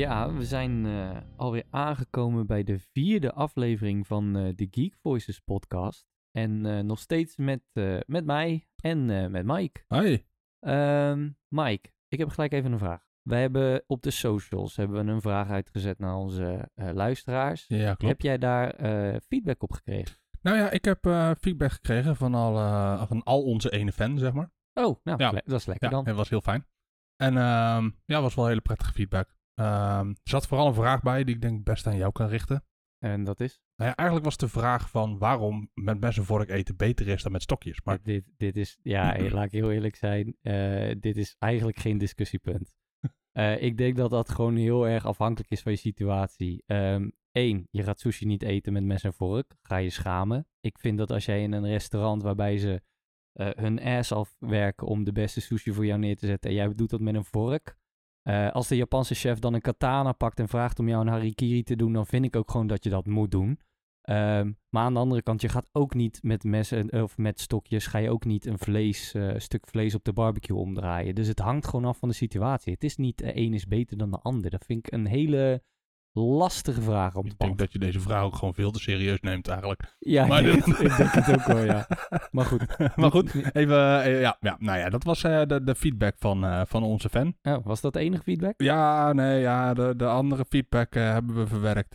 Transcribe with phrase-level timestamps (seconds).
[0.00, 5.40] Ja, we zijn eh, alweer aangekomen bij de vierde aflevering van eh, de Geek Voices
[5.40, 6.06] podcast.
[6.30, 7.62] En eh, nog steeds met,
[8.06, 9.84] met mij en met Mike.
[9.86, 10.26] Hoi.
[10.60, 13.08] Ehm, Mike, ik heb gelijk even een vraag.
[13.22, 17.64] Wij hebben op de socials hebben we een vraag uitgezet naar onze luisteraars.
[17.68, 18.02] Ja, klopt.
[18.12, 18.74] Heb jij daar
[19.20, 20.16] feedback op gekregen?
[20.42, 20.98] Nou ja, ik heb
[21.40, 22.54] feedback gekregen van al,
[23.06, 24.50] van al onze ene fan, zeg maar.
[24.74, 25.30] Oh, nou, Ja.
[25.30, 26.04] dat is lekker Ja, dan.
[26.04, 26.66] dat was heel fijn.
[27.16, 29.38] En ehm ja, was wel hele prettige feedback.
[29.60, 32.64] Ehm, er zat vooral een vraag bij die ik denk best aan jou kan richten.
[32.98, 33.60] En dat is?
[33.76, 37.22] Nou ja, eigenlijk was de vraag van waarom met mes en vork eten beter is
[37.22, 37.80] dan met stokjes.
[37.84, 40.36] Maar Dit, dit is, ja, laat ik heel eerlijk zijn.
[40.40, 42.72] eh, dit is eigenlijk geen discussiepunt.
[43.30, 46.64] Eh, ik denk dat dat gewoon heel erg afhankelijk is van je situatie.
[47.32, 49.56] Eén, je gaat sushi niet eten met mes en vork.
[49.62, 50.46] Ga je schamen.
[50.60, 52.82] Ik vind dat als jij in een restaurant waarbij ze
[53.32, 56.74] eh, hun ass afwerken om de beste sushi voor jou neer te zetten en jij
[56.74, 57.78] doet dat met een vork.
[58.22, 61.62] Eh, als de Japanse chef dan een katana pakt en vraagt om jou een harikiri
[61.62, 63.58] te doen, dan vind ik ook gewoon dat je dat moet doen.
[64.00, 67.86] Ehm, maar aan de andere kant, je gaat ook niet met messen of met stokjes,
[67.86, 71.14] ga je ook niet een vlees, eh, stuk vlees op de barbecue omdraaien.
[71.14, 72.72] Dus het hangt gewoon af van de situatie.
[72.72, 74.50] Het is niet de een is beter dan de ander.
[74.50, 75.62] Dat vind ik een hele
[76.12, 79.20] lastige vraag om te ik denk dat je deze vraag ook gewoon veel te serieus
[79.20, 79.96] neemt eigenlijk.
[79.98, 81.86] Ja, Maar ik, denk, ik denk het ook wel, ja.
[82.30, 82.96] Maar goed.
[82.96, 86.44] maar goed, even, eh, ja, ja, nou ja, dat was eh, de, de feedback van,
[86.44, 87.36] eh, van onze fan.
[87.42, 88.54] Oh, was dat de enige feedback?
[88.56, 91.94] Ja, nee, ja, de, de andere feedback hebben we verwerkt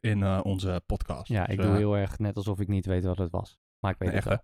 [0.00, 1.28] in onze podcast.
[1.28, 3.58] Ja, ik Dus, doe heel erg net alsof ik niet weet wat het was.
[3.78, 4.42] Maar ik weet Echt, het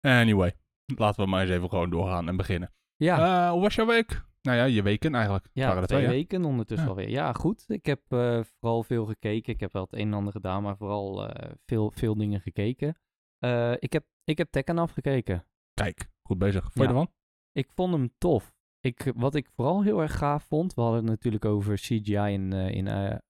[0.00, 0.12] wel.
[0.20, 0.56] Anyway,
[0.96, 2.72] laten we maar eens even gewoon doorgaan en beginnen.
[2.96, 4.26] Ja, hoe was jouw week?
[4.48, 5.48] Nou ja, je weken eigenlijk.
[5.52, 6.92] Ja twee weken ondertussen Ja.
[6.92, 7.08] alweer.
[7.08, 7.64] Ja, goed.
[7.66, 9.52] Ik heb eh, vooral veel gekeken.
[9.52, 12.98] Ik heb wel het een en ander gedaan, maar vooral eh, veel, veel dingen gekeken.
[13.38, 15.44] Eh, ik, heb, ik heb Tekken afgekeken.
[15.74, 16.62] Kijk, Goed bezig.
[16.62, 17.12] Vond je ervan?
[17.52, 18.56] Ik vond hem tof.
[18.80, 22.52] Ik, wat ik vooral heel erg gaaf vond, we hadden het natuurlijk over CGI in,
[22.52, 23.20] in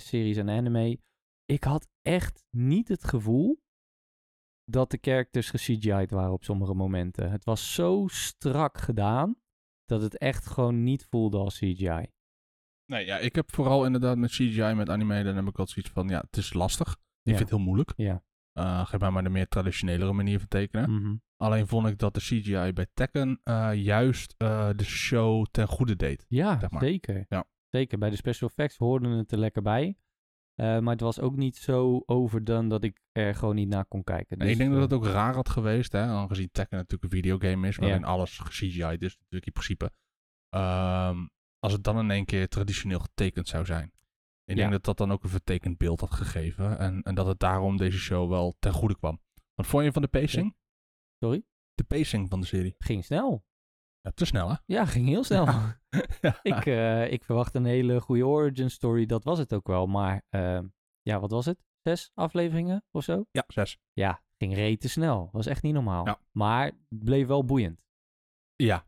[0.00, 0.98] series en anime.
[1.44, 3.62] Ik had echt niet het gevoel
[4.64, 7.30] dat de characters ge-CGI'd waren op sommige momenten.
[7.30, 9.36] Het was zo strak gedaan
[9.86, 12.06] dat het echt gewoon niet voelde als CGI.
[12.86, 15.90] Nee, ja, ik heb vooral inderdaad met CGI, met anime, dan heb ik altijd zoiets
[15.92, 16.88] van, ja, het is lastig.
[16.92, 17.36] Ik Ja.
[17.36, 17.92] vind het heel moeilijk.
[17.96, 18.22] Ja.
[18.52, 20.90] Eh, geef mij maar de meer traditionelere manier van tekenen.
[20.90, 21.14] Mhm.
[21.36, 25.96] Alleen vond ik dat de CGI bij Tekken eh, juist eh, de show ten goede
[25.96, 26.24] deed.
[26.28, 26.82] Ja, Zeg maar.
[26.82, 27.26] zeker.
[27.28, 27.44] Ja.
[27.70, 27.98] Zeker.
[27.98, 29.96] Bij de special effects hoorden het er lekker bij.
[30.56, 34.04] Eh, maar het was ook niet zo overdone dat ik er gewoon niet naar kon
[34.04, 34.38] kijken.
[34.38, 37.18] Dus, ik denk dat eh, het ook raar had geweest, hè, aangezien Tekken natuurlijk een
[37.18, 38.06] videogame is, waarin Ja.
[38.06, 39.90] alles CGI is, natuurlijk in principe.
[40.48, 41.26] Ehm,
[41.58, 43.92] als het dan in één keer traditioneel getekend zou zijn.
[44.44, 44.54] Ik Ja.
[44.54, 46.78] denk dat dat dan ook een vertekend beeld had gegeven.
[46.78, 49.20] En, en dat het daarom deze show wel ten goede kwam.
[49.54, 50.56] Wat vond je van de pacing?
[51.18, 51.44] Sorry?
[51.74, 52.74] De pacing van de serie.
[52.78, 53.44] Ging snel.
[54.06, 54.56] Ja, te snel, hè?
[54.66, 55.44] Ja, ging heel snel.
[56.20, 56.38] ja.
[56.42, 59.06] ik, eh, ik verwacht een hele goede origin story.
[59.06, 59.86] Dat was het ook wel.
[59.86, 60.66] Maar ehm,
[61.02, 61.64] ja, wat was het?
[61.82, 63.26] Zes afleveringen of zo?
[63.30, 63.78] ja, zes.
[63.92, 65.28] Ja, ging rete snel.
[65.32, 66.06] Was echt niet normaal.
[66.06, 66.20] Ja.
[66.32, 67.84] Maar het bleef wel boeiend.
[68.56, 68.86] Ja,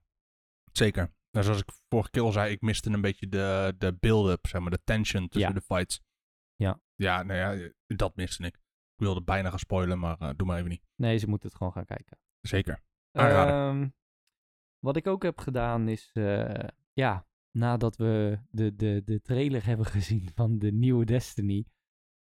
[0.72, 1.14] zeker.
[1.30, 4.60] Nou, zoals ik vorige keer al zei, ik miste een beetje de, de build-up, zeg
[4.60, 6.00] maar, de tension tussen de fights.
[6.54, 6.80] Ja.
[6.94, 8.54] Ja, nou ja, dat miste ik.
[8.54, 10.82] Ik wilde bijna gaan spoilen, maar eh, doe maar even niet.
[10.96, 12.18] Nee, ze moeten het gewoon gaan kijken.
[12.40, 12.82] Zeker.
[13.12, 13.92] Aanrader.
[14.78, 19.66] Ehm, wat ik ook heb gedaan is, eh, ja, nadat we de, de, de trailer
[19.66, 21.64] hebben gezien van de nieuwe Destiny,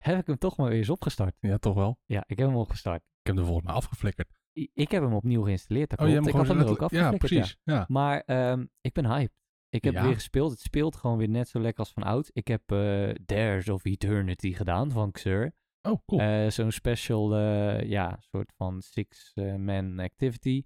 [0.02, 1.36] heb ik hem toch maar weer eens opgestart.
[1.40, 1.98] Ja, toch wel.
[2.06, 3.02] Ja, ik heb hem opgestart.
[3.02, 4.28] Ik heb hem volgens mij afgeflikkerd.
[4.58, 6.26] I- Ik heb hem opnieuw geïnstalleerd, dat Oh, je klopt.
[6.26, 7.58] hebt ik had hem er ook afgeflikkerd, Ja, precies.
[7.64, 7.84] Ja.
[7.88, 9.42] Maar ehm, ik ben hyped.
[9.68, 10.02] Ik heb Ja.
[10.04, 10.50] weer gespeeld.
[10.50, 12.30] Het speelt gewoon weer net zo lekker als van oud.
[12.32, 15.54] Ik heb eh Dares of Eternity gedaan van Xur.
[15.82, 16.20] Oh, cool.
[16.20, 17.38] Eh, Zo'n special,
[17.80, 20.62] ja, soort van six-man activity.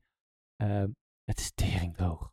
[1.29, 2.33] Het is teringdroog.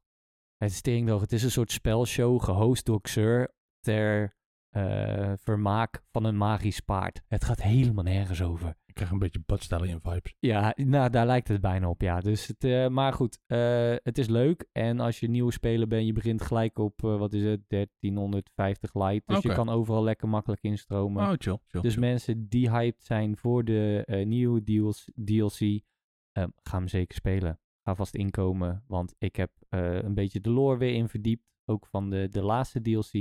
[0.57, 1.21] Het is teringdroog.
[1.21, 4.35] Het is een soort spelshow gehost door Xur ter
[4.69, 7.21] eh, vermaak van een magisch paard.
[7.27, 8.77] Het gaat helemaal nergens over.
[8.85, 10.35] ik krijg een beetje Bud Stallion vibes.
[10.39, 12.19] Ja, nou, daar lijkt het bijna op, ja.
[12.19, 14.67] Dus het, eh, maar goed, eh, het is leuk.
[14.71, 19.27] En als je nieuwe speler bent, je begint gelijk op, wat is het, 1350 light.
[19.27, 21.23] Dus je kan overal lekker makkelijk instromen.
[21.23, 21.59] Oh, chill.
[21.67, 22.01] chill, Dus chill.
[22.01, 27.59] mensen die hyped zijn voor de nieuwe deals, DLC, eh, ga hem zeker spelen.
[27.87, 31.43] Ga vast inkomen, want ik heb eh, een beetje de lore weer in verdiept.
[31.65, 33.11] Ook van de, de laatste DLC.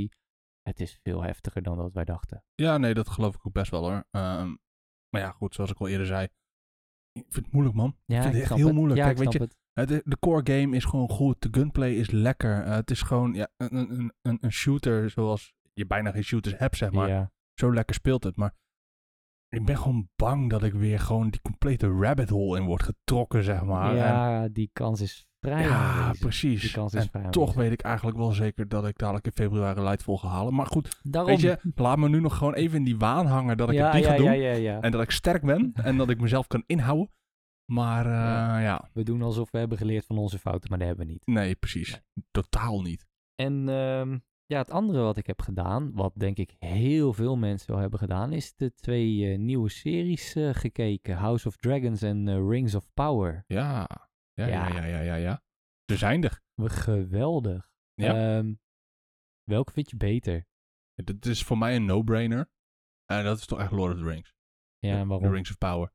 [0.63, 2.45] Het is veel heftiger dan dat wij dachten.
[2.55, 4.05] Ja, nee, dat geloof ik ook best wel hoor.
[4.11, 4.55] Ehm,
[5.09, 6.25] maar ja, goed, zoals ik al eerder zei.
[7.13, 7.97] Ik vind het moeilijk, man.
[8.05, 8.75] Ja, ik vind het echt heel het.
[8.75, 9.01] moeilijk.
[9.01, 9.57] Ja, Kijk, weet je, het.
[9.73, 11.43] Het, de core game is gewoon goed.
[11.43, 12.63] De gunplay is lekker.
[12.63, 16.59] Eh, het is gewoon ja, een, een, een, een shooter zoals je bijna geen shooters
[16.59, 17.09] hebt, zeg maar.
[17.09, 17.33] ja.
[17.55, 18.37] Zo lekker speelt het.
[18.37, 18.55] Maar
[19.55, 23.45] ik ben gewoon bang dat ik weer gewoon die complete rabbit hole in word getrokken,
[23.45, 23.91] zeg maar.
[23.91, 26.13] En ja, die kans is vrij ja, aanwezig.
[26.13, 26.73] Die precies.
[26.73, 29.81] kans is En vrij toch weet ik eigenlijk wel zeker dat ik dadelijk in februari
[29.81, 30.55] Lightfall ga halen.
[30.55, 31.31] Maar goed, Daarom.
[31.31, 33.85] weet je, laat me nu nog gewoon even in die waan hangen dat ik ja,
[33.85, 34.81] het niet ja, ga.
[34.81, 37.11] En dat ik sterk ben en dat ik mezelf kan inhouden.
[37.73, 38.59] Maar eh, Ja.
[38.59, 38.89] ja.
[38.93, 41.27] We doen alsof we hebben geleerd van onze fouten, maar dat hebben we niet.
[41.27, 42.03] nee, precies.
[42.31, 43.07] Totaal niet.
[43.35, 47.71] En ehm, ja, het andere wat ik heb gedaan, wat denk ik heel veel mensen
[47.71, 51.17] wel hebben gedaan, is de twee eh, nieuwe series eh, gekeken.
[51.17, 53.45] House of Dragons en eh, Rings of Power.
[53.47, 53.89] Ja.
[54.33, 55.01] Ja, ja, Ja.
[55.01, 55.43] ja, ja.
[55.87, 56.43] Ze zijn er.
[56.55, 57.73] We geweldig.
[57.95, 58.37] Ja.
[58.39, 58.55] Ehm,
[59.43, 60.47] welke vind je beter?
[60.95, 62.51] Dit is voor mij een no-brainer.
[63.05, 64.35] En dat is toch echt Lord of the Rings.
[64.79, 65.33] Ja, en The waarom?
[65.33, 65.93] Rings of Power.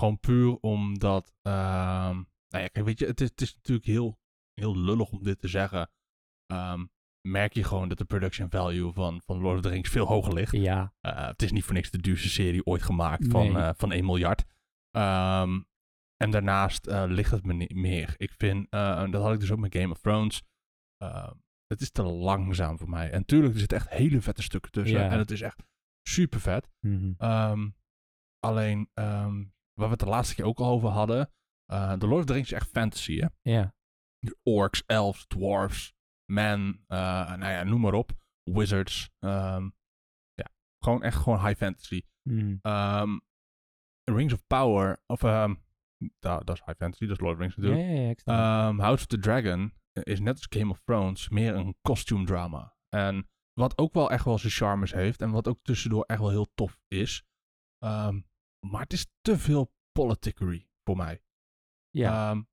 [0.00, 1.34] Gewoon puur omdat...
[1.42, 2.14] ehm,
[2.48, 4.18] nou ja, kijk, weet je, het is, het is natuurlijk heel,
[4.54, 5.90] heel lullig om dit te zeggen.
[6.46, 6.86] Ehm,
[7.26, 10.32] merk je gewoon dat de production value van, van Lord of the Rings veel hoger
[10.34, 10.52] ligt.
[10.52, 13.62] Ja, Eh, het is niet voor niks de duurste serie ooit gemaakt van, Nee.
[13.62, 14.44] eh, van 1 miljard.
[14.90, 15.60] Ehm,
[16.16, 18.14] en daarnaast eh, ligt het me niet meer.
[18.16, 20.42] Ik vind, dat had ik dus ook met Game of Thrones.
[20.96, 21.32] ehm,
[21.66, 23.10] het is te langzaam voor mij.
[23.10, 24.98] En tuurlijk, er zitten echt hele vette stukken tussen.
[24.98, 25.10] Ja.
[25.10, 25.62] En het is echt
[26.08, 26.68] super vet.
[26.80, 27.12] mhm.
[27.18, 27.68] Ehm,
[28.38, 29.34] alleen, ehm,
[29.72, 31.30] waar we het de laatste keer ook al over hadden.
[31.66, 33.26] The Lord of the Rings is echt fantasy, hè?
[33.42, 33.74] ja.
[34.42, 35.94] Orcs, elves, dwarfs,
[36.32, 36.98] men, eh,
[37.36, 38.12] nou ja, noem maar op.
[38.42, 39.10] Wizards.
[39.18, 39.68] ehm,
[40.34, 42.02] ja, gewoon echt gewoon high fantasy.
[42.62, 43.18] Ehm,
[44.04, 45.54] Rings of Power, of ehm,
[46.18, 47.88] dat, dat is high fantasy, dat is Lord of the Rings natuurlijk.
[48.24, 52.24] ja, ja, House of the Dragon is net als Game of Thrones meer een costume
[52.24, 52.76] drama.
[52.88, 56.30] En wat ook wel echt wel zijn charmes heeft en wat ook tussendoor echt wel
[56.30, 57.24] heel tof is.
[58.66, 61.22] Maar het is te veel politickery voor mij.
[61.90, 62.44] ja.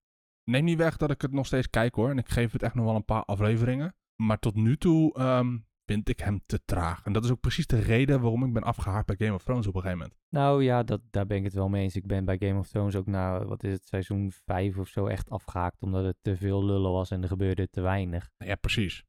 [0.43, 2.09] Neem niet weg dat ik het nog steeds kijk hoor.
[2.09, 3.95] En ik geef het echt nog wel een paar afleveringen.
[4.15, 7.05] Maar tot nu toe ehm, vind ik hem te traag.
[7.05, 9.67] En dat is ook precies de reden waarom ik ben afgehaakt bij Game of Thrones
[9.67, 10.19] op een gegeven moment.
[10.29, 11.95] Nou ja, dat, daar ben ik het wel mee eens.
[11.95, 15.05] Ik ben bij Game of Thrones ook na, wat is het, seizoen 5 of zo
[15.05, 15.81] echt afgehaakt.
[15.81, 18.29] Omdat het te veel lullen was en er gebeurde te weinig.
[18.37, 19.03] Ja, precies.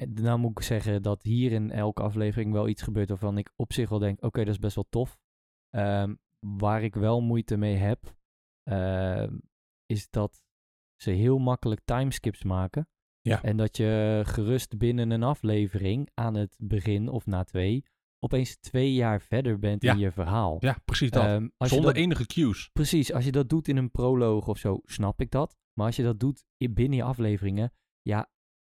[0.00, 3.52] En nou moet ik zeggen dat hier in elke aflevering wel iets gebeurt waarvan ik
[3.56, 5.18] op zich wel denk, oké, dat is best wel tof.
[5.70, 8.14] Ehm, waar ik wel moeite mee heb,
[8.62, 9.38] ehm,
[9.90, 10.42] is dat
[10.96, 12.88] ze heel makkelijk timeskips maken.
[13.20, 13.42] Ja.
[13.42, 17.84] En dat je gerust binnen een aflevering aan het begin of na twee,
[18.18, 19.92] opeens twee jaar verder bent Ja.
[19.92, 20.56] in je verhaal.
[20.60, 21.24] Ja, precies dat.
[21.24, 22.68] Ehm, Zonder dat- enige cues.
[22.72, 25.56] Precies, als je dat doet in een proloog of zo, snap ik dat.
[25.74, 27.72] Maar als je dat doet binnen je afleveringen,
[28.02, 28.30] ja,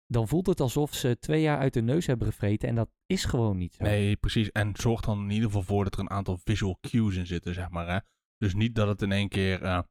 [0.06, 2.68] dan voelt het alsof ze twee jaar uit de neus hebben gevreten.
[2.68, 3.82] En dat is gewoon niet zo.
[3.84, 4.50] Nee, precies.
[4.52, 7.54] En zorg dan in ieder geval voor dat er een aantal visual cues in zitten,
[7.54, 7.88] zeg maar.
[7.88, 7.98] Hè?
[8.36, 9.62] Dus niet dat het in één keer...
[9.62, 9.82] eh,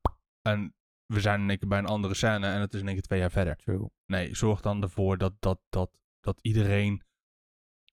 [0.41, 0.75] en
[1.05, 3.03] we zijn in één keer bij een andere scène en het is in één keer
[3.05, 3.55] twee jaar verder.
[3.55, 3.89] True.
[4.05, 7.03] Nee, zorg dan ervoor dat, dat, dat, dat iedereen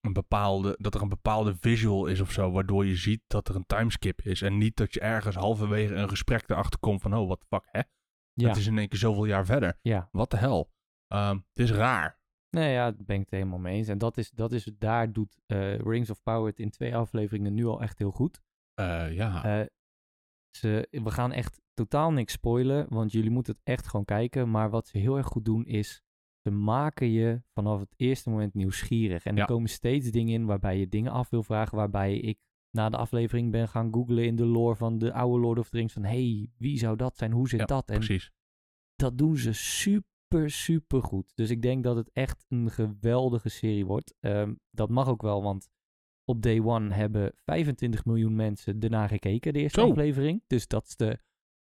[0.01, 3.55] een bepaalde, dat er een bepaalde visual is of zo, waardoor je ziet dat er
[3.55, 4.41] een timeskip is.
[4.41, 7.81] En niet dat je ergens halverwege een gesprek erachter komt van, oh, the fuck, hè?
[8.33, 9.77] Ja, Het is in één keer zoveel jaar verder.
[9.81, 10.09] ja.
[10.11, 10.71] Wat de hel?
[11.07, 12.19] Ehm, het is raar.
[12.49, 13.87] Nee, ja, daar ben ik het helemaal mee eens.
[13.87, 17.53] En dat is, dat is daar doet eh, Rings of Power het in twee afleveringen
[17.53, 18.41] nu al echt heel goed.
[18.73, 19.43] Eh, ja.
[19.43, 19.65] Eh,
[20.57, 24.51] ze, we gaan echt totaal niks spoilen, want jullie moeten het echt gewoon kijken.
[24.51, 26.01] Maar wat ze heel erg goed doen is,
[26.41, 29.25] ze maken je vanaf het eerste moment nieuwsgierig.
[29.25, 32.39] En er komen steeds dingen in waarbij je dingen af wil vragen, waarbij ik
[32.71, 35.77] na de aflevering ben gaan googlen in de lore van de oude Lord of the
[35.77, 35.93] Rings.
[35.93, 37.31] Van, hey, wie zou dat zijn?
[37.31, 37.89] Hoe zit ja, dat?
[37.89, 38.31] En precies.
[38.95, 41.31] dat doen ze super, super goed.
[41.35, 44.13] Dus ik denk dat het echt een geweldige serie wordt.
[44.19, 45.69] Ehm, dat mag ook wel, want
[46.31, 49.89] op day one hebben 25 miljoen mensen ernaar gekeken, de eerste Zo.
[49.89, 50.43] aflevering.
[50.47, 51.19] Dus dat is de,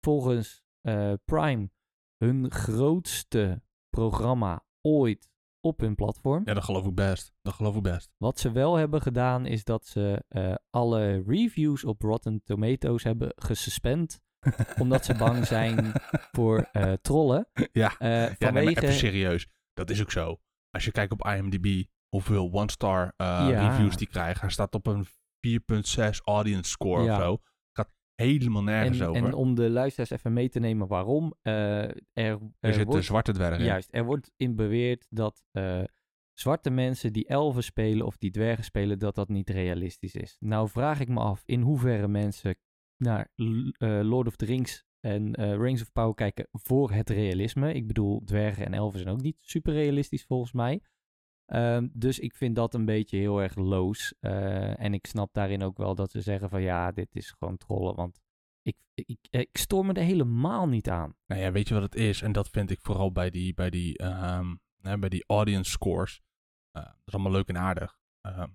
[0.00, 1.71] volgens eh, Prime
[2.16, 6.42] hun grootste programma ooit op hun platform.
[6.45, 7.33] Ja, dat geloof ik best.
[7.42, 8.11] Dat geloof ik best.
[8.16, 13.33] Wat ze wel hebben gedaan, is dat ze eh, alle reviews op Rotten Tomatoes hebben
[13.37, 14.21] gesuspend.
[14.83, 15.92] omdat ze bang zijn
[16.33, 17.49] voor eh, trollen.
[17.73, 17.99] Ja.
[17.99, 18.83] Eh, Ja, nee, vanwege...
[18.83, 19.49] even serieus.
[19.73, 20.40] Dat is ook zo.
[20.71, 23.69] Als je kijkt op IMDb, hoeveel one-star eh, Ja.
[23.69, 24.40] reviews die krijgt.
[24.40, 25.07] Hij staat op een
[25.40, 27.16] 4.6 audience score Ja.
[27.16, 27.38] of zo.
[27.73, 29.25] Gaat helemaal nergens en, over.
[29.25, 31.35] en om de luisteraars even mee te nemen waarom.
[31.42, 33.64] eh, er, er er wordt, zwarte dwergen in.
[33.64, 35.83] Juist, er wordt in beweerd dat eh,
[36.33, 40.37] zwarte mensen die elfen spelen of die dwergen spelen, dat dat niet realistisch is.
[40.40, 42.57] Nou vraag ik me af in hoeverre mensen
[42.97, 43.28] naar
[44.02, 47.73] Lord of the Rings en Rings of Power kijken voor het realisme.
[47.73, 50.83] Ik bedoel, dwergen en elfen zijn ook niet super realistisch volgens mij.
[51.52, 54.14] Ehm, dus ik vind dat een beetje heel erg loos.
[54.21, 57.56] Eh, en ik snap daarin ook wel dat ze zeggen van ja, dit is gewoon
[57.56, 57.94] trollen.
[57.94, 58.21] Want
[58.62, 61.16] ik, ik, ik stoor me er helemaal niet aan.
[61.26, 62.23] Nou ja, weet je wat het is?
[62.23, 66.21] En dat vind ik vooral bij die, bij die, ehm, hè, bij die audience scores.
[66.71, 67.99] Eh, dat is allemaal leuk en aardig.
[68.21, 68.50] Ehm,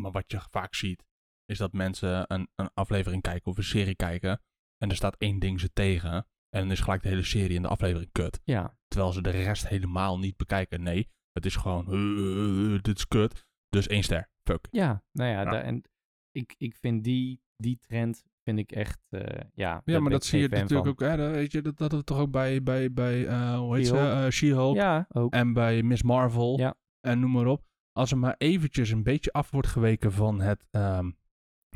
[0.00, 1.04] maar wat je vaak ziet,
[1.44, 4.42] is dat mensen een, een aflevering kijken of een serie kijken.
[4.78, 6.26] En er staat één ding ze tegen.
[6.48, 8.40] En dan is gelijk de hele serie en de aflevering kut.
[8.44, 10.82] Ja, Terwijl ze de rest helemaal niet bekijken.
[10.82, 13.46] Nee, het is gewoon, eh, eh, dit is kut.
[13.68, 14.30] Dus één ster.
[14.42, 14.66] Fuck.
[14.70, 15.50] ja nou ja, Ja.
[15.50, 15.82] da- en
[16.30, 19.82] ik, ik vind die, die trend vind ik echt, eh, ja.
[19.84, 20.88] Ja, maar dat zie je natuurlijk van.
[20.88, 21.00] ook.
[21.00, 23.86] Hè, dat, weet je, dat, dat we toch ook bij, bij, bij eh, hoe heet
[23.86, 23.92] ze?
[23.94, 24.24] She-Hulk.
[24.24, 24.74] Eh, She-Hulk.
[24.76, 25.32] Ja, ook.
[25.32, 26.58] En bij Miss Marvel.
[26.58, 26.74] Ja.
[27.00, 27.64] En noem maar op.
[27.92, 31.10] Als er maar eventjes een beetje af wordt geweken van het ehm,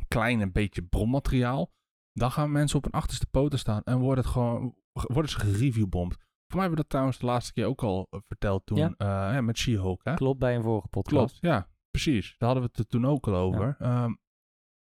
[0.08, 1.72] kleine beetje bronmateriaal.
[2.12, 3.82] Dan gaan mensen op hun achterste poten staan.
[3.82, 6.16] En wordt het gewoon, worden ze gereviewbomd.
[6.50, 8.78] Voor mij hebben we dat trouwens de laatste keer ook al eh, verteld toen.
[8.78, 8.94] Ja.
[8.96, 10.04] eh, ja, met She-Hulk.
[10.04, 10.14] Hè?
[10.14, 11.38] Klopt bij een vorige podcast.
[11.38, 12.34] Klopt, ja, precies.
[12.38, 13.76] Daar hadden we het toen ook al over.
[13.78, 14.14] Ehm,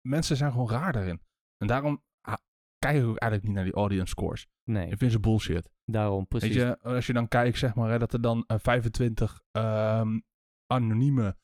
[0.07, 1.21] mensen zijn gewoon raar daarin.
[1.57, 2.35] En daarom ah,
[2.77, 4.47] kijk ik ook eigenlijk niet naar die audience scores.
[4.63, 5.69] Nee, Ik vind ze bullshit.
[5.85, 6.55] daarom precies.
[6.55, 10.19] Weet je, als je dan kijkt, zeg maar, hè, dat er dan eh, 25 ehm,
[10.65, 11.37] anonieme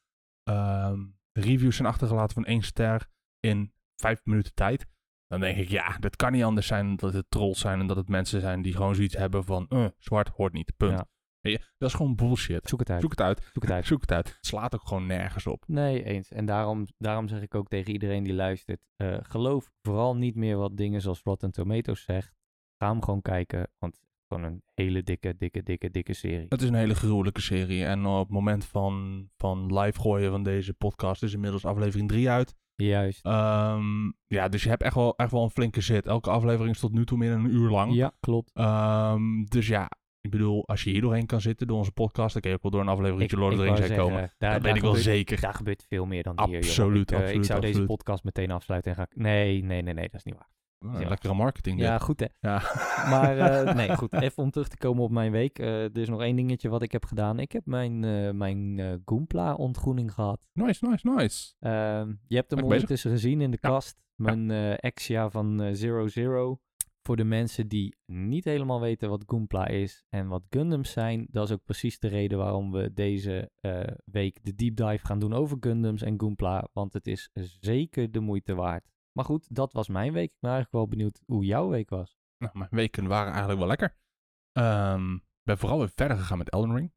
[0.43, 4.87] ehm, reviews zijn achtergelaten van één ster in vijf minuten tijd.
[5.33, 7.87] Dan denk ik, ja, dat kan niet anders zijn dan dat het trolls zijn en
[7.87, 11.03] dat het mensen zijn die gewoon zoiets hebben van, eh, zwart hoort niet, punt.
[11.41, 11.57] Ja.
[11.77, 12.69] Dat is gewoon bullshit.
[12.69, 13.01] Zoek het uit.
[13.01, 13.49] Zoek het uit.
[13.53, 13.85] Zoek het uit.
[13.85, 14.27] Zoek het uit.
[14.27, 15.63] Het slaat ook gewoon nergens op.
[15.67, 16.31] Nee, eens.
[16.31, 20.57] En daarom, daarom zeg ik ook tegen iedereen die luistert: eh, geloof vooral niet meer
[20.57, 22.33] wat dingen zoals Rotten Tomatoes zegt.
[22.77, 26.45] Ga hem gewoon kijken, want het is gewoon een hele dikke, dikke, dikke, dikke serie.
[26.49, 27.85] Het is een hele gruwelijke serie.
[27.85, 32.29] En op het moment van, van live gooien van deze podcast is inmiddels aflevering 3
[32.29, 32.55] uit.
[32.75, 33.25] Juist.
[33.25, 36.05] Ehm, ja, dus je hebt echt wel, echt wel een flinke zit.
[36.07, 37.93] Elke aflevering is tot nu toe meer dan een uur lang.
[37.93, 38.51] Ja, klopt.
[38.53, 39.89] Ehm, dus ja,
[40.21, 42.61] ik bedoel, als je hier doorheen kan zitten door onze podcast, dan kun je ook
[42.63, 44.17] wel door een aflevering Ik, Lord of ik the Rings heen komen.
[44.17, 45.41] daar, Dat daar weet ik wel gebeurt- zeker.
[45.41, 46.49] Daar gebeurt veel meer dan hier.
[46.49, 46.57] joh.
[46.57, 49.15] Absoluut, ik, eh, ik absoluut, zou deze podcast meteen afsluiten en ga ik...
[49.15, 50.49] Nee, nee, nee, nee, dat is niet waar.
[50.85, 51.09] Ah, Ja.
[51.09, 51.85] Lekkere marketing dit.
[51.87, 52.25] Ja, goed hè.
[52.39, 52.61] Ja.
[53.13, 54.13] Maar eh, nee, goed.
[54.13, 55.59] Even om terug te komen op mijn week.
[55.59, 57.39] Eh, er is nog één dingetje wat ik heb gedaan.
[57.39, 60.47] Ik heb mijn, eh mijn eh Goompla-ontgroening gehad.
[60.53, 61.53] Nice, nice, nice.
[61.59, 63.69] Ehm, je hebt hem ondertussen gezien in de Ja.
[63.69, 64.01] kast.
[64.15, 66.59] Mijn Exia van Zero Zero.
[67.05, 71.47] Voor de mensen die niet helemaal weten wat Goompla is en wat Gundams zijn, dat
[71.47, 73.51] is ook precies de reden waarom we deze
[74.05, 76.67] week de deep dive gaan doen over Gundams en Goompla.
[76.73, 78.91] Want het is zeker de moeite waard.
[79.13, 80.31] Maar goed, dat was mijn week.
[80.31, 82.17] Ik ben eigenlijk wel benieuwd hoe jouw week was.
[82.37, 83.97] Nou, mijn weken waren eigenlijk wel lekker.
[84.51, 86.93] Ehm, Ik ben vooral weer verder gegaan met Elden Ring.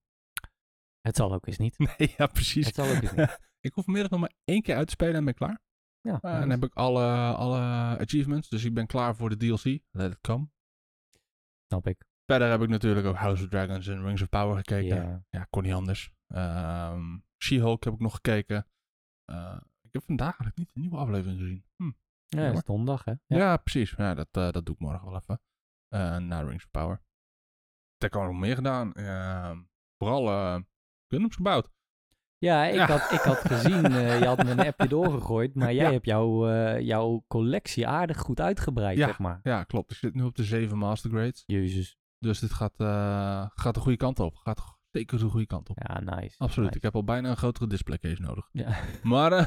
[1.00, 1.78] Het zal ook eens niet.
[1.98, 2.66] Nee, ja, precies.
[2.66, 3.38] Het zal ook eens niet.
[3.66, 5.62] ik hoef vanmiddag nog maar één keer uit te spelen en ben ik klaar.
[6.00, 6.40] Ja, Eh, en nice.
[6.40, 7.58] dan heb ik alle, alle
[7.98, 9.64] achievements, dus ik ben klaar voor de DLC.
[9.90, 10.48] Let it come.
[11.66, 12.04] snap ik.
[12.24, 14.96] Verder heb ik natuurlijk ook House of Dragons en Rings of Power gekeken.
[14.96, 15.24] Ja.
[15.30, 16.10] Ja, kon niet anders.
[16.26, 18.66] Ehm She-Hulk heb ik nog gekeken.
[19.24, 21.64] Eh, ik heb vandaag eigenlijk niet een nieuwe aflevering gezien.
[21.76, 21.90] Hm.
[22.26, 23.12] Ja, is donderdag, hè?
[23.26, 23.94] Ja, precies.
[23.96, 25.40] Ja, dat, eh, dat doe ik morgen wel even.
[25.88, 27.02] Eh, na Rings of Power.
[27.96, 28.92] Daar kan ik nog meer gedaan.
[28.92, 29.58] Ehm,
[29.98, 30.60] vooral eh
[31.08, 31.70] Gundams gebouwd.
[32.38, 32.86] Ja, ik, Ja.
[32.86, 33.82] Had, ik had gezien,
[34.20, 35.92] je had me een appje doorgegooid, maar jij Ja.
[35.92, 39.06] hebt jouw, jouw collectie aardig goed uitgebreid, Ja.
[39.06, 39.40] zeg maar.
[39.42, 39.90] Ja, klopt.
[39.90, 41.42] Ik zit nu op de 7 Master Grades.
[41.46, 41.96] Jezus.
[42.18, 42.74] Dus dit gaat,
[43.54, 44.36] gaat de goede kant op.
[44.36, 45.78] Gaat zeker de goede kant op.
[45.82, 46.34] Ja, nice.
[46.38, 46.64] Absoluut.
[46.68, 46.76] nice.
[46.76, 48.48] Ik heb al bijna een grotere display case nodig.
[48.52, 48.76] Ja.
[49.02, 49.30] Maar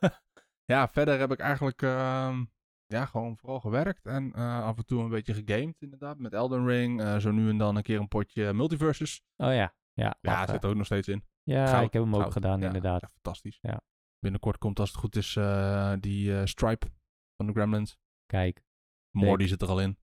[0.72, 2.44] ja, verder heb ik eigenlijk ehm,
[2.86, 4.06] ja, gewoon vooral gewerkt.
[4.06, 6.18] En eh, af en toe een beetje gegamed inderdaad.
[6.18, 7.00] Met Elden Ring.
[7.00, 9.22] Eh, zo nu en dan een keer een potje Multiversus.
[9.36, 10.16] Oh ja, ja.
[10.20, 11.24] Ja, zit er ook nog steeds in.
[11.42, 13.02] ja Goud, ik heb hem ook gedaan, Ja, inderdaad.
[13.02, 13.58] echt fantastisch.
[13.60, 13.80] Ja.
[14.18, 16.86] Binnenkort komt als het goed is eh, die Stripe
[17.36, 17.96] van de Gremlins.
[18.26, 18.62] Kijk,
[19.10, 19.98] Morty zit er al in.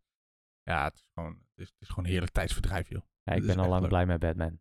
[0.62, 3.02] Ja, het is gewoon, het is, het is gewoon een heerlijk tijdsverdrijf, joh.
[3.24, 3.90] ja, ik ben al lang leuk.
[3.90, 4.60] blij met Batman.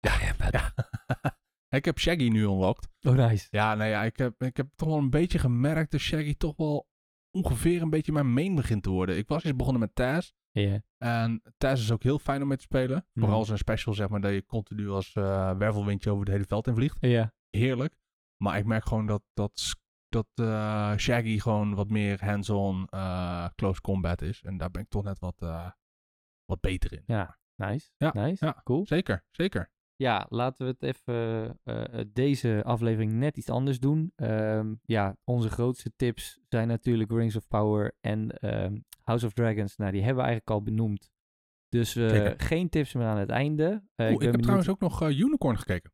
[0.00, 0.18] Ja,
[0.50, 0.74] ja.
[1.74, 2.88] ik heb Shaggy nu unlocked.
[3.02, 3.46] Oh, nice.
[3.50, 6.56] Ja, nee, ja, ik, heb, ik heb toch wel een beetje gemerkt dat Shaggy toch
[6.56, 6.88] wel
[7.30, 9.16] ongeveer een beetje mijn main begint te worden.
[9.16, 10.32] Ik was eens begonnen met Taz.
[10.50, 13.06] Ja, En Taz is ook heel fijn om mee te spelen.
[13.12, 13.24] Mhm.
[13.24, 16.66] Vooral zijn special, zeg maar, dat je continu als eh wervelwindje over het hele veld
[16.66, 16.96] in vliegt.
[17.00, 17.32] ja.
[17.50, 17.94] Heerlijk.
[18.36, 19.74] Maar ik merk gewoon dat, dat,
[20.08, 24.42] dat eh, Shaggy gewoon wat meer hands-on eh, close combat is.
[24.42, 25.38] En daar ben ik toch net wat,
[26.44, 27.02] wat beter in.
[27.06, 27.38] ja.
[27.56, 27.90] Nice.
[27.96, 28.44] Ja, nice.
[28.44, 28.60] ja.
[28.64, 28.86] Cool.
[28.86, 29.70] Zeker, zeker.
[30.04, 31.14] Ja, laten we het even
[31.64, 34.12] eh, eh, deze aflevering net iets anders doen.
[34.16, 39.76] Ehm, ja, onze grootste tips zijn natuurlijk Rings of Power en ehm, House of Dragons.
[39.76, 41.10] Nou, die hebben we eigenlijk al benoemd.
[41.68, 41.92] Dus
[42.36, 43.64] geen tips meer aan het einde.
[43.94, 45.92] Eh, Oeh, ik heb benieuwd- trouwens ook nog Unicorn gekeken.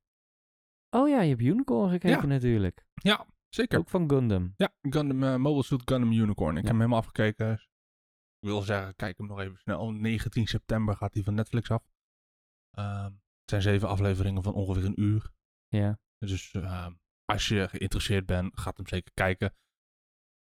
[0.90, 2.26] Oh ja, je hebt Unicorn gekeken Ja.
[2.26, 2.84] natuurlijk.
[2.94, 3.78] Ja, zeker.
[3.78, 4.54] Ook van Gundam.
[4.56, 6.56] Ja, Gundam, Mobile Suit Gundam Unicorn.
[6.56, 6.68] Ik Ja.
[6.68, 7.52] heb hem helemaal afgekeken.
[8.38, 9.90] Ik wil zeggen, kijk hem nog even snel.
[9.90, 11.84] 19 september gaat hij van Netflix af.
[12.70, 13.12] Ehm,
[13.50, 15.30] zijn zeven afleveringen van ongeveer een uur.
[15.68, 15.98] Ja.
[16.18, 16.92] Dus ehm,
[17.24, 19.54] als je geïnteresseerd bent, gaat hem zeker kijken.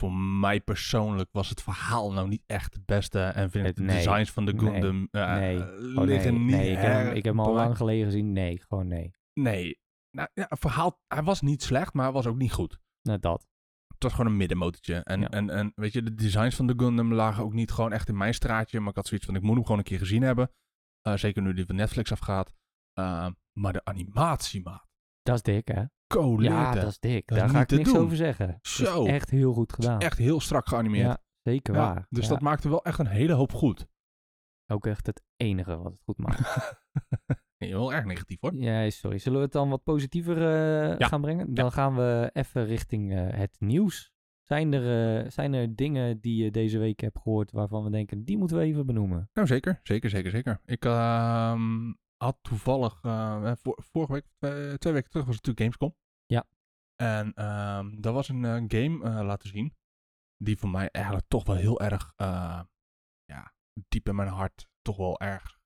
[0.02, 3.20] Voor mij persoonlijk was het verhaal nou niet echt het beste.
[3.20, 4.72] En vind ik de designs van de Nee.
[4.72, 5.58] Gundam eh, Nee.
[5.64, 6.06] eh, Oh, nee.
[6.06, 8.32] liggen niet nee, ik heb, hem, erg ik heb hem al lang geleden gezien.
[8.32, 9.12] Nee, gewoon nee.
[9.34, 9.80] Nee.
[10.18, 12.80] Nou, ja, het verhaal, hij was niet slecht, maar hij was ook niet goed.
[13.02, 13.48] Nou, dat.
[13.88, 14.96] het was gewoon een middenmotortje.
[14.96, 15.30] En, Ja.
[15.30, 18.18] en, en weet je, de designs van de Gundam lagen ook niet gewoon echt in
[18.18, 18.80] mijn straatje.
[18.80, 20.52] Maar ik had zoiets van, ik moet hem gewoon een keer gezien hebben.
[21.02, 22.54] Eh, zeker nu die van Netflix afgaat.
[23.00, 24.88] Uh, maar de animatie, maat.
[25.24, 25.84] Dat is dik, hè?
[26.38, 27.28] Ja, dat is dik.
[27.28, 28.02] Dat is Daar ga ik niks doen.
[28.04, 28.48] over zeggen.
[28.48, 29.06] Dat Zo.
[29.06, 30.00] echt heel goed gedaan.
[30.00, 31.06] Echt heel strak geanimeerd.
[31.08, 32.06] ja, zeker Ja, waar.
[32.10, 33.88] dus Ja, dat maakte wel echt een hele hoop goed.
[34.68, 36.40] ook echt het enige wat het goed maakt.
[37.58, 38.56] nee, wel erg negatief hoor.
[38.56, 39.18] ja, sorry.
[39.18, 41.08] Zullen we het dan wat positiever eh, Ja.
[41.08, 41.54] gaan brengen?
[41.54, 44.12] Dan gaan we even richting eh, het nieuws.
[44.44, 48.24] Zijn er, eh, zijn er dingen die je deze week hebt gehoord waarvan we denken,
[48.24, 49.30] die moeten we even benoemen?
[49.34, 49.80] Nou, zeker.
[49.84, 50.60] Zeker, zeker, zeker.
[50.66, 55.60] Ik ehm, had toevallig, eh, vor- vorige week, twee, twee weken terug was het natuurlijk
[55.60, 55.96] Gamescom.
[56.26, 56.46] Ja.
[56.96, 59.76] En ehm daar was een eh, game eh, laten zien,
[60.38, 62.62] die voor mij eigenlijk toch wel heel erg, eh,
[63.26, 63.54] ja,
[63.88, 65.60] diep in mijn hart toch wel erg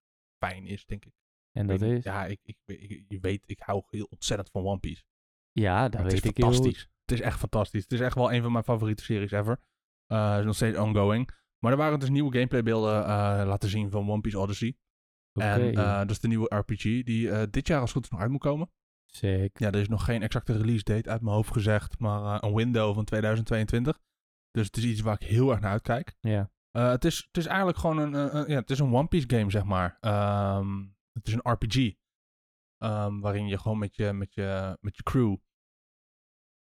[0.44, 1.14] fijn is, denk ik.
[1.52, 2.04] En dat is?
[2.04, 5.04] Ja, ik, ik, ik- je weet, ik hou heel ontzettend van One Piece.
[5.52, 6.56] Ja, dat weet het is ik heel goed.
[6.56, 6.90] fantastisch.
[7.06, 7.82] Het is echt fantastisch.
[7.84, 9.60] Het is echt wel een van mijn favoriete series ever.
[10.06, 11.30] Eh, het is nog steeds ongoing.
[11.60, 13.08] Maar er waren dus nieuwe gameplaybeelden eh,
[13.46, 14.78] laten zien van One Piece Odyssey.
[15.42, 18.20] En eh, dat is de nieuwe RPG die eh, dit jaar als goed is nog
[18.20, 18.72] uit moet komen.
[19.06, 19.60] sick.
[19.60, 22.56] Ja, er is nog geen exacte release date uit mijn hoofd gezegd, maar eh, een
[22.56, 24.00] window van 2022.
[24.52, 26.16] Dus het is iets waar ik heel erg naar uitkijk.
[26.20, 29.52] Ja, het, is, het is eigenlijk gewoon een, ja, het is een One Piece game,
[29.52, 29.98] zeg maar.
[30.00, 31.94] Ehm, het is een RPG.
[32.78, 35.36] ehm, waarin je gewoon met je, met je, met je crew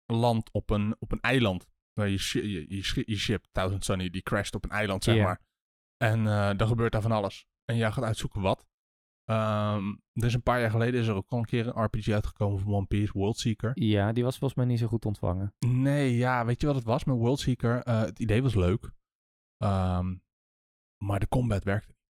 [0.05, 1.67] landt op een, op een eiland.
[1.93, 5.41] Waar je, je, je, je ship, Thousand Sunny, die crasht op een eiland, zeg maar.
[5.97, 6.23] En
[6.57, 7.47] dan gebeurt daar van alles.
[7.65, 8.67] En jij gaat uitzoeken wat.
[9.25, 12.59] Er is een paar jaar geleden is er ook al een keer een RPG uitgekomen
[12.59, 13.71] van One Piece, Worldseeker.
[13.83, 15.53] ja, die was volgens mij niet zo goed ontvangen.
[15.67, 17.81] Nee, ja, weet je wat het was met Worldseeker?
[17.83, 18.91] Eh het idee was leuk.
[19.57, 20.15] Ehm,
[21.03, 22.03] maar de combat werkte niet.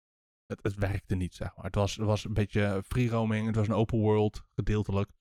[0.45, 1.65] Het, het werkte niet, zeg maar.
[1.65, 3.45] Het was, het was een beetje free roaming.
[3.45, 5.11] Het was een open world, gedeeltelijk.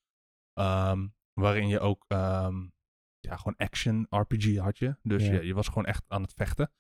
[0.53, 4.97] Ehm, waarin je ook ja, gewoon action RPG had je.
[5.03, 5.33] Dus Ja.
[5.33, 6.73] je, je was gewoon echt aan het vechten.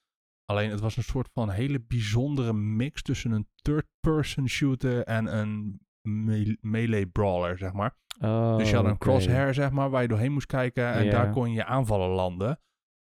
[0.52, 5.80] Alleen het was een soort van hele bijzondere mix tussen een third-person shooter en een
[6.08, 7.96] me- melee brawler, zeg maar.
[8.20, 10.92] Oh, Dus je had een crosshair, zeg maar, waar je doorheen moest kijken.
[10.92, 12.60] En daar kon je je aanvallen landen.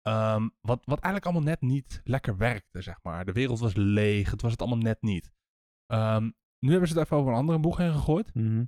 [0.00, 3.24] Ehm, wat, wat eigenlijk allemaal net niet lekker werkte, zeg maar.
[3.24, 4.30] De wereld was leeg.
[4.30, 5.32] Het was het allemaal net niet.
[5.86, 8.34] Ehm, nu hebben ze het even over een andere boeg heen gegooid.
[8.34, 8.64] Mhm.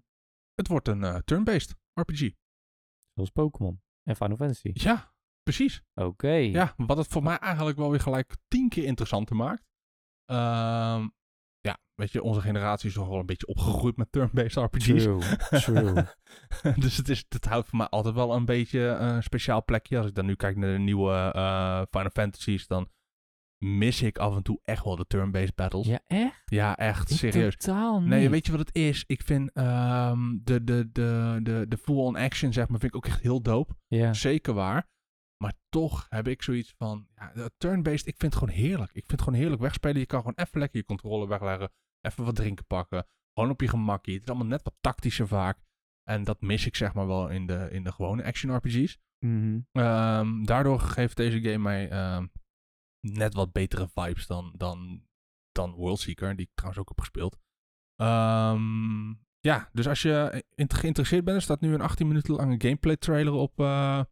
[0.54, 2.30] Het wordt een eh, turn-based RPG.
[3.14, 4.70] Zoals Pokémon en Final Fantasy.
[4.72, 5.11] Ja,
[5.42, 5.82] precies.
[5.94, 6.32] Oké.
[6.32, 9.62] Ja, wat het voor mij eigenlijk wel weer gelijk tien keer interessanter maakt.
[10.24, 11.08] Ehm,
[11.60, 15.02] ja, weet je, onze generatie is toch wel een beetje opgegroeid met turn-based RPG's.
[15.02, 16.04] True, true.
[16.82, 19.96] dus het, is, het houdt voor mij altijd wel een beetje een speciaal plekje.
[19.98, 22.88] Als ik dan nu kijk naar de nieuwe eh, Final Fantasies, dan
[23.64, 25.86] mis ik af en toe echt wel de turn-based battles.
[25.86, 26.00] Ja,
[26.44, 26.78] Ja, echt?
[26.78, 27.56] echt, Ik serieus.
[27.56, 28.08] Totaal niet.
[28.08, 29.04] Nee, weet je wat het is?
[29.06, 33.06] Ik vind ehm, de, de, de, de, de full-on action, zeg maar, vind ik ook
[33.06, 33.74] echt heel dope.
[33.88, 34.12] Ja.
[34.12, 34.90] Zeker waar.
[35.42, 38.90] Maar toch heb ik zoiets van, ja, turn-based, ik vind het gewoon heerlijk.
[38.90, 39.98] Ik vind het gewoon heerlijk wegspelen.
[39.98, 41.72] Je kan gewoon even lekker je controle wegleggen.
[42.00, 43.06] Even wat drinken pakken.
[43.34, 44.14] Gewoon op je gemakkie.
[44.14, 45.58] Het is allemaal net wat tactischer vaak.
[46.02, 48.98] En dat mis ik zeg maar wel in de, in de gewone action RPG's.
[49.18, 49.60] Mhm.
[49.72, 52.26] Ehm, daardoor geeft deze game mij ehm,
[53.06, 55.06] net wat betere vibes dan, dan,
[55.52, 57.38] dan Worldseeker, die ik trouwens ook heb gespeeld.
[57.96, 59.08] Ehm,
[59.40, 63.32] ja, dus als je geïnteresseerd bent, er staat nu een 18 minuten lange gameplay trailer
[63.32, 64.02] op, eh,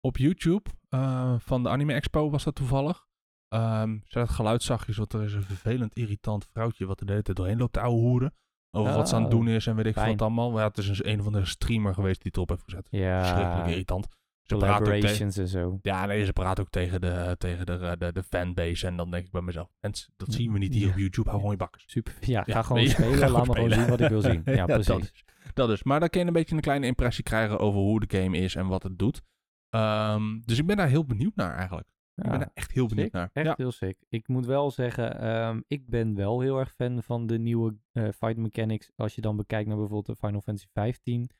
[0.00, 0.70] op YouTube.
[0.88, 3.06] Eh, van de Anime Expo was dat toevallig.
[3.48, 7.12] Ehm zet het geluid zachtjes, want er is een vervelend irritant vrouwtje wat er de
[7.12, 8.34] hele tijd doorheen loopt te ouwe hoeren.
[8.70, 10.50] Over wat ze aan het Oh, doen is en weet ik veel wat allemaal.
[10.50, 12.86] Maar ja, het is een, een of andere streamer geweest die het erop heeft gezet.
[12.90, 13.64] Ja.
[13.66, 14.08] irritant.
[14.42, 15.78] Ze praat ook tegen, en zo.
[15.82, 18.86] ja, nee, ze praat ook tegen de, tegen de, de, de fanbase.
[18.86, 20.92] En dan denk ik bij mezelf, mensen, dat zien we niet hier Ja.
[20.92, 21.28] op YouTube.
[21.28, 21.84] Hou gewoon je bakkers.
[21.86, 22.14] Super.
[22.20, 23.14] Ja, Ja, ga gewoon nee, spelen.
[23.18, 24.42] ga Laat me gewoon zien wat ik wil zien.
[24.44, 25.12] Ja, Ja, dat precies.
[25.12, 25.82] is, dat is.
[25.82, 28.54] Maar dan kun je een beetje een kleine impressie krijgen over hoe de game is
[28.54, 29.22] en wat het doet.
[29.70, 31.88] Ehm, dus ik ben daar heel benieuwd naar eigenlijk.
[32.14, 33.14] ik ben daar echt heel benieuwd sick.
[33.14, 33.30] naar.
[33.32, 33.54] Echt Ja.
[33.56, 33.98] heel sick.
[34.08, 38.02] Ik moet wel zeggen, ehm, ik ben wel heel erg fan van de nieuwe eh,
[38.08, 38.90] fight mechanics.
[38.96, 41.30] Als je dan bekijkt naar bijvoorbeeld de Final Fantasy 15.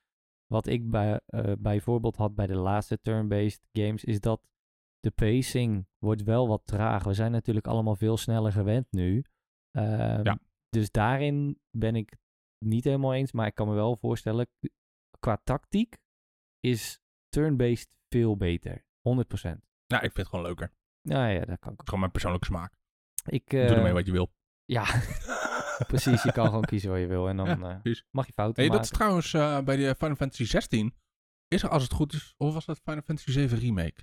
[0.46, 4.40] Wat ik bij, eh, bijvoorbeeld had bij de laatste turn-based games, is dat
[5.00, 7.04] de pacing wordt wel wat traag.
[7.04, 9.24] We zijn natuurlijk allemaal veel sneller gewend nu.
[9.70, 10.38] Ehm, Ja.
[10.68, 13.32] Dus daarin ben ik het niet helemaal eens.
[13.32, 14.46] Maar ik kan me wel voorstellen,
[15.18, 15.96] qua tactiek
[16.60, 18.76] is turn-based veel beter.
[18.78, 18.82] 100%.
[19.02, 20.72] Nou, ik vind het gewoon leuker.
[21.02, 21.84] Nou ja, dat kan ik ook.
[21.84, 22.72] Gewoon mijn persoonlijke smaak.
[23.24, 24.32] Ik, Doe eh, ermee wat je wil.
[24.64, 24.84] Ja,
[25.92, 26.22] precies.
[26.22, 27.28] Je kan gewoon kiezen wat je wil.
[27.28, 28.80] En dan Ja, eh, mag je fouten Hey, dat maken.
[28.80, 30.94] is trouwens eh, bij de Final Fantasy 16.
[31.48, 34.00] Is er als het goed is, of was dat Final Fantasy 7 Remake?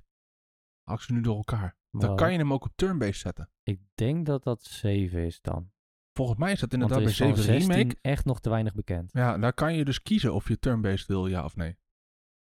[0.84, 1.78] Haal ze nu door elkaar.
[1.92, 3.50] Dan kan je hem ook op turn-based zetten.
[3.64, 5.72] Ik denk dat dat 7 is dan.
[6.14, 7.98] Volgens mij is dat inderdaad er bij is van 7 16 Remake.
[8.02, 9.12] echt nog te weinig bekend.
[9.14, 11.78] Ja, daar kan je dus kiezen of je turn-based wil, ja of nee.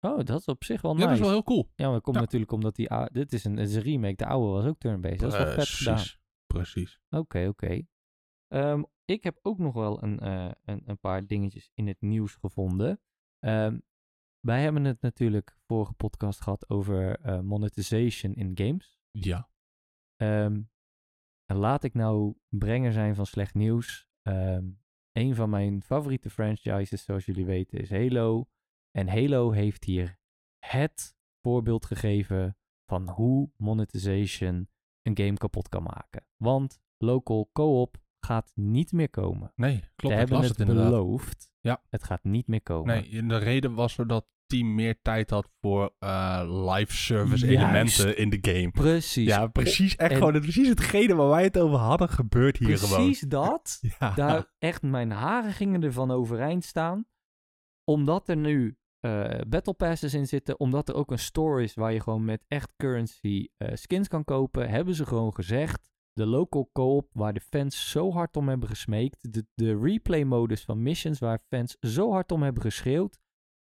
[0.00, 1.08] Oh, dat is op zich wel Ja, nice.
[1.08, 1.70] dat is wel heel cool.
[1.74, 2.22] Ja, maar dat komt Ja.
[2.22, 2.88] natuurlijk omdat die...
[3.12, 4.16] Dit is een, is een remake.
[4.16, 5.18] De oude was ook turn-based.
[5.18, 5.94] Dat is wel vet gedaan.
[5.94, 6.18] Precies.
[6.46, 7.00] Precies.
[7.10, 7.82] Oké, oké.
[8.48, 12.34] Ehm, ik heb ook nog wel een, eh, een, een paar dingetjes in het nieuws
[12.34, 13.00] gevonden.
[13.38, 13.78] Ehm,
[14.40, 18.98] wij hebben het natuurlijk vorige podcast gehad over eh, monetization in games.
[19.10, 19.48] Ja.
[20.16, 20.62] Ehm,
[21.46, 24.08] en laat ik nou brenger zijn van slecht nieuws.
[25.12, 28.48] Een van mijn favoriete franchises, zoals jullie weten, is Halo.
[28.96, 30.18] En Halo heeft hier
[30.58, 32.56] het voorbeeld gegeven
[32.86, 34.68] van hoe monetization
[35.02, 36.26] een game kapot kan maken.
[36.36, 39.52] Want local co-op gaat niet meer komen.
[39.56, 40.14] Nee, klopt.
[40.14, 41.50] Ze hebben het, beloofd.
[41.60, 41.82] Ja.
[41.88, 42.94] Het gaat niet meer komen.
[43.10, 46.42] Nee, de reden was dat het team meer tijd had voor eh,
[46.76, 47.60] live service Juist.
[47.62, 48.70] elementen in de game.
[48.70, 49.26] Precies.
[49.28, 49.96] Ja, precies.
[49.96, 53.04] Echt En- gewoon, het- precies hetgene waar wij het over hadden, gebeurt hier gewoon.
[53.04, 53.78] Precies dat.
[53.98, 54.14] Ja.
[54.14, 57.06] Daar echt mijn haren gingen ervan overeind staan.
[57.84, 60.60] Omdat er nu eh, battle passes in zitten.
[60.60, 64.24] Omdat er ook een store is waar je gewoon met echt currency eh, skins kan
[64.24, 64.68] kopen.
[64.68, 65.88] Hebben ze gewoon gezegd.
[66.12, 69.32] De local co-op waar de fans zo hard om hebben gesmeekt.
[69.32, 73.18] De, de replay modus van missions waar fans zo hard om hebben geschreeuwd.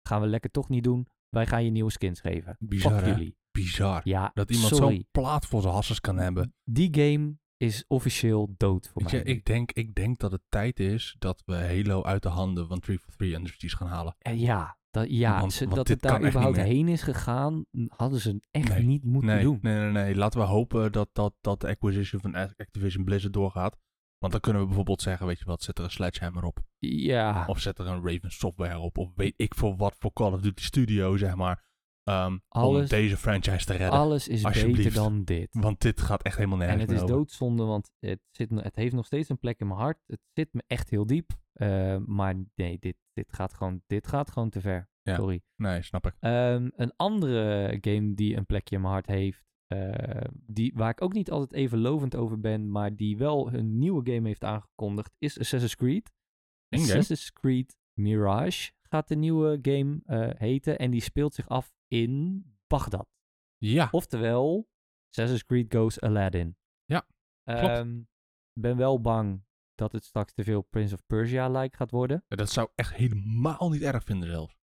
[0.08, 1.08] Gaan we lekker toch niet doen.
[1.30, 2.56] Wij gaan je nieuwe skins geven.
[2.60, 3.38] Bizar, jullie.
[3.52, 4.02] Bizar.
[4.04, 6.56] Ja, Dat iemand zo'n plaat voor zijn hassers kan hebben.
[6.64, 9.22] Die game is officieel dood voor mij.
[9.22, 12.80] ik denk, ik denk dat het tijd is dat we Halo uit de handen van
[12.80, 14.16] 343 Industries gaan halen.
[14.20, 18.20] Eh, ja, dat, ja Want- ze- want dat het daar überhaupt heen is gegaan, hadden
[18.20, 19.60] ze echt Nee, niet moeten Nee, doen.
[19.62, 20.16] nee, nee, nee.
[20.16, 23.78] Laten we hopen dat, dat, dat de acquisition van Activision Blizzard doorgaat.
[24.18, 26.60] Want dan kunnen we bijvoorbeeld zeggen, weet je wat, zet er een Sledgehammer op.
[26.80, 28.98] Ja, Of zet er een Raven Software op.
[28.98, 31.64] Of weet ik voor wat voor Call of Duty Studio, zeg maar.
[32.04, 34.00] Ehm, om deze franchise te redden.
[34.00, 35.48] alles is beter dan dit.
[35.52, 37.16] Want dit gaat echt helemaal nergens En het is over.
[37.16, 40.00] doodzonde, want het, zit, het heeft nog steeds een plek in mijn hart.
[40.08, 41.32] Het zit me echt heel diep.
[41.54, 44.90] Eh, maar nee, dit, dit, gaat gewoon, dit gaat gewoon te ver.
[45.02, 45.16] Ja.
[45.16, 45.42] Sorry.
[45.56, 46.14] Nee, snap ik.
[46.20, 51.02] Ehm, een andere game die een plekje in mijn hart heeft, eh, die, waar ik
[51.02, 55.16] ook niet altijd even lovend over ben, maar die wel een nieuwe game heeft aangekondigd,
[55.18, 56.12] is Assassin's Creed.
[56.70, 62.44] Assassin's Creed Mirage gaat de nieuwe game eh, heten en die speelt zich af in
[62.68, 63.08] Bagdad.
[63.58, 64.68] Ja, Oftewel,
[65.10, 66.58] Assassin's Creed Goes Aladdin.
[66.86, 67.06] Ja,
[67.44, 67.62] klopt.
[67.64, 68.02] Ehm,
[68.60, 69.44] ben wel bang
[69.76, 72.24] dat het straks te veel Prince of Persia-like gaat worden.
[72.28, 74.56] dat zou echt helemaal niet erg vinden zelfs.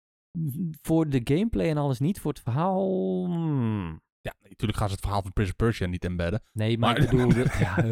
[0.82, 2.86] Voor de gameplay en alles niet, voor het verhaal...
[3.26, 4.02] hmm.
[4.22, 6.42] Ja, natuurlijk gaan ze het verhaal van Prince of Persia niet embedden.
[6.54, 7.84] Nee, maar, Maar- ik bedoel, ja,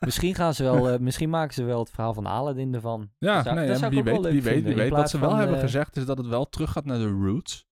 [0.00, 3.10] misschien, gaan ze wel, eh, misschien maken ze wel het verhaal van Aladdin ervan.
[3.18, 4.90] Ja, Dat zou- nee, dat ja, zou ik wie weet, wie weet, wie weet.
[4.90, 7.08] Wat ze wel van, hebben eh, gezegd is dat het wel terug gaat naar de
[7.10, 7.66] roots.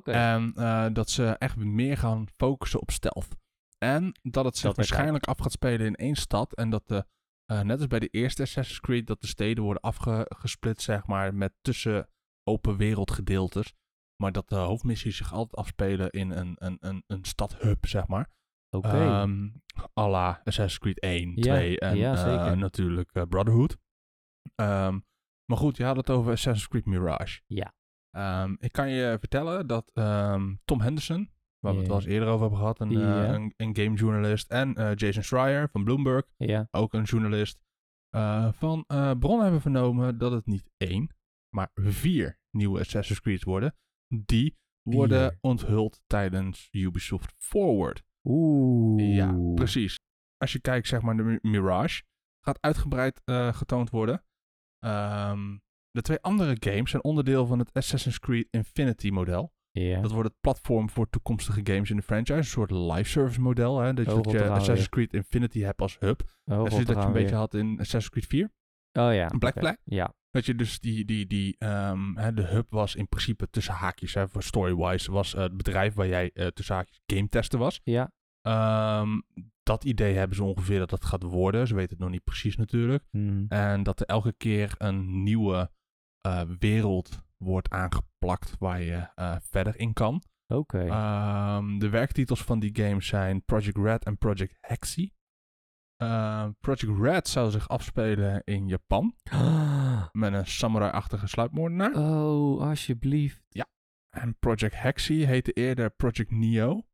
[0.00, 3.36] En eh, dat ze echt meer gaan focussen op stealth.
[3.78, 6.54] En dat het zich Dat waarschijnlijk af gaat spelen in één stad.
[6.54, 7.06] En dat de,
[7.44, 11.34] eh, net als bij de eerste Assassin's Creed, dat de steden worden afgesplitst, zeg maar,
[11.34, 12.08] met tussen
[12.44, 13.72] open wereld gedeeltes.
[14.16, 18.30] Maar dat de hoofdmissies zich altijd afspelen in een, een, een, een stad-hub, zeg maar.
[18.70, 18.88] oké.
[18.88, 19.48] Ehm
[20.00, 23.76] à la Assassin's Creed 1, Ja, 2 en ja, eh, natuurlijk Brotherhood.
[24.54, 24.98] Ehm,
[25.44, 27.40] maar goed, je had het over Assassin's Creed Mirage.
[27.46, 27.74] Ja.
[28.16, 32.28] Ehm, ik kan je vertellen dat ehm, Tom Henderson, waar we het wel eens eerder
[32.28, 36.24] over hebben gehad, een, eh, een, een gamejournalist, en eh, Jason Schreier van Bloomberg,
[36.70, 37.60] ook een journalist,
[38.10, 38.84] eh, van
[39.18, 41.14] bronnen hebben vernomen dat het niet één,
[41.54, 43.74] maar vier nieuwe Assassin's Creed worden.
[44.24, 48.02] Die worden onthuld tijdens Ubisoft Forward.
[48.24, 49.14] Oeh.
[49.14, 49.96] Ja, precies.
[50.36, 52.02] Als je kijkt, zeg maar, de Mi- Mirage
[52.44, 53.20] gaat uitgebreid
[53.52, 54.24] getoond worden.
[54.78, 55.56] Ehm,
[55.92, 59.52] de twee andere games zijn onderdeel van het Assassin's Creed Infinity model.
[59.70, 60.00] Ja.
[60.00, 62.38] Dat wordt het platform voor toekomstige games in de franchise.
[62.38, 63.78] Een soort live service model.
[63.80, 63.94] Hè?
[63.94, 66.22] Dat, je- dat Assassin's Creed Infinity hebt als hub.
[66.44, 68.50] Oh, God, zoals dat je een beetje had in Assassin's Creed 4.
[68.92, 69.26] Oh ja.
[69.38, 69.58] Black.
[69.58, 69.76] Flag?
[69.84, 70.14] Ja.
[70.30, 74.14] Dat je dus die, die, die ehm, hè, de hub was in principe tussen haakjes.
[74.14, 77.80] Hè, voor story-wise was eh, het bedrijf waar jij eh, tussen haakjes game testen was.
[77.84, 78.12] Ja.
[78.42, 79.20] Ehm,
[79.62, 81.66] dat idee hebben ze ongeveer dat dat gaat worden.
[81.66, 83.04] Ze weten het nog niet precies natuurlijk.
[83.10, 83.44] Mhm.
[83.48, 85.70] En dat er elke keer een nieuwe
[86.22, 90.22] eh, wereld wordt aangeplakt waar je eh, verder in kan.
[90.46, 90.86] Oké.
[90.86, 95.10] Ehm, de werktitels van die games zijn Project Red en Project Hexy.
[95.96, 99.14] Ehm, Project Red zou zich afspelen in Japan
[100.12, 101.94] met een samurai-achtige sluipmoordenaar.
[101.94, 103.40] Oh, alsjeblieft.
[104.16, 106.86] En Project Hexy heette eerder Project Neo.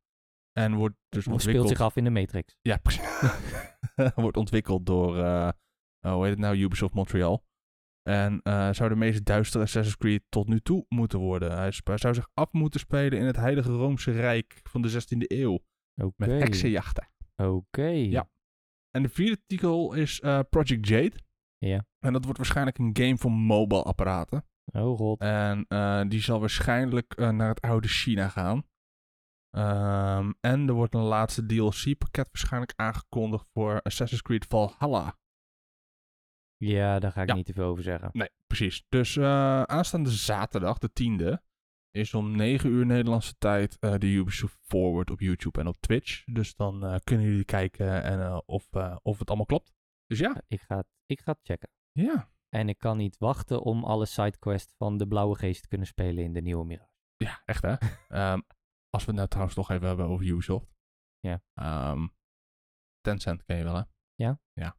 [0.53, 1.64] En wordt dus Of ontwikkeld...
[1.64, 2.57] speelt zich af in de Matrix.
[2.62, 3.05] Ja, precies.
[4.14, 5.51] wordt ontwikkeld door, oh,
[6.01, 7.48] hoe heet het nou, Ubisoft Montreal.
[8.09, 11.59] En eh, zou de meest duistere Assassin's Creed tot nu toe moeten worden.
[11.59, 15.59] Hij zou zich af moeten spelen in het Heilige Roomse Rijk van de 16e eeuw.
[16.16, 17.11] Met heksenjachten.
[17.37, 17.87] Oké.
[17.88, 18.29] Ja.
[18.90, 21.16] En de vierde titel is eh, Project Jade.
[21.59, 21.87] Ja.
[21.99, 24.44] En dat wordt waarschijnlijk een game voor mobile apparaten.
[24.73, 25.21] Oh god.
[25.21, 28.64] En eh, die zal waarschijnlijk naar het oude China gaan.
[29.51, 35.16] Ehm, en er wordt een laatste DLC-pakket waarschijnlijk aangekondigd voor Assassin's Creed Valhalla.
[36.61, 37.35] Ja, daar ga ik Ja.
[37.35, 38.11] niet te veel over zeggen.
[38.12, 38.85] Nee, precies.
[38.88, 41.42] Dus eh, aanstaande zaterdag, de 10e,
[41.90, 46.25] is om 9 uur Nederlandse tijd eh, de Ubisoft Forward op YouTube en op Twitch.
[46.25, 48.68] Dus dan eh, kunnen jullie kijken en, of,
[49.03, 49.73] of het allemaal klopt.
[50.07, 51.68] Dus ja, Ik ga, het- ik ga het checken.
[51.92, 55.87] ja, En ik kan niet wachten om alle sidequests van de Blauwe Geest te kunnen
[55.87, 56.90] spelen in de nieuwe Mirage.
[57.16, 57.75] ja, echt hè.
[58.09, 58.40] Ehm,
[58.90, 60.75] als we het nou trouwens nog even hebben over Ubisoft.
[61.21, 61.42] Ja.
[61.55, 62.07] Ehm,
[63.01, 63.83] Tencent ken je wel hè?
[64.14, 64.40] Ja.
[64.53, 64.77] Ja.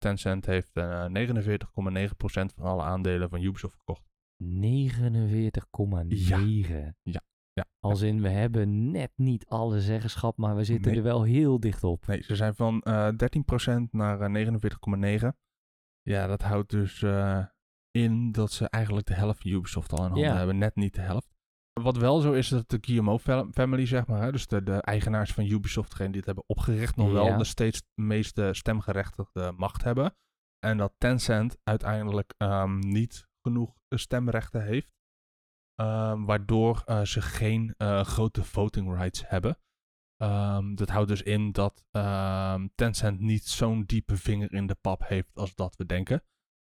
[0.00, 4.08] Tencent heeft eh 49,9% van alle aandelen van Ubisoft verkocht.
[4.44, 4.48] 49,9.
[7.02, 7.20] Ja,
[7.52, 7.64] ja.
[7.80, 11.00] Als in, we hebben net niet alle zeggenschap, maar we zitten Nee.
[11.00, 12.06] er wel heel dicht op.
[12.06, 15.36] Nee, ze zijn van eh 13% naar eh, 49,9%.
[16.02, 17.44] Ja, dat houdt dus eh,
[17.90, 20.36] in dat ze eigenlijk de helft van Ubisoft al in handen Ja.
[20.36, 20.58] hebben.
[20.58, 21.28] Net niet de helft.
[21.82, 24.80] Wat wel zo is, dat de Guillemot fa- family, zeg maar, hè, dus de, de
[24.80, 27.36] eigenaars van Ubisoft, degene die het hebben opgericht, nog wel Ja.
[27.36, 30.16] de steeds meeste stemgerechtigde macht hebben.
[30.58, 34.88] En dat Tencent uiteindelijk ehm, niet genoeg stemrechten heeft.
[35.74, 39.58] ehm, waardoor eh, ze geen eh, grote voting rights hebben.
[40.16, 41.84] Ehm, dat houdt dus in dat
[42.74, 46.22] Tencent niet zo'n diepe vinger in de pap heeft als dat we denken.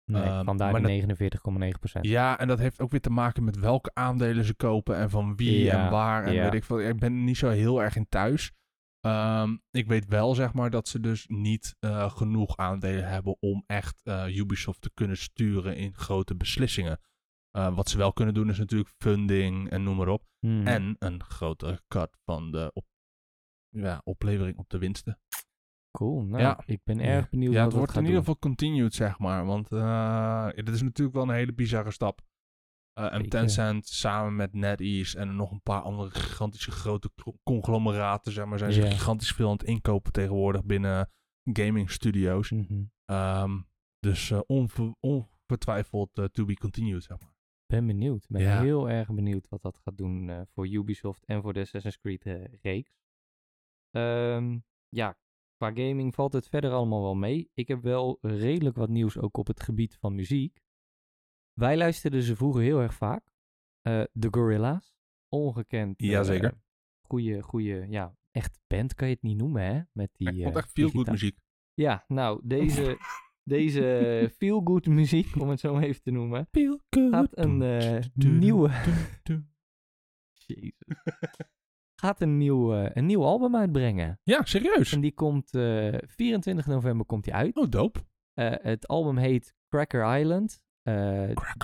[0.08, 2.04] Nee, Ehm, vandaar maar die 49,9%.
[2.04, 5.36] Ja, en dat heeft ook weer te maken met welke aandelen ze kopen en van
[5.36, 6.24] wie Ja, en waar.
[6.24, 6.42] En ja.
[6.42, 6.80] weet ik veel.
[6.80, 8.52] Ik ben er niet zo heel erg in thuis.
[9.00, 13.64] Ehm, ik weet wel, zeg maar, dat ze dus niet eh, genoeg aandelen hebben om
[13.66, 17.00] echt eh, Ubisoft te kunnen sturen in grote beslissingen.
[17.50, 20.24] Eh, wat ze wel kunnen doen is natuurlijk funding en noem maar op.
[20.38, 20.66] Hmm.
[20.66, 22.84] En een grotere cut van de op,
[23.68, 25.20] ja, oplevering op de winsten.
[25.98, 26.62] Cool, nou, Ja.
[26.66, 29.44] ik ben erg benieuwd ja, wat het wordt gaat in ieder geval continued, zeg maar.
[29.46, 32.20] Want eh ja, dit is natuurlijk wel een hele bizarre stap.
[32.92, 33.28] Eh, en.
[33.28, 37.10] Tencent samen met NetEase en nog een paar andere gigantische grote
[37.42, 41.10] conglomeraten, zeg maar, zijn ze gigantisch veel aan het inkopen tegenwoordig binnen
[41.52, 42.50] gaming studio's.
[42.50, 42.82] Mhm.
[43.04, 43.58] Ehm,
[43.98, 47.36] dus eh, onver- ongetwijfeld eh, to be continued, zeg maar.
[47.66, 48.26] ben benieuwd.
[48.28, 48.60] ben Ja.
[48.60, 52.24] heel erg benieuwd wat dat gaat doen eh, voor Ubisoft en voor de Assassin's Creed
[52.62, 52.96] reeks.
[53.90, 54.58] Ehm,
[54.88, 55.16] ja,
[55.58, 57.50] qua gaming valt het verder allemaal wel mee.
[57.54, 60.60] Ik heb wel redelijk wat nieuws ook op het gebied van muziek.
[61.52, 63.26] Wij luisterden ze vroeger heel erg vaak.
[63.82, 64.96] Eh de Gorilla's.
[65.28, 66.00] Ongekend.
[66.00, 66.60] eh, Jazeker.
[67.02, 69.80] Goeie, goeie, ja, echt band kan je het niet noemen, hè?
[69.92, 71.12] Met die, ik vond eh, echt veel die goed gitaar.
[71.14, 71.38] muziek.
[71.74, 72.98] Ja, nou, deze,
[73.54, 77.10] deze feel-good muziek, om het zo maar even te noemen, Feel good.
[77.10, 77.58] gaat een
[78.16, 78.68] nieuwe...
[80.46, 80.72] Jezus.
[82.00, 84.20] Gaat een nieuw, eh, een nieuw album uitbrengen.
[84.22, 84.92] Ja, serieus.
[84.92, 87.56] En die komt eh 24 november komt die uit.
[87.56, 88.00] Oh, dope.
[88.34, 90.60] Eh, het album heet Cracker Island.
[90.82, 90.94] Eh,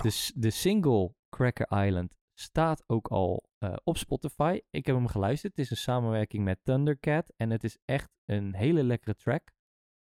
[0.01, 4.59] de, de single Cracker Island staat ook al eh, op Spotify.
[4.69, 5.55] Ik heb hem geluisterd.
[5.55, 7.33] Het is een samenwerking met Thundercat.
[7.37, 9.53] En het is echt een hele lekkere track.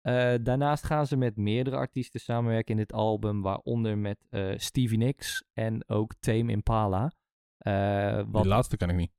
[0.00, 3.42] Eh, daarnaast gaan ze met meerdere artiesten samenwerken in dit album.
[3.42, 7.12] Waaronder met eh, Stevie Nicks en ook Tame Impala.
[7.59, 9.12] Eh, wat Die laatste ken ik niet.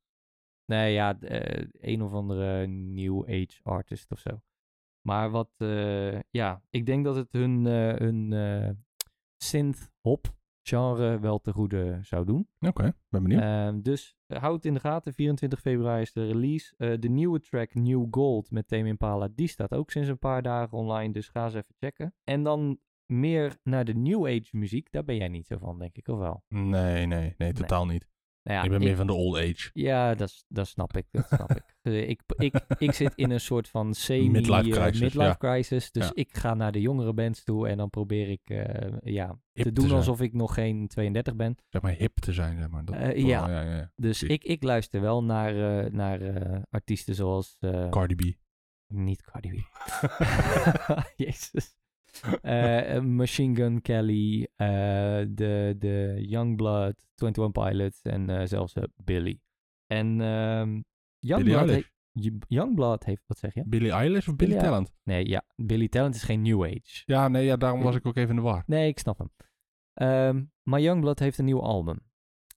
[0.68, 4.42] Nee, ja, eh, een of andere new age artist of zo.
[5.06, 8.34] Maar wat, eh, ja, ik denk dat het hun, eh, hun
[9.36, 12.48] synth-hop genre wel te goede zou doen.
[12.60, 13.42] Oké, ben benieuwd.
[13.42, 15.14] Ehm, dus houd het in de gaten.
[15.14, 16.98] 24 februari is de release.
[16.98, 20.78] De nieuwe track New Gold met Tame Impala, die staat ook sinds een paar dagen
[20.78, 21.12] online.
[21.12, 22.14] Dus ga eens even checken.
[22.24, 24.90] En dan meer naar de new age muziek.
[24.90, 26.44] Daar ben jij niet zo van, denk ik, of wel?
[26.48, 28.08] nee, nee, nee, totaal niet.
[28.48, 29.70] Nou ja, ik ben meer van de old age.
[29.72, 31.06] Ja, dat, dat snap ik.
[31.10, 31.62] Dat snap ik.
[31.82, 32.54] Eh, ik, ik.
[32.78, 35.90] Ik zit in een soort van semi Midlife eh, crisis, midlife crisis.
[35.90, 36.10] Dus Ja.
[36.14, 39.72] ik ga naar de jongere bands toe en dan probeer ik eh, ja, Hip te
[39.72, 41.56] doen alsof ik nog geen 32 ben.
[41.68, 42.84] Zeg maar hip te zijn, zeg maar.
[42.84, 43.12] Dat, ja.
[43.12, 43.92] ja, ja, ja.
[43.96, 45.52] Dus ik, ik luister wel naar,
[45.92, 46.20] naar
[46.70, 47.56] artiesten zoals...
[47.90, 48.36] Cardi B.
[48.86, 49.56] niet Cardi B.
[51.24, 51.76] Jezus.
[52.42, 54.68] Eh, eh, Machine Gun Kelly, eh,
[55.28, 59.40] de, de Youngblood, 21 Pilots en zelfs Billy.
[59.86, 60.84] En Billie
[61.18, 61.74] Youngblood, Eilish.
[61.84, 63.62] he- J- Youngblood heeft, wat zeg je?
[63.66, 64.92] Billie Eilish of Billy Talent?
[65.02, 67.02] Nee, ja, Billy Talent is geen New Age.
[67.04, 68.62] Ja, nee, ja, daarom was ik ook even in de war.
[68.66, 69.30] Nee, ik snap hem.
[69.94, 72.00] Ehm, maar Youngblood heeft een nieuw album.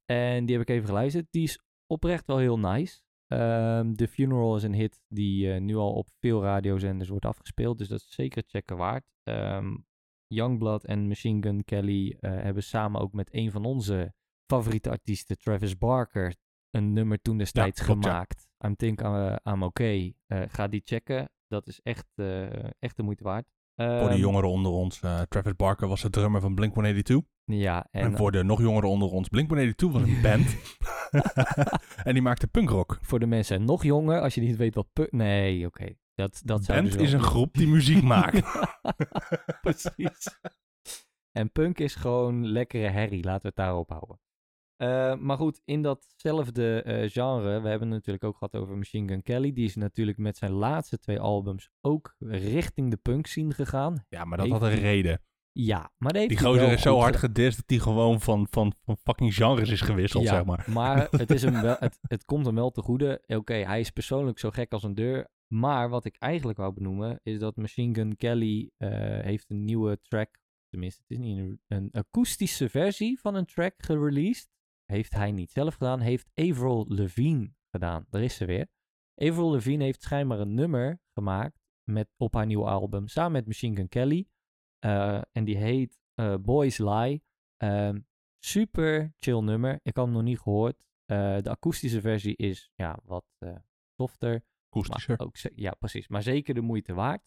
[0.06, 1.28] En die heb ik even geluisterd.
[1.32, 3.02] Die is oprecht wel heel nice.
[3.32, 7.78] Ehm The Funeral is een hit die eh, nu al op veel radiozenders wordt afgespeeld.
[7.78, 9.06] Dus dat is zeker checken waard.
[9.24, 9.76] Ehm
[10.28, 14.14] Youngblood en Machine Gun Kelly eh, hebben samen ook met een van onze
[14.46, 16.36] favoriete artiesten, Travis Barker,
[16.70, 18.10] een nummer toen destijds klopt, ja.
[18.10, 18.48] gemaakt.
[18.66, 20.16] I'm Think I'm, I'm Okay.
[20.28, 21.30] Eh, ga die checken.
[21.48, 23.48] Dat is echt, eh, echt de moeite waard.
[23.76, 27.16] Voor Ehm, die jongeren onder ons, eh, Travis Barker was de drummer van Blink-182.
[27.46, 30.56] Ja, En, en voor de nog jongeren onder ons, Blink-182 was een band.
[32.08, 32.98] en die maakte punkrock.
[33.02, 34.88] voor de mensen nog jonger, als je niet weet wat...
[34.94, 35.94] pu- Nee, oké.
[36.16, 38.42] Dat, dat zou band dus is een groep die muziek maakt.
[39.62, 40.40] Precies.
[41.32, 43.24] En punk is gewoon lekkere herrie.
[43.24, 44.20] Laten we het daarop houden.
[44.82, 49.08] Eh, maar goed, in datzelfde eh, genre, we hebben het natuurlijk ook gehad over Machine
[49.08, 49.54] Gun Kelly.
[49.54, 54.06] Die is natuurlijk met zijn laatste twee albums ook richting de punk scene gegaan.
[54.10, 55.22] Ja, maar dat had een reden.
[55.52, 59.34] Ja, maar die, gozer is zo hard gedist dat hij gewoon van, van, van fucking
[59.34, 60.66] genres is gewisseld, Ja, zeg maar.
[60.68, 63.24] Maar het, is hem wel, het, het komt hem wel te goede.
[63.28, 65.30] Oké, hij is persoonlijk zo gek als een deur.
[65.48, 68.90] Maar wat ik eigenlijk wou benoemen, is dat Machine Gun Kelly eh,
[69.20, 70.40] heeft een nieuwe track.
[70.70, 74.50] Tenminste, het is niet een, een akoestische versie van een track gereleased.
[74.92, 78.06] Heeft hij niet zelf gedaan, heeft Avril Lavigne gedaan.
[78.10, 78.68] Daar is ze weer.
[79.16, 83.76] Avril Lavigne heeft schijnbaar een nummer gemaakt met, op haar nieuwe album, samen met Machine
[83.76, 84.28] Gun Kelly.
[84.80, 87.24] Eh, en die heet eh, Boys Lie.
[87.58, 88.00] Ehm,
[88.40, 89.80] super chill nummer.
[89.84, 90.84] Ik had hem nog niet gehoord.
[91.06, 93.26] Eh, de akoestische versie is ja, wat
[93.96, 94.44] softer.
[94.70, 95.20] Akoestischer.
[95.20, 96.08] Ook, ja, precies.
[96.08, 97.24] Maar zeker de moeite waard.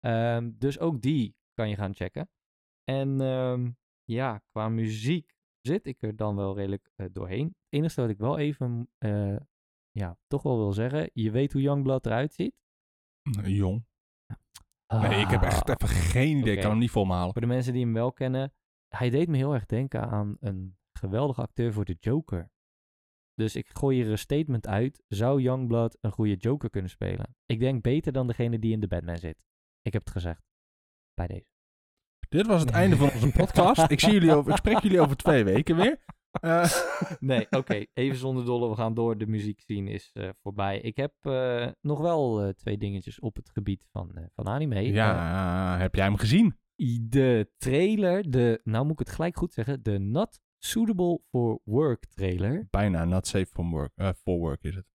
[0.00, 2.30] Ehm, dus ook die kan je gaan checken.
[2.84, 3.70] En ehm,
[4.04, 5.33] ja, qua muziek
[5.66, 7.46] zit ik er dan wel redelijk eh, doorheen.
[7.46, 9.36] Het enige wat ik wel even, eh,
[9.90, 11.10] ja, toch wel wil zeggen.
[11.12, 12.54] Je weet hoe Youngblood eruit ziet?
[13.42, 13.86] Jong.
[14.88, 16.54] Nee, ik heb echt Ah, even geen idee.
[16.54, 17.32] Ik kan hem niet halen.
[17.32, 18.52] Voor de mensen die hem wel kennen.
[18.88, 22.50] Hij deed me heel erg denken aan een geweldige acteur voor de Joker.
[23.34, 25.02] Dus ik gooi hier een statement uit.
[25.08, 27.36] Zou Youngblood een goede Joker kunnen spelen?
[27.46, 29.42] Ik denk beter dan degene die in de Batman zit.
[29.82, 30.42] Ik heb het gezegd.
[31.14, 31.53] Bij deze.
[32.34, 33.90] Dit was het einde van onze podcast.
[33.90, 35.98] Ik, zie jullie over, ik spreek jullie over twee weken weer.
[36.30, 36.70] Eh,
[37.20, 37.84] Nee, oké.
[37.92, 38.68] Even zonder dolle.
[38.68, 39.18] We gaan door.
[39.18, 40.80] De muziek zien is eh, voorbij.
[40.80, 44.80] Ik heb eh, nog wel twee dingetjes op het gebied van, van anime.
[44.80, 46.58] Ja, heb jij hem gezien?
[47.08, 52.06] de trailer, de, nou moet ik het gelijk goed zeggen, de Not Suitable for Work
[52.06, 52.66] trailer.
[52.70, 53.92] Bijna not safe for work,
[54.22, 54.86] for work is het.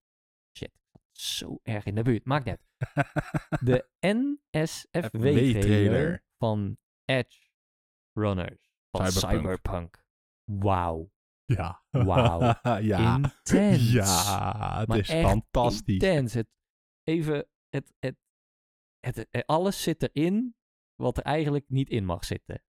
[0.57, 0.73] Shit,
[1.13, 2.25] zo erg in de buurt.
[2.25, 2.67] Maakt net.
[3.61, 7.39] De NSFW trailer van Edge
[8.13, 9.41] Runners van Cyberpunk.
[9.41, 10.05] Cyberpunk.
[10.45, 11.13] Wauw.
[11.45, 11.83] Ja.
[11.91, 12.55] Wauw.
[12.81, 13.15] ja.
[13.17, 13.93] Intens.
[13.93, 15.95] Ja, het Maar is fantastisch.
[15.95, 16.35] Intens.
[16.35, 16.49] Het,
[17.03, 18.17] even, het, het,
[19.01, 20.57] het, het- alles zit erin
[20.95, 22.63] wat er eigenlijk niet in mag zitten.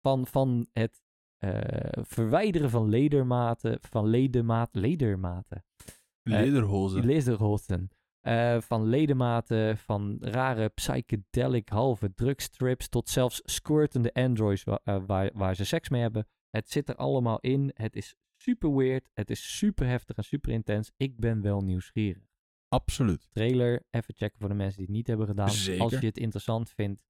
[0.00, 1.02] Van, van het
[1.38, 5.64] eh, verwijderen van ledermaten, van ledematen, ledermaten,
[6.22, 7.04] Lederhozen.
[7.04, 7.90] lederholsten.
[8.28, 15.30] Eh, van ledematen, van rare psychedelic halve drugstrips tot zelfs squirtende androids wa- eh, waar,
[15.34, 16.26] waar ze seks mee hebben.
[16.50, 17.70] Het zit er allemaal in.
[17.74, 19.08] Het is super weird.
[19.14, 20.90] Het is super heftig en super intens.
[20.96, 22.22] Ik ben wel nieuwsgierig.
[22.68, 23.28] Absoluut.
[23.30, 25.50] Trailer, even checken voor de mensen die het niet hebben gedaan.
[25.50, 25.82] Zeker.
[25.82, 27.02] Als je het interessant vindt.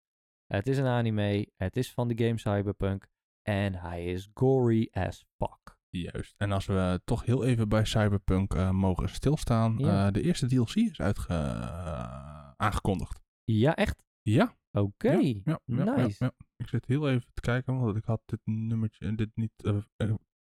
[0.47, 1.49] Het is een anime.
[1.57, 3.07] Het is van de game Cyberpunk.
[3.43, 5.78] En hij is gory as fuck.
[5.91, 6.35] Juist.
[6.37, 9.79] En als we toch heel even bij Cyberpunk eh, mogen stilstaan.
[9.79, 10.07] Ja.
[10.07, 13.21] eh, de eerste DLC is uitge eh, aangekondigd.
[13.45, 14.03] Ja, echt?
[14.23, 14.57] Ja.
[14.71, 15.13] Oké.
[15.13, 16.33] Ja, ja, ja, nice.
[16.57, 19.53] Ik zit heel even te kijken, want ik had dit nummertje en dit niet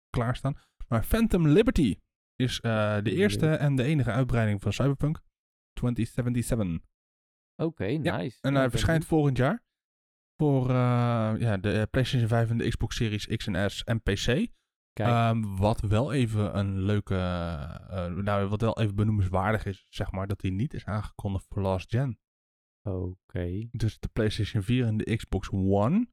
[0.10, 0.58] klaarstaan.
[0.88, 1.96] Maar Phantom Liberty
[2.36, 5.22] is de eerste en de enige uitbreiding van Cyberpunk
[5.74, 6.88] 2077.
[7.56, 8.38] Oké, nice.
[8.42, 9.64] En hij verschijnt volgend jaar
[10.42, 10.72] voor
[11.40, 14.56] ja, de PlayStation 5 en de Xbox Series X en S en PC.
[14.98, 20.12] Kijk, Ehm, wat wel even een leuke, eh, nou wat wel even benoemenswaardig is, zeg
[20.12, 22.20] maar, dat hij niet is aangekondigd voor last gen.
[22.84, 23.68] oké.
[23.72, 26.08] Dus de PlayStation 4 en de Xbox One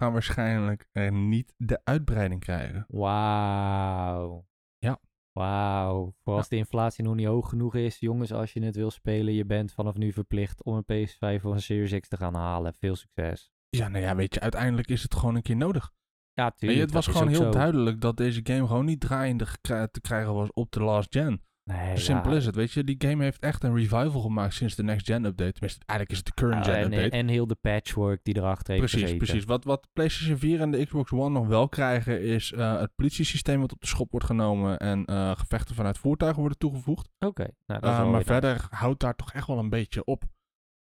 [0.00, 2.84] gaan waarschijnlijk er niet de uitbreiding krijgen.
[2.88, 4.46] Wauw.
[4.78, 5.00] Ja.
[5.32, 6.14] Wauw.
[6.22, 9.34] Voor als de inflatie nog niet hoog genoeg is, jongens, als je het wil spelen,
[9.34, 12.74] je bent vanaf nu verplicht om een PS5 of een Series X te gaan halen.
[12.74, 13.52] Veel succes.
[13.68, 15.92] Ja, nou ja, weet je, uiteindelijk is het gewoon een keer nodig.
[16.34, 16.80] Ja, tuurlijk.
[16.80, 17.50] het was gewoon heel zo.
[17.50, 21.42] duidelijk dat deze game gewoon niet draaiende te krijgen was op de last gen.
[21.70, 22.36] Nee, Simpel ja.
[22.36, 22.84] is het, weet je.
[22.84, 25.52] Die game heeft echt een revival gemaakt sinds de next gen update.
[25.52, 27.16] Tenminste, eigenlijk is het de current gen en, update.
[27.16, 29.26] en heel de patchwork die erachter heeft Precies, gezeten.
[29.26, 29.44] precies.
[29.44, 33.60] Wat, wat PlayStation 4 en de Xbox One nog wel krijgen is eh, het politiesysteem
[33.60, 37.10] wat op de schop wordt genomen en eh, gevechten vanuit voertuigen worden toegevoegd.
[37.18, 37.46] Oké.
[37.66, 40.24] Nou, wel maar verder houdt daar toch echt wel een beetje op.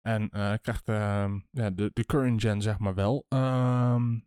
[0.00, 4.18] En eh, krijgt ehm, ja, de, de current gen zeg maar wel ehm,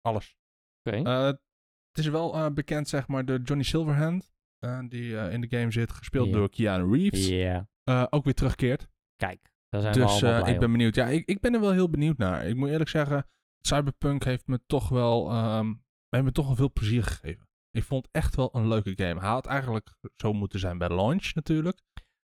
[0.00, 0.37] alles.
[0.82, 0.96] Oké.
[0.96, 4.32] Eh, het is wel eh, bekend zeg maar door Johnny Silverhand.
[4.58, 7.28] eh, die in de game zit, gespeeld door Keanu Reeves.
[7.28, 7.68] Ja.
[8.10, 8.88] ook weer terugkeert.
[9.16, 10.94] Kijk, daar zijn we Dus eh, blij ik ben benieuwd.
[10.94, 12.46] Ja, ik, ik ben er wel heel benieuwd naar.
[12.46, 13.26] Ik moet eerlijk zeggen,
[13.60, 15.74] Cyberpunk heeft me toch wel, ehm
[16.08, 17.48] heeft me toch wel veel plezier gegeven.
[17.70, 19.20] Ik vond het echt wel een leuke game.
[19.20, 21.82] Hij had eigenlijk zo moeten zijn bij launch natuurlijk.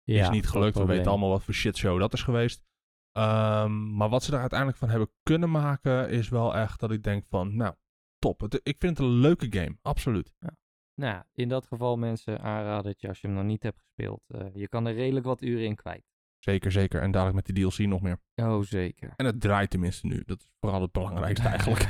[0.03, 0.77] ja, is niet gelukt.
[0.77, 2.63] We weten allemaal wat voor shitshow dat is geweest.
[3.11, 7.03] Ehm, maar wat ze er uiteindelijk van hebben kunnen maken, is wel echt dat ik
[7.03, 7.75] denk van, nou,
[8.19, 8.39] top.
[8.39, 10.33] Het, ik vind het een leuke game, absoluut.
[10.39, 10.53] Nou,
[10.93, 14.21] ja, in dat geval mensen aanraden dat je als je hem nog niet hebt gespeeld,
[14.27, 16.07] eh, je kan er redelijk wat uren in kwijt.
[16.39, 17.01] Zeker, zeker.
[17.01, 18.19] En dadelijk met die DLC nog meer.
[18.35, 19.13] Oh, zeker.
[19.15, 20.23] En het draait tenminste nu.
[20.25, 21.81] Dat is vooral het belangrijkste eigenlijk.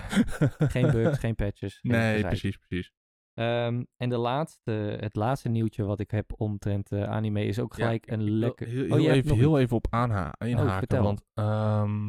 [0.72, 1.80] geen bugs, geen patches.
[1.82, 2.92] geen Nee, precies, precies.
[3.34, 7.74] Ehm, en de laatste, het laatste nieuwtje wat ik heb omtrent eh, anime is ook
[7.74, 8.68] gelijk een lekker...
[8.68, 10.78] Heel, oh, heel, even, heel even op aanha inhaken.
[10.78, 11.04] vertel.
[11.04, 12.08] want ehm,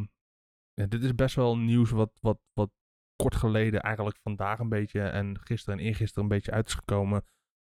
[0.74, 2.70] ja, dit is best wel nieuws wat, wat, wat
[3.22, 7.24] kort geleden eigenlijk vandaag een beetje en gisteren en eergisteren een beetje uit is gekomen.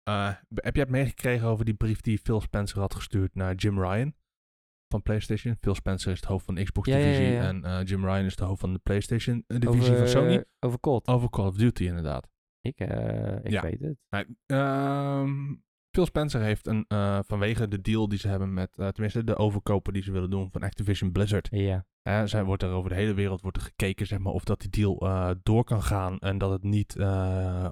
[0.03, 3.79] Eh, heb jij het meegekregen over die brief die Phil Spencer had gestuurd naar Jim
[3.79, 4.13] Ryan
[4.87, 5.55] van PlayStation?
[5.55, 7.41] Phil Spencer is het hoofd van de Xbox Ja, ja, ja, divisie ja.
[7.47, 10.43] en eh, Jim Ryan is de hoofd van de PlayStation eh, van Sony.
[10.59, 11.07] Over COD.
[11.07, 12.27] Over Call of Duty inderdaad.
[12.61, 12.79] Ik,
[13.43, 13.97] ik weet het.
[14.09, 15.53] Nee, ehm,
[15.91, 19.35] Phil Spencer heeft een, eh, vanwege de deal die ze hebben met, eh, tenminste de
[19.35, 21.47] overkopen die ze willen doen van Activision Blizzard.
[21.51, 21.85] Ja.
[22.25, 24.69] Zij wordt er over de hele wereld wordt er gekeken zeg maar, of dat die
[24.69, 26.95] deal eh, door kan gaan en dat het niet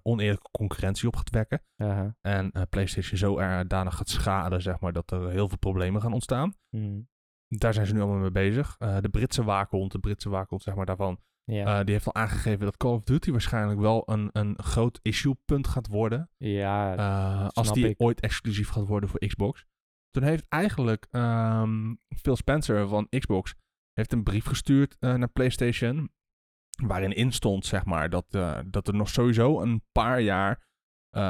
[0.02, 1.62] oneerlijke concurrentie op gaat wekken.
[1.78, 2.16] aha.
[2.22, 6.14] En PlayStation zo er daarna gaat schaden zeg maar, dat er heel veel problemen gaan
[6.14, 6.54] ontstaan.
[6.70, 7.02] Hm.
[7.48, 8.78] Daar zijn ze nu allemaal mee bezig.
[8.78, 11.20] De Britse waakhond, de Britse waakhond zeg maar, daarvan,
[11.50, 11.80] Ja.
[11.80, 15.68] eh, die heeft al aangegeven dat Call of Duty waarschijnlijk wel een, een groot issuepunt
[15.68, 16.30] gaat worden.
[16.38, 18.02] ja, Eh, als die ik.
[18.02, 19.66] ooit exclusief gaat worden voor Xbox.
[20.10, 23.54] Toen heeft eigenlijk ehm, Phil Spencer van Xbox
[23.94, 26.10] heeft een brief gestuurd eh, naar PlayStation.
[26.84, 28.26] Waarin in stond, zeg maar, dat,
[28.66, 30.68] dat er nog sowieso een paar jaar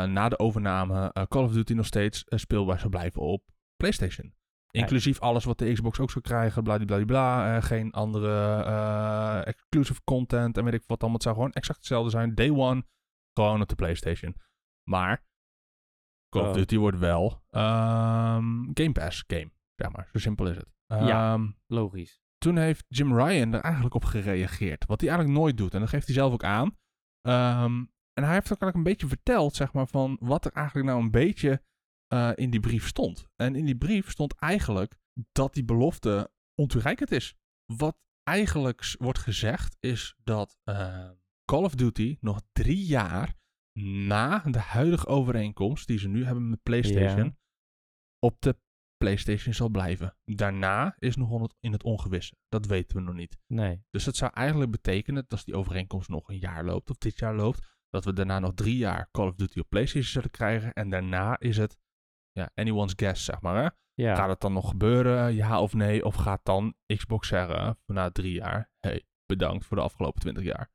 [0.07, 3.43] na de overname Call of Duty nog steeds speelbaar zou blijven op
[3.75, 4.33] PlayStation.
[4.71, 7.55] Inclusief alles wat de Xbox ook zou krijgen, bladibladibla.
[7.55, 11.13] eh geen andere eh, exclusive content en weet ik wat allemaal.
[11.17, 12.35] Het zou gewoon exact hetzelfde zijn.
[12.35, 12.83] Day one,
[13.33, 14.35] gewoon op de PlayStation.
[14.89, 15.27] Maar
[16.29, 16.53] Call of Oh.
[16.53, 20.07] Duty wordt wel ehm, Game Pass game, zeg maar.
[20.11, 20.67] Zo simpel is het.
[20.87, 21.33] Ja.
[21.33, 22.21] Ehm, logisch.
[22.37, 24.85] toen heeft Jim Ryan er eigenlijk op gereageerd.
[24.85, 25.73] Wat hij eigenlijk nooit doet.
[25.73, 26.77] En dat geeft hij zelf ook aan.
[27.21, 27.73] Ehm,
[28.13, 31.01] en hij heeft ook eigenlijk een beetje verteld, zeg maar, van wat er eigenlijk nou
[31.01, 31.63] een beetje
[32.09, 33.27] eh, in die brief stond.
[33.35, 34.95] En in die brief stond eigenlijk
[35.31, 37.35] dat die belofte ontoereikend is.
[37.65, 41.09] Wat eigenlijk wordt gezegd is dat eh,
[41.45, 43.33] Call of Duty nog drie jaar
[43.79, 47.37] na de huidige overeenkomst die ze nu hebben met PlayStation Ja.
[48.19, 48.57] op de
[48.97, 50.17] PlayStation zal blijven.
[50.25, 52.35] Daarna is nog in het ongewisse.
[52.47, 53.37] Dat weten we nog niet.
[53.47, 53.83] Nee.
[53.89, 57.19] Dus dat zou eigenlijk betekenen dat als die overeenkomst nog een jaar loopt of dit
[57.19, 60.73] jaar loopt, dat we daarna nog drie jaar Call of Duty op PlayStation zullen krijgen.
[60.73, 61.77] En daarna is het
[62.39, 63.63] ja, anyone's guess, zeg maar.
[63.63, 63.69] Hè?
[64.03, 64.15] Ja.
[64.15, 66.05] Gaat het dan nog gebeuren, ja of nee?
[66.05, 70.71] Of gaat dan Xbox zeggen na drie jaar, hey, bedankt voor de afgelopen twintig jaar.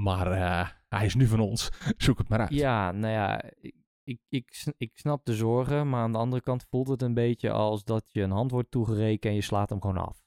[0.00, 1.70] Maar eh, hij is nu van ons,
[2.04, 2.50] zoek het maar uit.
[2.52, 6.42] Ja, nou ja, ik, ik, ik, sn- ik snap de zorgen, maar aan de andere
[6.42, 9.68] kant voelt het een beetje als dat je een hand wordt toegerekend en je slaat
[9.68, 10.24] hem gewoon af.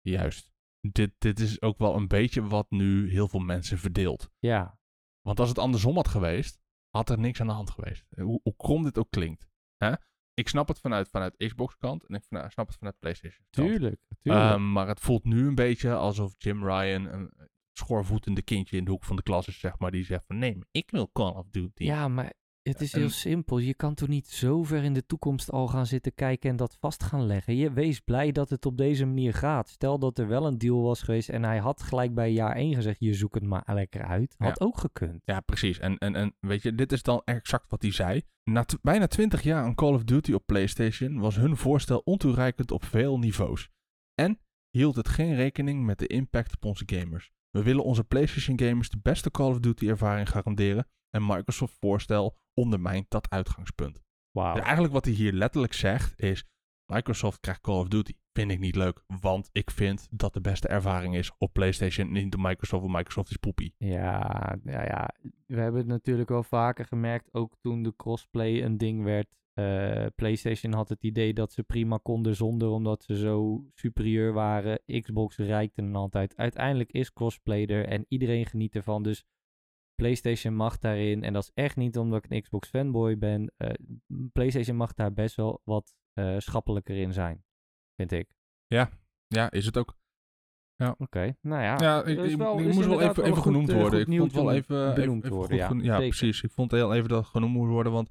[0.00, 0.52] Juist.
[0.80, 4.30] Dit, dit is ook wel een beetje wat nu heel veel mensen verdeelt.
[4.38, 4.78] Ja,
[5.20, 6.60] Want als het andersom had geweest,
[6.90, 8.06] had er niks aan de hand geweest.
[8.16, 9.48] Hoe, hoe krom dit ook klinkt.
[9.76, 9.92] Hè?
[10.34, 13.68] Ik snap het vanuit, vanuit Xbox kant en ik snap het vanuit PlayStation kant.
[13.68, 14.00] tuurlijk.
[14.22, 14.44] tuurlijk.
[14.52, 17.32] Ehm, maar het voelt nu een beetje alsof Jim Ryan een
[17.72, 19.90] schoorvoetende kindje in de hoek van de klas is, zeg maar.
[19.90, 21.84] Die zegt van nee, maar ik wil Call of Duty.
[21.84, 22.32] ja, maar
[22.64, 23.58] het is heel en- simpel.
[23.58, 26.76] Je kan toch niet zo ver in de toekomst al gaan zitten kijken en dat
[26.80, 27.56] vast gaan leggen.
[27.56, 29.68] Je wees blij dat het op deze manier gaat.
[29.68, 32.74] Stel dat er wel een deal was geweest en hij had gelijk bij jaar 1
[32.74, 34.34] gezegd, je zoekt het maar lekker uit.
[34.38, 35.22] Had ook gekund.
[35.24, 35.78] Ja, precies.
[35.78, 38.22] En, en, en weet je, dit is dan exact wat hij zei.
[38.44, 42.84] Na bijna 20 jaar aan Call of Duty op PlayStation was hun voorstel ontoereikend op
[42.84, 43.68] veel niveaus.
[44.14, 44.38] En
[44.70, 47.32] hield het geen rekening met de impact op onze gamers.
[47.50, 52.36] We willen onze PlayStation gamers de beste Call of Duty ervaring garanderen en Microsoft voorstel
[52.54, 54.00] ondermijnt dat uitgangspunt.
[54.30, 54.54] Wauw.
[54.54, 56.44] Dus eigenlijk wat hij hier letterlijk zegt is,
[56.92, 58.12] Microsoft krijgt Call of Duty.
[58.32, 62.32] Vind ik niet leuk, want ik vind dat de beste ervaring is op PlayStation, niet
[62.32, 63.74] de Microsoft, want Microsoft is poepie.
[63.78, 65.10] Ja, ja, ja,
[65.46, 69.26] we hebben het natuurlijk wel vaker gemerkt, ook toen de crossplay een ding werd.
[69.54, 74.80] Eh, PlayStation had het idee dat ze prima konden zonder, omdat ze zo superieur waren.
[75.00, 76.36] Xbox reikte een altijd.
[76.36, 79.02] Uiteindelijk is crossplay er en iedereen geniet ervan.
[79.02, 79.24] Dus
[79.94, 83.52] PlayStation mag daarin, en dat is echt niet omdat ik een Xbox fanboy ben.
[83.56, 83.70] eh,
[84.32, 87.44] PlayStation mag daar best wel wat eh, schappelijker in zijn,
[87.96, 88.34] vind ik.
[89.26, 89.96] Ja, is het ook.
[90.98, 91.78] Oké, nou ja.
[91.78, 94.00] Ja, ik, wel- moest wel even, even genoemd eh, worden.
[94.00, 95.92] Ik vond wel even, benoemd even worden, goed ja.
[95.92, 96.42] ja precies.
[96.42, 98.10] Ik vond heel even dat het genoemd moest worden, want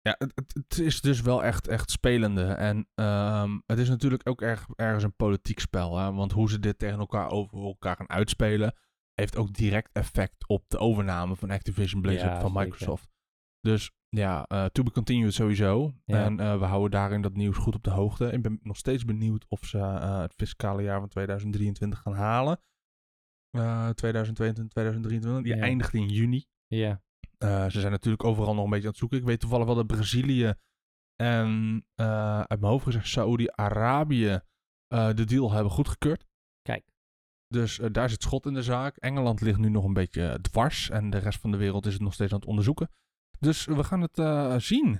[0.00, 2.44] ja, het, het, het is dus wel echt, echt spelende.
[2.44, 5.98] En ehm, het is natuurlijk ook erg, ergens een politiek spel.
[5.98, 6.12] Hè?
[6.12, 8.74] Want hoe ze dit tegen elkaar over elkaar gaan uitspelen,
[9.20, 12.64] heeft ook direct effect op de overname van Activision Blizzard Ja, van zeker.
[12.64, 13.08] Microsoft.
[13.60, 15.92] Dus ja, eh to be continued sowieso.
[16.04, 16.24] Ja.
[16.24, 18.32] En eh, we houden daarin dat nieuws goed op de hoogte.
[18.32, 22.60] Ik ben nog steeds benieuwd of ze eh, het fiscale jaar van 2023 gaan halen.
[23.50, 25.42] eh 2022, 2023.
[25.42, 25.62] Die Ja.
[25.62, 26.44] eindigt in juni.
[26.66, 27.00] Ja.
[27.68, 29.18] Ze zijn natuurlijk overal nog een beetje aan het zoeken.
[29.18, 30.54] Ik weet toevallig wel dat Brazilië
[31.16, 31.82] en
[32.48, 34.40] uit mijn hoofd gezegd Saoedi-Arabië
[34.86, 36.26] eh, de deal hebben goedgekeurd.
[36.62, 36.84] Kijk.
[37.56, 38.96] Dus eh, daar zit schot in de zaak.
[38.96, 42.02] Engeland ligt nu nog een beetje dwars en de rest van de wereld is het
[42.02, 42.90] nog steeds aan het onderzoeken.
[43.38, 44.92] Dus we gaan het eh, zien.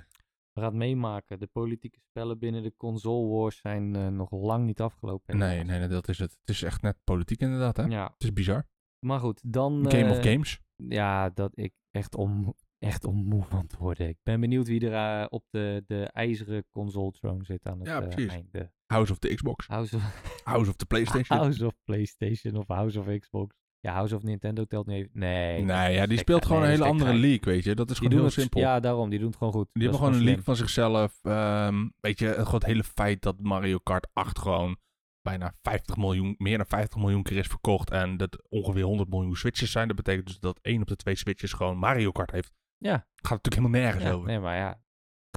[0.51, 1.39] We gaan het meemaken.
[1.39, 5.37] De politieke spellen binnen de console wars zijn eh, nog lang niet afgelopen.
[5.37, 6.31] Nee, nee, nee, dat is het.
[6.39, 7.83] Het is echt net politiek inderdaad, hè?
[7.83, 8.65] Ja, Het is bizar.
[8.99, 9.91] maar goed, dan...
[9.91, 10.59] Game of eh, Games.
[10.75, 13.43] Ja, dat ik echt om, echt om moe
[13.79, 14.07] worden.
[14.07, 17.87] Ik ben benieuwd wie er eh, op de, de ijzeren console throne zit aan het
[17.87, 18.31] Ja, eh, precies.
[18.31, 18.71] einde.
[18.87, 19.67] House of the Xbox.
[19.67, 20.01] House of,
[20.43, 21.37] House of the PlayStation.
[21.41, 23.55] House of PlayStation of House of Xbox.
[23.79, 25.09] Ja, House of Nintendo telt niet even.
[25.13, 25.63] Nee.
[25.63, 27.29] Nee, ja, die speelt gewoon nee, een hele andere gekheid.
[27.29, 27.75] league, weet je.
[27.75, 28.59] Dat is Die gewoon heel het, simpel.
[28.59, 29.09] Ja, daarom.
[29.09, 29.69] Die doen het gewoon goed.
[29.73, 30.55] Die Dat hebben gewoon een league slim.
[30.55, 31.19] van zichzelf.
[31.23, 34.77] Ehm, weet je, gewoon het hele feit dat Mario Kart 8 gewoon
[35.21, 37.91] bijna 50 miljoen, meer dan 50 miljoen keer is verkocht.
[37.91, 39.87] En dat ongeveer 100 miljoen Switches zijn.
[39.87, 42.51] Dat betekent dus dat één op de twee Switches gewoon Mario Kart heeft.
[42.77, 42.91] Ja.
[43.15, 44.27] Gaat natuurlijk helemaal nergens Ja, over.
[44.27, 44.79] nee, maar ja.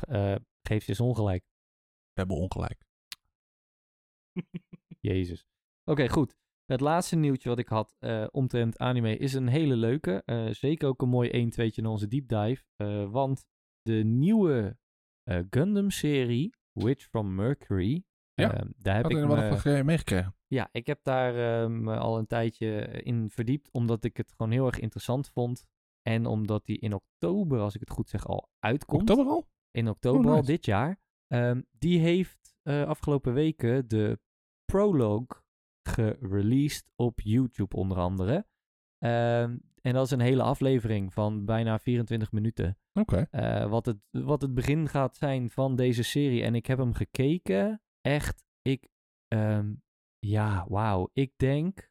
[0.09, 1.42] eh geef ze eens ongelijk.
[2.12, 2.84] We hebben ongelijk.
[5.01, 5.47] Jezus.
[5.85, 6.37] Oké, goed.
[6.64, 10.22] Het laatste nieuwtje wat ik had eh omtrent anime is een hele leuke.
[10.24, 12.64] Eh, zeker ook een mooi 1 2tje in onze deep dive.
[12.76, 13.45] eh, want
[13.83, 14.78] de nieuwe
[15.51, 18.05] Gundam-serie, Witch from Mercury,
[18.35, 20.37] Ja, eh, daar heb ik er me, wat van meegekregen?
[20.47, 24.66] ja, ik heb daar me al een tijdje in verdiept, omdat ik het gewoon heel
[24.66, 25.64] erg interessant vond.
[26.03, 29.49] En omdat die in oktober, als ik het goed zeg, al uitkomt Oktober al?
[29.70, 31.01] in oktober Oh, al dit jaar.
[31.26, 34.18] Ehm, die heeft eh, afgelopen weken de
[34.64, 35.42] prologue
[35.82, 38.46] gereleased op YouTube onder andere.
[38.98, 42.78] Ehm, en dat is een hele aflevering van bijna 24 minuten.
[42.92, 43.26] Oké.
[43.30, 46.42] Eh, wat, het, wat het begin gaat zijn van deze serie.
[46.42, 47.82] En ik heb hem gekeken.
[48.00, 48.88] Echt, ik...
[49.28, 49.74] ehm,
[50.18, 51.10] ja, wauw.
[51.12, 51.90] Ik denk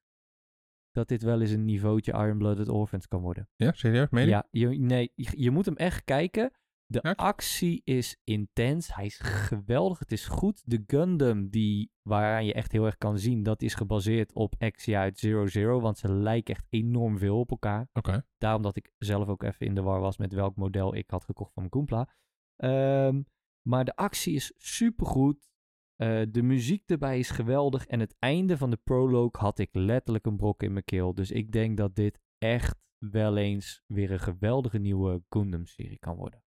[0.91, 3.49] dat dit wel eens een niveautje Iron Blooded Orphans kan worden.
[3.55, 4.09] Ja, serieus?
[4.09, 4.29] Meen je?
[4.29, 6.51] Ja, je, nee, je, je moet hem echt kijken.
[6.91, 8.95] De Ja, actie is intens.
[8.95, 9.99] Hij is geweldig.
[9.99, 10.61] Het is goed.
[10.65, 14.97] De Gundam, die, waaraan je echt heel erg kan zien, dat is gebaseerd op actie
[14.97, 15.79] uit Zero Zero.
[15.79, 17.89] Want ze lijken echt enorm veel op elkaar.
[17.93, 18.25] Oké.
[18.37, 21.23] Daarom dat ik zelf ook even in de war was met welk model ik had
[21.23, 22.13] gekocht van mijn Goompla.
[22.55, 23.21] Ehm,
[23.61, 25.49] maar de actie is supergoed.
[25.95, 27.85] Eh de muziek erbij is geweldig.
[27.85, 31.13] En het einde van de prologue had ik letterlijk een brok in mijn keel.
[31.13, 36.43] Dus ik denk dat dit echt wel eens weer een geweldige nieuwe Gundam-serie kan worden.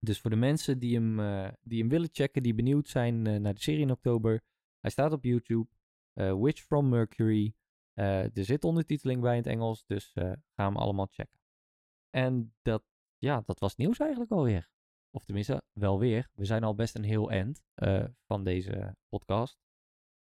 [0.00, 3.36] Dus voor de mensen die hem, eh, die hem willen checken, die benieuwd zijn eh,
[3.40, 4.42] naar de serie in oktober.
[4.80, 5.68] Hij staat op YouTube.
[6.12, 7.54] eh, Witch from Mercury.
[7.94, 11.40] Er zit ondertiteling bij in het Engels, dus ga hem allemaal checken.
[12.10, 12.82] En dat,
[13.18, 14.70] ja, dat was nieuws eigenlijk alweer.
[15.10, 16.30] Of tenminste, wel weer.
[16.34, 17.62] We zijn al best een heel end
[18.26, 19.58] van deze podcast.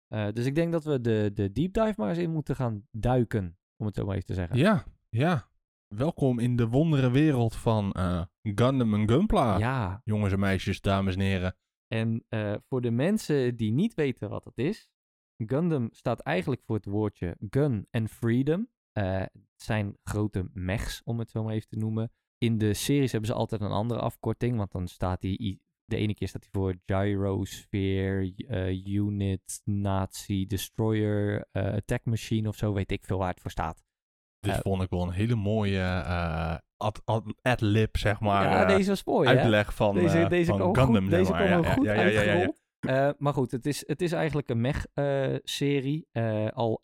[0.07, 3.57] Dus ik denk dat we de, de deep dive maar eens in moeten gaan duiken,
[3.77, 4.57] om het zo maar even te zeggen.
[4.57, 5.50] Ja, ja.
[5.95, 9.57] Welkom in de wondere wereld van eh, Gundam en Gunpla.
[9.57, 10.01] ja.
[10.03, 11.55] Jongens en meisjes, dames en heren.
[11.87, 14.89] En eh, voor de mensen die niet weten wat het is,
[15.37, 18.69] Gundam staat eigenlijk voor het woordje gun en freedom.
[18.91, 22.11] Eh, het zijn grote mechs, om het zo maar even te noemen.
[22.37, 26.13] In de series hebben ze altijd een andere afkorting, want dan staat die, de ene
[26.13, 28.33] keer staat hij voor Gyrosphere,
[28.85, 33.83] Unit, Nazi, Destroyer, eh, Attack Machine of zo, weet ik veel waar het voor staat.
[34.41, 38.43] Dit vond ik wel een hele mooie eh, ad, ad, ad-lib, zeg maar.
[38.43, 39.39] ja, eh, deze was mooi, hè?
[39.39, 41.01] uitleg van, Deze, eh, deze van kwam Gundam.
[41.01, 44.49] goed, deze kwam Ja, goed ja, ja, ja, maar goed, het is, het is eigenlijk
[44.49, 46.07] een mech-serie.
[46.53, 46.83] al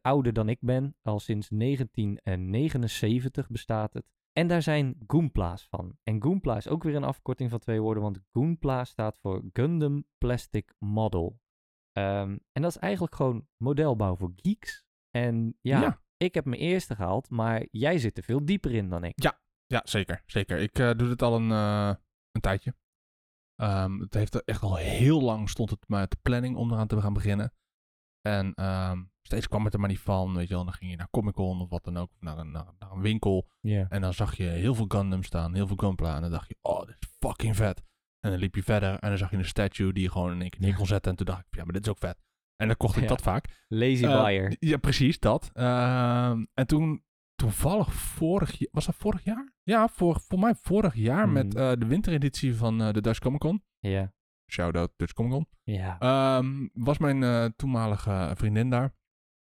[0.00, 0.96] ouder dan ik ben.
[1.02, 4.04] Al sinds 1979 bestaat het.
[4.32, 5.96] En daar zijn Goompla's van.
[6.02, 8.02] En Goompla is ook weer een afkorting van twee woorden.
[8.02, 11.40] Want Goompla staat voor Gundam Plastic Model.
[11.92, 14.84] Ehm, en dat is eigenlijk gewoon modelbouw voor geeks.
[15.10, 16.00] En ja, Ja.
[16.22, 17.30] Ik heb mijn eerste gehaald.
[17.30, 19.22] Maar jij zit er veel dieper in dan ik.
[19.66, 20.22] Ja, zeker.
[20.26, 20.58] zeker.
[20.58, 21.94] Ik eh, doe dit al een, eh,
[22.32, 22.74] een tijdje.
[23.56, 26.86] Ehm, het heeft er echt al heel lang stond het maar te planning om eraan
[26.86, 27.52] te gaan beginnen.
[28.20, 30.34] En ehm, steeds kwam het er maar niet van.
[30.34, 32.10] Weet je wel, dan ging je naar Comic Con of wat dan ook.
[32.10, 33.48] Of naar een, naar, naar een winkel.
[33.60, 33.86] Ja.
[33.88, 36.14] En dan zag je heel veel Gundam staan, heel veel Gunpla.
[36.14, 37.82] En dan dacht je, oh, dit is fucking vet.
[38.20, 40.40] En dan liep je verder en dan zag je een statue die je gewoon in
[40.40, 41.10] één keer neer kon zetten.
[41.10, 42.18] En toen dacht ik, ja, maar dit is ook vet.
[42.62, 43.08] En dan kocht ik Ja.
[43.08, 43.44] dat vaak.
[43.68, 44.56] Lazy Eh, buyer.
[44.58, 45.50] Ja, precies, dat.
[45.52, 47.04] Ehm, en toen,
[47.34, 49.52] toevallig vorig jaar, was dat vorig jaar?
[49.62, 51.62] Ja, voor, voor mij vorig jaar met Mhm.
[51.62, 53.62] eh, de wintereditie van eh, de Dutch Comic Con.
[53.78, 54.12] Ja.
[54.50, 55.46] Shout-out Dutch Comic Con.
[55.62, 55.96] Ja.
[55.98, 58.94] Ehm, was mijn toenmalige vriendin daar.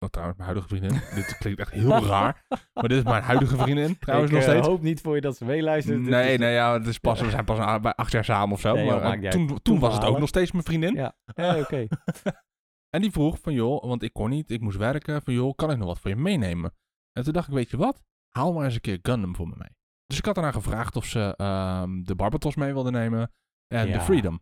[0.05, 1.01] Oh, trouwens, mijn huidige vriendin.
[1.15, 2.45] dit klinkt echt heel raar.
[2.73, 4.67] Maar dit is mijn huidige vriendin, trouwens ik nog steeds.
[4.67, 5.99] hoop niet voor je dat ze meeluistert.
[6.01, 8.73] Nee, nee, ja, het is pas, we zijn pas bij acht jaar samen of zo.
[8.73, 10.93] Nee, maar toen, toen Toen was het ook nog steeds mijn vriendin.
[10.93, 11.87] Ja, ja oké.
[12.89, 15.71] En die vroeg van, joh, want ik kon niet, ik moest werken, van, joh, kan
[15.71, 16.73] ik nog wat voor je meenemen?
[17.11, 18.03] En toen dacht ik, weet je wat?
[18.29, 19.77] Haal maar eens een keer Gundam voor me mee.
[20.05, 23.31] Dus ik had daarna gevraagd of ze ehm, de Barbatos mee wilden nemen
[23.67, 23.99] en de.
[24.01, 24.41] Freedom.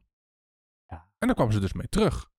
[0.85, 0.97] Ja.
[1.17, 2.29] En daar kwamen ze dus mee terug.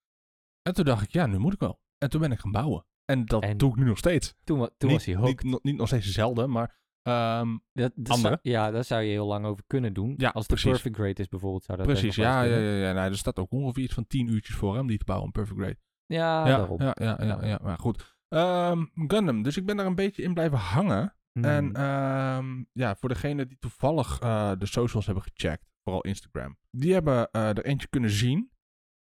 [0.63, 1.81] En toen dacht ik, ja, nu moet ik wel.
[1.99, 2.87] En toen ben ik gaan bouwen.
[3.05, 4.35] En dat En doe ik nu nog steeds.
[4.45, 5.43] Toen, toen niet, was hij hooked.
[5.43, 8.39] Niet, nog- niet nog steeds dezelfde, maar ehm, Dat, dat Andere?
[8.43, 10.15] zou- ja, daar zou je heel lang over kunnen doen.
[10.17, 10.71] Ja, Als de precies.
[10.71, 12.15] perfect grade is bijvoorbeeld, zou dat precies.
[12.17, 12.93] Ja, ja, ja, ja.
[12.93, 15.33] Nou, er staat ook ongeveer iets van 10 uurtjes voor om die te bouwen, een
[15.33, 15.79] perfect grade.
[16.09, 16.83] Ja, ja, daarom.
[16.83, 18.17] ja, ja, ja, ja, maar goed.
[18.29, 19.43] Ehm, Gundam.
[19.43, 21.15] Dus ik ben daar een beetje in blijven hangen.
[21.33, 21.45] Hmm.
[21.45, 26.93] En ehm, ja, voor degene die toevallig eh, de socials hebben gecheckt, vooral Instagram, die
[26.93, 28.51] hebben eh, er eentje kunnen zien.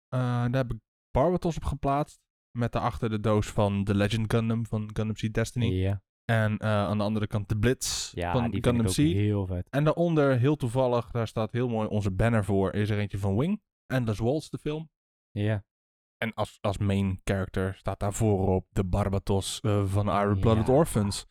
[0.07, 0.79] Eh, daar heb ik
[1.11, 2.19] Barbatos op geplaatst.
[2.57, 5.65] Met daarachter de doos van The Legend Gundam van Gundam Seed Destiny.
[5.65, 9.15] ja, En aan de andere kant de Blitz ja van die Gundam Seed.
[9.15, 9.69] heel vet.
[9.69, 13.37] En daaronder, heel toevallig, daar staat heel mooi onze banner voor, is er eentje van
[13.37, 13.61] Wing.
[13.85, 14.89] Endless Waltz, de film.
[15.31, 15.63] Ja,
[16.17, 20.73] En als, als main character staat daar voorop de Barbatos eh, van Iron Blooded Ja.
[20.73, 21.25] Orphans.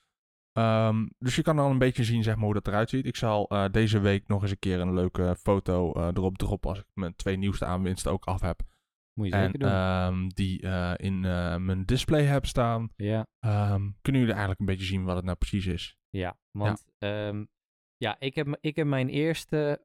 [0.52, 3.06] Ehm, dus je kan dan een beetje zien zeg maar, hoe dat eruit ziet.
[3.06, 6.70] Ik zal eh, deze week nog eens een keer een leuke foto eh, erop droppen
[6.70, 8.62] als ik mijn twee nieuwste aanwinsten ook af heb.
[9.18, 9.68] moet je En zeker doen.
[9.68, 10.60] ehm, die
[10.96, 11.20] in
[11.64, 12.88] mijn display heb staan.
[12.96, 15.96] ja, Ehm, kunnen jullie eigenlijk een beetje zien wat het nou precies is?
[16.10, 17.32] ja, want ja,
[17.96, 19.80] ja ik, heb, ik heb mijn eerste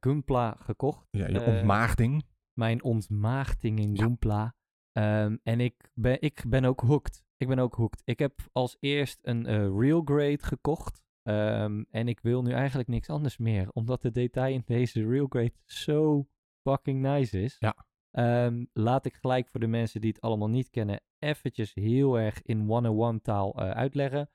[0.00, 1.06] Gunpla gekocht.
[1.10, 2.24] Ja, je ontmaagding.
[2.52, 4.02] Mijn ontmaagding in Ja.
[4.02, 4.54] Gunpla.
[4.92, 7.24] Ehm, en ik ben, ik ben ook hooked.
[7.36, 8.02] Ik ben ook hooked.
[8.04, 11.02] Ik heb als eerst een eh, real grade gekocht.
[11.22, 13.70] Ehm, en ik wil nu eigenlijk niks anders meer.
[13.72, 16.26] Omdat de detail in deze real grade zo
[16.62, 17.56] fucking nice is.
[17.58, 17.86] Ja.
[18.10, 22.42] Ehm, laat ik gelijk voor de mensen die het allemaal niet kennen, eventjes heel erg
[22.42, 24.30] in 101 taal eh, uitleggen.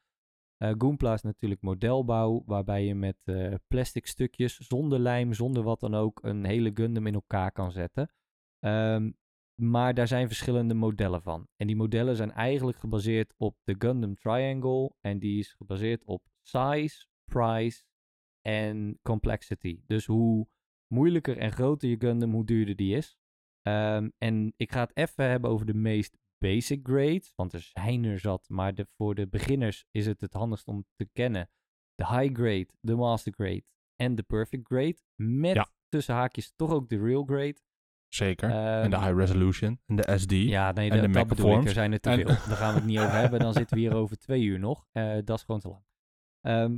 [0.58, 5.80] Eh Gunpla is natuurlijk modelbouw, waarbij je met eh, plastic stukjes, zonder lijm, zonder wat
[5.80, 8.12] dan ook, een hele Gundam in elkaar kan zetten.
[8.60, 9.12] Ehm,
[9.62, 11.48] maar daar zijn verschillende modellen van.
[11.56, 14.94] En die modellen zijn eigenlijk gebaseerd op de Gundam Triangle.
[15.02, 17.84] En die is gebaseerd op size, price
[18.42, 19.82] en complexity.
[19.86, 20.48] Dus hoe
[20.88, 23.18] moeilijker en groter je Gundam, hoe duurder die is.
[23.62, 28.04] Ehm, en ik ga het even hebben over de meest basic grades, want er zijn
[28.04, 28.50] er zat.
[28.50, 31.50] Maar de, voor de beginners is het het handigst om te kennen
[31.96, 33.64] de high grade, de master grade
[33.96, 34.98] en de perfect grade.
[35.16, 35.68] Met Ja.
[35.90, 37.56] tussen haakjes toch ook de real grade.
[38.08, 38.50] Zeker.
[38.50, 39.80] en de Ehm, high resolution.
[39.86, 40.32] En de SD.
[40.32, 41.38] ja, nee, en de dat bedoel ik.
[41.38, 41.66] megaforms.
[41.66, 42.26] Er zijn er te En- veel.
[42.28, 43.40] Daar gaan we het niet over hebben.
[43.40, 44.88] Dan zitten we hier over twee uur nog.
[44.92, 45.84] Eh, dat is gewoon te lang.
[46.42, 46.78] Ehm,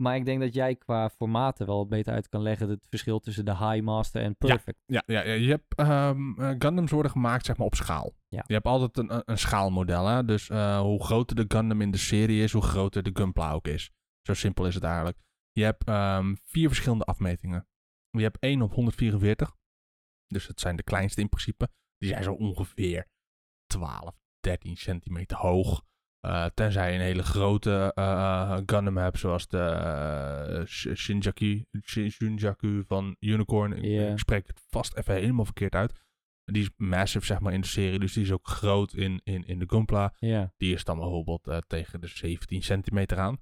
[0.00, 3.44] maar ik denk dat jij qua formaten wel beter uit kan leggen het verschil tussen
[3.44, 4.82] de high, master en perfect.
[4.86, 6.10] Ja, ja, ja, je hebt eh,
[6.58, 8.14] Gundams worden gemaakt zeg maar op schaal.
[8.28, 8.44] Ja.
[8.46, 10.06] Je hebt altijd een, een, schaalmodel.
[10.06, 10.24] Hè?
[10.24, 13.66] Dus eh, hoe groter de Gundam in de serie is, hoe groter de Gunpla ook
[13.66, 13.90] is.
[14.22, 15.18] Zo simpel is het eigenlijk.
[15.52, 17.68] Je hebt ehm, vier verschillende afmetingen.
[18.10, 19.56] Je hebt 1 op 144.
[20.26, 21.68] Dus dat zijn de kleinste in principe.
[21.98, 23.06] Die zijn zo ongeveer
[23.66, 25.82] 12, 13 centimeter hoog.
[26.20, 32.84] Eh, tenzij je een hele grote eh, Gundam hebt, zoals de Sh- Shinjaku, Shin- Shunjaku
[32.86, 33.72] van Unicorn.
[34.12, 35.92] Ik, spreek het vast even helemaal verkeerd uit.
[36.44, 37.98] Die is massive, zeg maar, in de serie.
[37.98, 40.14] Dus die is ook groot in, in, in de Gunpla.
[40.56, 43.38] Die is dan bijvoorbeeld tegen de 17 centimeter aan.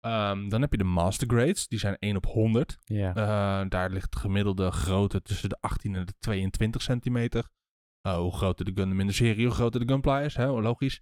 [0.00, 1.68] Ehm, dan heb je de Master Grades.
[1.68, 2.78] Die zijn 1 op 100.
[2.84, 3.14] ja.
[3.14, 7.48] Eh, daar ligt de gemiddelde grootte tussen de 18 en de 22 centimeter.
[8.08, 10.46] Hoe groter de Gundam in de serie, hoe groter de Gunpla is, hè?
[10.46, 11.00] logisch.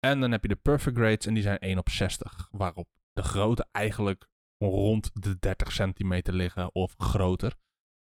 [0.00, 2.48] En dan heb je de Perfect Grades en die zijn 1 op 60.
[2.50, 4.28] Waarop de grootte eigenlijk
[4.58, 7.54] rond de 30 centimeter liggen of groter.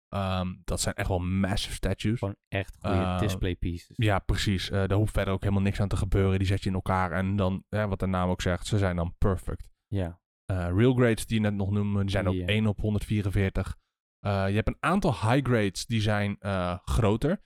[0.10, 2.20] Ehm, dat zijn echt wel massive statues.
[2.20, 3.96] Gewoon echt goede Eh, display pieces.
[3.98, 4.70] Ja, precies.
[4.70, 6.38] Eh daar hoeft verder ook helemaal niks aan te gebeuren.
[6.39, 8.96] Die zet je in elkaar en dan, ja, wat de naam ook zegt, ze zijn
[8.96, 9.70] dan perfect.
[9.88, 10.22] Ja.
[10.46, 12.46] Eh, real grades die je net nog noemde, die zijn ook Ja.
[12.48, 13.78] 1 op 144.
[14.20, 16.38] Eh, je hebt een aantal high grades die zijn
[16.86, 17.41] groter.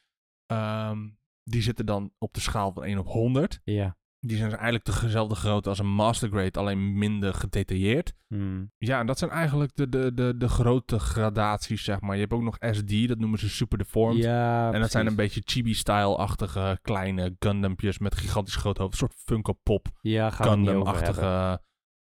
[0.46, 1.10] Ehm,
[1.44, 3.62] die zitten dan op de schaal van 1 op 100.
[3.64, 3.97] Ja.
[4.20, 8.14] Die zijn dus eigenlijk dezelfde grootte als een master grade, alleen minder gedetailleerd.
[8.28, 8.72] Hmm.
[8.78, 12.16] Ja, en dat zijn eigenlijk de, de, de, de grote gradaties, zeg maar.
[12.16, 14.24] Je hebt ook nog SD, dat noemen ze super deformed.
[14.24, 18.92] Ja, en dat zijn een beetje chibi-style-achtige kleine Gundampjes met gigantisch groot hoofd.
[18.92, 20.30] Een soort Funko Pop Ja.
[20.30, 21.62] Gundam-achtige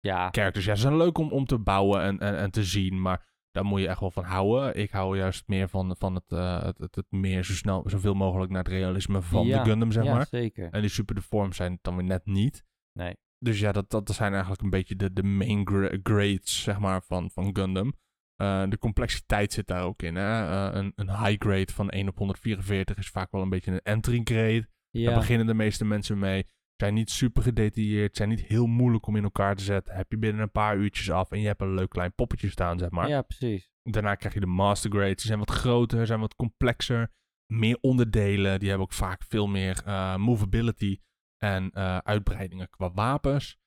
[0.00, 0.64] Ja, characters.
[0.64, 3.64] Ja, ze zijn leuk om, om te bouwen en, en, en te zien, maar daar
[3.64, 4.76] moet je echt wel van houden.
[4.76, 8.14] Ik hou juist meer van, van het, eh, het, het, het meer zo snel, zoveel
[8.14, 10.26] mogelijk naar het realisme van ja, de Gundam, zeg ja, maar.
[10.30, 10.68] zeker.
[10.70, 12.64] En die super deformed zijn het dan weer net niet.
[12.92, 13.16] Nee.
[13.38, 17.02] Dus ja, dat, dat zijn eigenlijk een beetje de, de main gra- grades, zeg maar,
[17.02, 17.92] van, van Gundam.
[18.36, 20.14] Eh, de complexiteit zit daar ook in.
[20.16, 20.46] Hè?
[20.70, 23.80] Eh, een, een high grade van 1 op 144 is vaak wel een beetje een
[23.82, 24.68] entry grade.
[24.90, 26.46] Daar Ja, beginnen de meeste mensen mee.
[26.80, 29.94] Zijn niet super gedetailleerd, zijn niet heel moeilijk om in elkaar te zetten.
[29.94, 32.78] Heb je binnen een paar uurtjes af en je hebt een leuk klein poppetje staan,
[32.78, 33.08] zeg maar.
[33.08, 33.70] ja, precies.
[33.82, 35.16] Daarna krijg je de master grades.
[35.16, 37.10] Die zijn wat groter, zijn wat complexer.
[37.46, 38.58] meer onderdelen.
[38.58, 40.98] Die hebben ook vaak veel meer eh, movability
[41.36, 43.58] en eh, uitbreidingen qua wapens.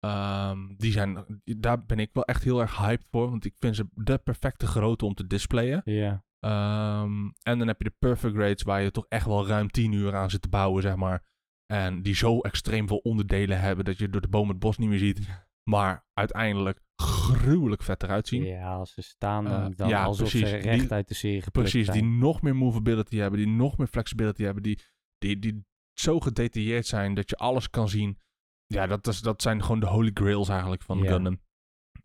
[0.00, 3.30] Ehm, die zijn, daar ben ik wel echt heel erg hyped voor.
[3.30, 5.80] Want ik vind ze de perfecte grootte om te displayen.
[5.84, 6.24] Ja.
[6.40, 9.92] Ehm, en dan heb je de perfect grades waar je toch echt wel ruim 10
[9.92, 11.28] uur aan zit te bouwen, zeg maar.
[11.70, 14.88] En die zo extreem veel onderdelen hebben dat je door de boom het bos niet
[14.88, 15.28] meer ziet.
[15.70, 18.42] Maar uiteindelijk gruwelijk vet eruit zien.
[18.44, 20.48] Ja, als ze staan Eh, dan, ja, alsof precies.
[20.48, 23.78] ze recht Die- uit de serie geplukt Precies, die nog meer movability hebben, die nog
[23.78, 24.80] meer flexibility hebben, die,
[25.18, 25.64] die, die
[26.00, 28.18] zo gedetailleerd zijn dat je alles kan zien.
[28.66, 31.10] Ja, dat, is, dat zijn gewoon de holy grails eigenlijk van Ja.
[31.10, 31.40] Gundam.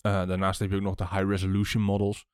[0.02, 2.26] Eh, daarnaast heb je ook nog de high resolution models.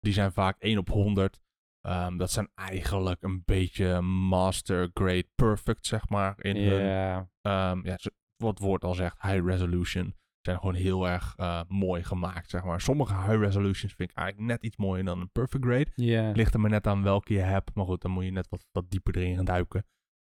[0.00, 1.40] Die zijn vaak 1 op 100.
[1.80, 6.34] Ehm, dat zijn eigenlijk een beetje master grade perfect, zeg maar.
[6.38, 7.96] In hun, Ja, ehm, ja,
[8.36, 10.14] wat het woord al zegt, high resolution.
[10.40, 12.80] Zijn gewoon heel erg eh, mooi gemaakt, zeg maar.
[12.80, 15.90] Sommige high resolutions vind ik eigenlijk net iets mooier dan een perfect grade.
[15.94, 16.30] ja.
[16.30, 17.74] Ligt er maar net aan welke je hebt.
[17.74, 19.86] Maar goed, dan moet je net wat, wat dieper erin gaan duiken.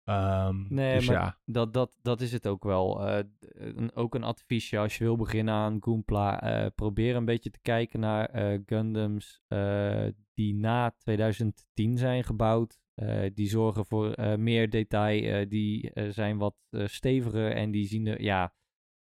[0.04, 3.08] Ehm, Nee, dus maar ja, dat, dat, dat is het ook wel.
[3.08, 3.24] Eh,
[3.54, 6.42] een, ook een adviesje als je wil beginnen aan Goompla.
[6.42, 10.06] eh, probeer een beetje te kijken naar eh, Gundams eh,
[10.42, 12.80] die na 2010 zijn gebouwd.
[12.94, 15.24] Eh, die zorgen voor eh, meer detail.
[15.24, 18.22] eh, die zijn wat steviger en die zien er...
[18.22, 18.54] Ja,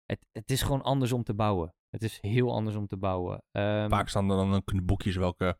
[0.04, 1.74] het, het is gewoon anders om te bouwen.
[1.90, 3.42] Het is heel anders om te bouwen.
[3.50, 5.58] Ehm, vaak staan er dan ook in de boekjes welke...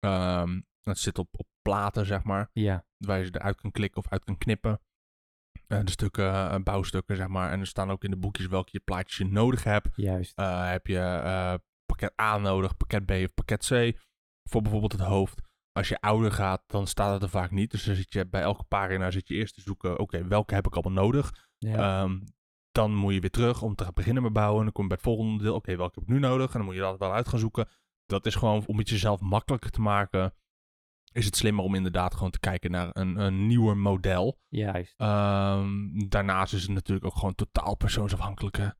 [0.00, 2.50] ehm het zit op, op platen, zeg maar.
[2.52, 4.80] Ja, Waar je ze eruit kan klikken of uit kan knippen.
[5.66, 7.50] De stukken, bouwstukken, zeg maar.
[7.50, 9.88] En er staan ook in de boekjes welke je plaatjes je nodig hebt.
[9.96, 10.32] juist.
[10.36, 13.98] Heb je pakket A nodig, pakket B of pakket C.
[14.50, 15.40] Voor bijvoorbeeld het hoofd.
[15.72, 17.70] Als je ouder gaat, dan staat het er vaak niet.
[17.70, 19.98] Dus dan zit je bij elke pagina zit je eerst te zoeken.
[19.98, 21.48] Oké, welke heb ik allemaal nodig?
[21.58, 22.02] Ja.
[22.02, 22.18] Ehm,
[22.72, 24.58] dan moet je weer terug om te gaan beginnen met bouwen.
[24.58, 25.54] En dan kom je bij het volgende deel.
[25.54, 26.46] Oké, welke heb ik nu nodig?
[26.46, 27.68] En dan moet je dat wel uit gaan zoeken.
[28.06, 30.34] Dat is gewoon om het jezelf makkelijker te maken.
[31.12, 34.38] Is het slimmer om inderdaad gewoon te kijken naar een, een nieuwer model.
[34.48, 34.94] juist.
[34.96, 38.74] Ehm, daarnaast is het natuurlijk ook gewoon totaal persoonsafhankelijk.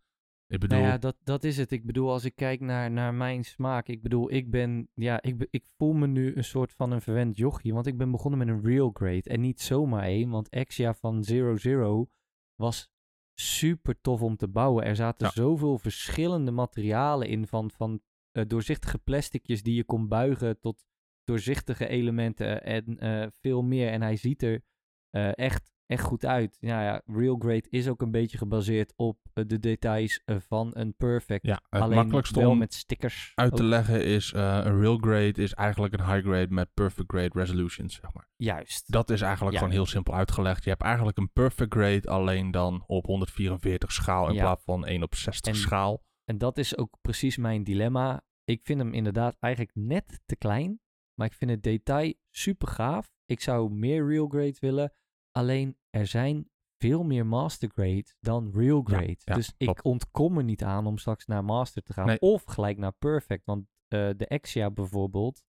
[0.46, 1.70] Ik bedoel, Nou ja, dat, dat is het.
[1.70, 3.88] Ik bedoel, als ik kijk naar, naar mijn smaak.
[3.88, 4.88] Ik bedoel, ik ben.
[4.94, 7.74] Ja, ik, ik voel me nu een soort van een verwend jochie.
[7.74, 9.22] Want ik ben begonnen met een real grade.
[9.22, 10.30] En niet zomaar één.
[10.30, 12.08] Want Exia van Zero Zero
[12.54, 12.88] was
[13.34, 14.84] super tof om te bouwen.
[14.84, 15.32] Er zaten Ja.
[15.32, 17.46] zoveel verschillende materialen in.
[17.46, 20.60] Van, van eh, doorzichtige plasticjes die je kon buigen.
[20.60, 20.84] Tot
[21.24, 22.62] doorzichtige elementen.
[22.64, 23.88] En eh, veel meer.
[23.90, 24.62] En hij ziet er
[25.10, 26.56] eh, echt, echt goed uit.
[26.60, 30.70] Ja, ja, real grade is ook een beetje gebaseerd op eh, de details eh, van
[30.74, 31.46] een perfect.
[31.46, 33.32] ja, het Alleen makkelijkste wel om met stickers.
[33.34, 34.32] uit te leggen is...
[34.32, 38.28] eh, een real grade is eigenlijk een high grade met perfect grade resolutions, zeg maar.
[38.36, 38.92] Juist.
[38.92, 39.58] Dat is eigenlijk Ja.
[39.58, 40.64] gewoon heel simpel uitgelegd.
[40.64, 44.40] Je hebt eigenlijk een perfect grade alleen dan op 144 schaal in Ja.
[44.42, 46.02] plaats van 1 op 60 En- schaal.
[46.24, 48.22] En dat is ook precies mijn dilemma.
[48.44, 50.80] Ik vind hem inderdaad eigenlijk net te klein.
[51.14, 53.12] Maar ik vind het detail super gaaf.
[53.26, 54.92] Ik zou meer real grade willen.
[55.36, 59.16] Alleen er zijn veel meer master grade dan real grade.
[59.18, 59.78] ja, dus klopt.
[59.78, 62.06] ik ontkom er niet aan om straks naar master te gaan.
[62.06, 62.20] Nee.
[62.20, 63.44] Of gelijk naar perfect.
[63.44, 65.42] Want eh, de Exia bijvoorbeeld.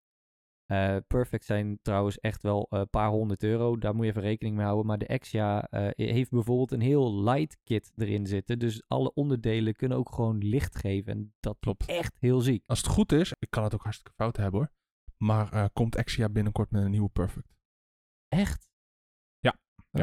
[0.65, 3.77] eh, perfect zijn trouwens echt wel een paar honderd euro.
[3.77, 4.85] Daar moet je even rekening mee houden.
[4.85, 8.59] Maar de Exia eh, heeft bijvoorbeeld een heel light kit erin zitten.
[8.59, 11.11] Dus alle onderdelen kunnen ook gewoon licht geven.
[11.13, 11.85] En dat Klopt.
[11.85, 12.63] echt heel ziek.
[12.65, 14.71] Als het goed is, ik kan het ook hartstikke fout hebben hoor.
[15.17, 17.53] Maar eh, komt Exia binnenkort met een nieuwe perfect.
[18.27, 18.73] Echt?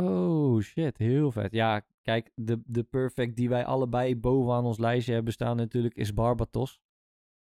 [0.01, 1.53] Oh shit, heel vet.
[1.53, 6.14] Ja, kijk, de, de perfect die wij allebei bovenaan ons lijstje hebben staan natuurlijk is
[6.14, 6.80] Barbatos.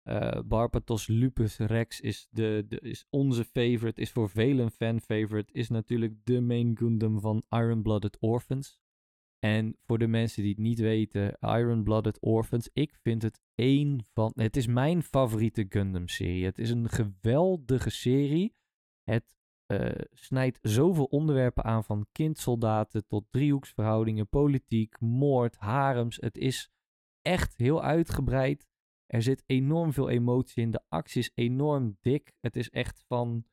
[0.03, 5.53] Eh, Barbatos Lupus Rex is, de, de, is onze favorite, is voor velen fan favorite,
[5.53, 8.79] is natuurlijk de main Gundam van Iron Blooded Orphans.
[9.39, 14.05] En voor de mensen die het niet weten, Iron Blooded Orphans, ik vind het één
[14.13, 16.45] van, het is mijn favoriete Gundam serie.
[16.45, 18.55] Het is een geweldige serie.
[19.03, 19.23] Het
[19.71, 26.17] eh, snijdt zoveel onderwerpen aan van kindsoldaten tot driehoeksverhoudingen, politiek, moord, harems.
[26.21, 26.71] Het is
[27.21, 28.67] echt heel uitgebreid.
[29.05, 30.71] Er zit enorm veel emotie in.
[30.71, 32.33] De actie is enorm dik.
[32.39, 33.45] Het is echt van.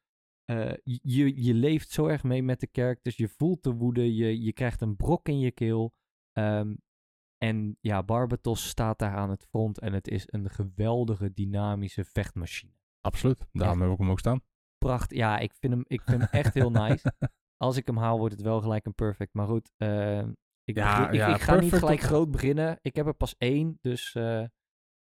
[0.45, 3.17] eh, je, je leeft zo erg mee met de characters.
[3.17, 4.15] Je voelt de woede.
[4.15, 5.95] Je, je krijgt een brok in je keel.
[6.33, 6.75] Ehm,
[7.39, 9.79] en ja, Barbatos staat daar aan het front.
[9.79, 12.73] En het is een geweldige, dynamische vechtmachine.
[13.01, 13.47] Absoluut.
[13.53, 14.41] Daarom heb ik hem ook staan.
[14.79, 15.15] Pracht.
[15.15, 17.13] Ja, ik vind hem, ik vind hem echt heel nice.
[17.65, 19.35] Als ik hem haal, wordt het wel gelijk een perfect.
[19.35, 20.19] Maar goed, eh,
[20.65, 22.79] ik, Ja, begin- ik, ja, ik ga niet gelijk op- groot beginnen.
[22.83, 24.45] Ik heb er pas één, dus eh,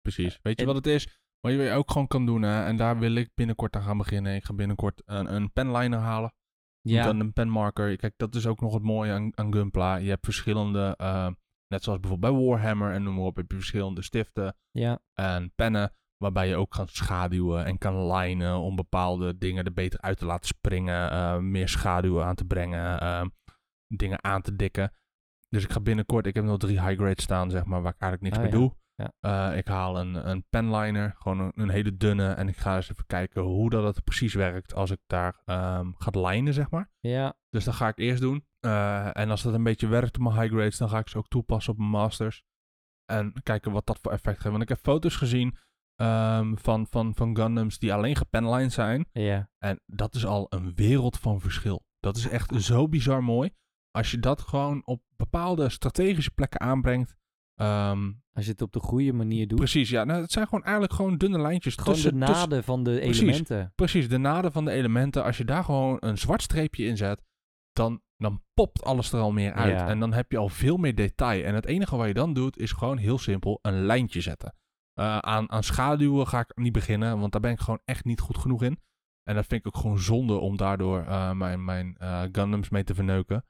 [0.00, 0.38] Precies.
[0.42, 1.20] Weet je en- wat het is?
[1.40, 2.64] Wat je ook gewoon kan doen, hè?
[2.64, 4.34] en daar wil ik binnenkort aan gaan beginnen.
[4.34, 6.34] Ik ga binnenkort een, een penliner halen.
[6.80, 7.04] ja.
[7.04, 7.96] Dan een penmarker.
[7.96, 9.96] Kijk, dat is ook nog het mooie aan, aan Gunpla.
[9.96, 11.30] Je hebt verschillende, eh,
[11.66, 15.00] net zoals bijvoorbeeld bij Warhammer en noem maar op, heb je verschillende stiften ja.
[15.14, 15.92] en pennen.
[16.22, 20.26] Waarbij je ook kan schaduwen en kan lijnen om bepaalde dingen er beter uit te
[20.26, 21.10] laten springen.
[21.10, 23.24] eh, meer schaduwen aan te brengen, eh,
[23.86, 24.92] dingen aan te dikken.
[25.48, 28.00] Dus ik ga binnenkort, ik heb nog drie high grades staan, zeg maar, waar ik
[28.00, 28.68] eigenlijk niks Ah, mee ja.
[28.68, 28.80] doe.
[28.94, 29.12] Ja.
[29.50, 32.28] Eh, ik haal een, een penliner, gewoon een, een hele dunne.
[32.32, 35.90] En ik ga eens even kijken hoe dat het precies werkt als ik daar ehm
[35.98, 36.90] ga lijnen, zeg maar.
[37.00, 38.46] Ja, Dus dat ga ik eerst doen.
[39.12, 41.28] En als dat een beetje werkt op mijn high grades, dan ga ik ze ook
[41.28, 42.42] toepassen op mijn masters.
[43.04, 44.50] En kijken wat dat voor effect heeft.
[44.50, 45.56] Want ik heb foto's gezien
[46.02, 49.06] ehm, van, van, van Gundams die alleen gepenlined zijn.
[49.12, 49.50] ja.
[49.58, 51.84] En dat is al een wereld van verschil.
[52.00, 53.50] Dat is echt zo bizar mooi.
[53.90, 57.14] Als je dat gewoon op bepaalde strategische plekken aanbrengt.
[57.54, 59.58] ehm, Als je het op de goede manier doet.
[59.58, 60.04] precies, ja.
[60.04, 62.90] Nou, het zijn gewoon eigenlijk gewoon dunne lijntjes Gewoon tussen, de tussen- naden van de
[62.98, 63.20] Precies.
[63.22, 63.72] elementen.
[63.74, 65.24] Precies, de naden van de elementen.
[65.24, 67.22] Als je daar gewoon een zwart streepje in zet,
[67.72, 69.72] dan, dan popt alles er al meer uit.
[69.78, 69.88] Ja.
[69.88, 71.44] En dan heb je al veel meer detail.
[71.44, 74.54] En het enige wat je dan doet, is gewoon heel simpel een lijntje zetten.
[74.94, 78.20] Eh, aan, aan schaduwen ga ik niet beginnen, want daar ben ik gewoon echt niet
[78.20, 78.80] goed genoeg in.
[79.22, 82.84] En dat vind ik ook gewoon zonde om daardoor eh, mijn, mijn eh, Gundams mee
[82.84, 83.44] te verneuken.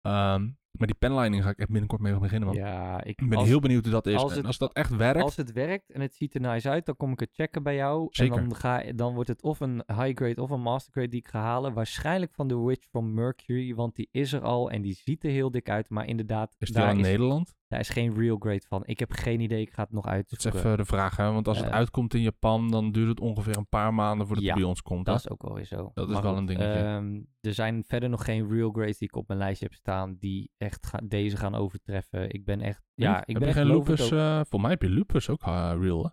[0.00, 2.56] Ehm, maar die penlining ga ik echt binnenkort mee beginnen, man.
[2.56, 4.14] Ja, ik Ik ben als, heel benieuwd hoe dat is.
[4.16, 6.70] als en het- als dat echt werkt, als het werkt en het ziet er nice
[6.70, 8.06] uit, dan kom ik het checken bij jou.
[8.10, 8.36] Zeker.
[8.38, 11.20] En dan, ga, dan wordt het of een high grade of een master grade die
[11.20, 11.72] ik ga halen.
[11.72, 15.30] Waarschijnlijk van de Witch from Mercury, want die is er al en die ziet er
[15.30, 15.90] heel dik uit.
[15.90, 17.54] Maar inderdaad, is die daar, al in is, Nederland?
[17.74, 18.82] Daar is geen real grade van.
[18.86, 21.32] Ik heb geen idee, ik ga het nog Dat is even de vraag, hè?
[21.32, 21.72] Want als het Eh.
[21.72, 24.82] uitkomt in Japan, dan duurt het ongeveer een paar maanden voordat Ja, het bij ons
[24.82, 25.06] komt.
[25.06, 25.90] Dat is ook wel weer zo.
[25.94, 26.72] Dat is wel goed, een dingetje.
[26.82, 30.16] ehm, er zijn verder nog geen real grades die ik op mijn lijstje heb staan
[30.18, 32.30] die echt ga- deze gaan overtreffen.
[32.30, 34.10] Ik ben echt, ja, ik heb ben je geen lupus?
[34.10, 36.08] eh voor mij heb je lupus ook eh, real, hè?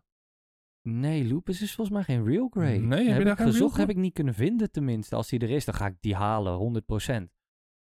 [0.83, 2.77] Nee, Lupus is volgens mij geen real grade.
[2.79, 5.15] Nee, heb je heb daar ik geen real gezocht, heb ik niet kunnen vinden tenminste.
[5.15, 7.31] Als die er is, dan ga ik die halen, 100%.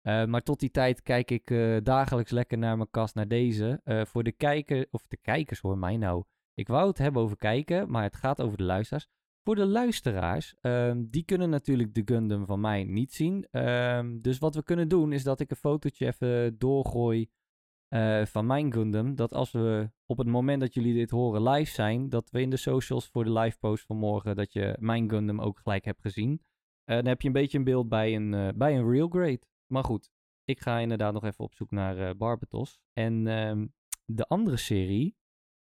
[0.02, 3.80] Eh, maar tot die tijd kijk ik eh, dagelijks lekker naar mijn kast, naar deze.
[3.84, 6.24] Eh, voor de kijker, of de kijkers hoor mij nou.
[6.54, 9.08] Ik wou het hebben over kijken, maar het gaat over de luisteraars.
[9.42, 13.46] Voor de luisteraars, ehm, die kunnen natuurlijk de Gundam van mij niet zien.
[13.50, 17.30] Ehm, dus wat we kunnen doen, is dat ik een fotootje even doorgooi
[18.24, 19.14] van mijn Gundam.
[19.14, 22.50] Dat als we op het moment dat jullie dit horen live zijn, dat we in
[22.50, 26.00] de socials voor de live post van morgen, dat je mijn Gundam ook gelijk hebt
[26.00, 26.42] gezien.
[26.84, 29.40] Dan heb je een beetje een beeld bij een, bij een real grade.
[29.70, 30.10] Maar goed,
[30.44, 32.80] ik ga inderdaad nog even op zoek naar eh Barbatos.
[32.92, 33.66] En ehm,
[34.04, 35.16] de andere serie,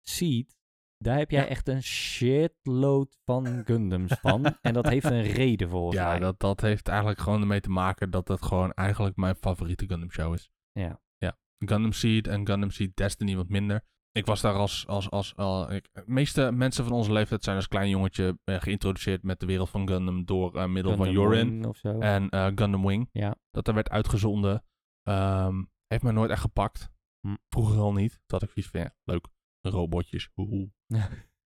[0.06, 0.56] Seed,
[0.96, 1.48] daar heb jij Ja.
[1.48, 4.44] echt een shitload van Gundams van.
[4.60, 6.18] en dat heeft een reden volgens Ja, mij.
[6.18, 10.10] dat, dat heeft eigenlijk gewoon ermee te maken dat het gewoon eigenlijk mijn favoriete Gundam
[10.10, 10.50] show is.
[10.72, 11.00] Ja.
[11.18, 13.84] Ja, Gundam Seed en Gundam Seed Destiny wat minder.
[14.12, 17.56] Ik was daar als, als, als, al- ik, de meeste mensen van onze leeftijd zijn
[17.56, 21.74] als klein jongetje eh, geïntroduceerd met de wereld van Gundam door eh, middel van Yorin
[22.00, 23.08] en eh, Gundam Wing.
[23.12, 23.36] Ja.
[23.50, 24.64] Dat er werd uitgezonden.
[25.02, 26.90] Ehm, heeft mij nooit echt gepakt.
[27.20, 27.34] Hm.
[27.48, 28.20] Vroeger al niet.
[28.26, 29.26] Dat ik iets van, ja, leuk,
[29.60, 30.30] robotjes.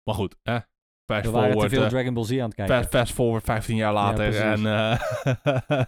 [0.03, 0.65] Maar goed, eh, fast
[1.05, 2.75] waren te forward, veel eh, Dragon Ball Z aan het kijken.
[2.75, 4.35] Fast, fast forward 15 jaar later.
[4.35, 5.85] en eh,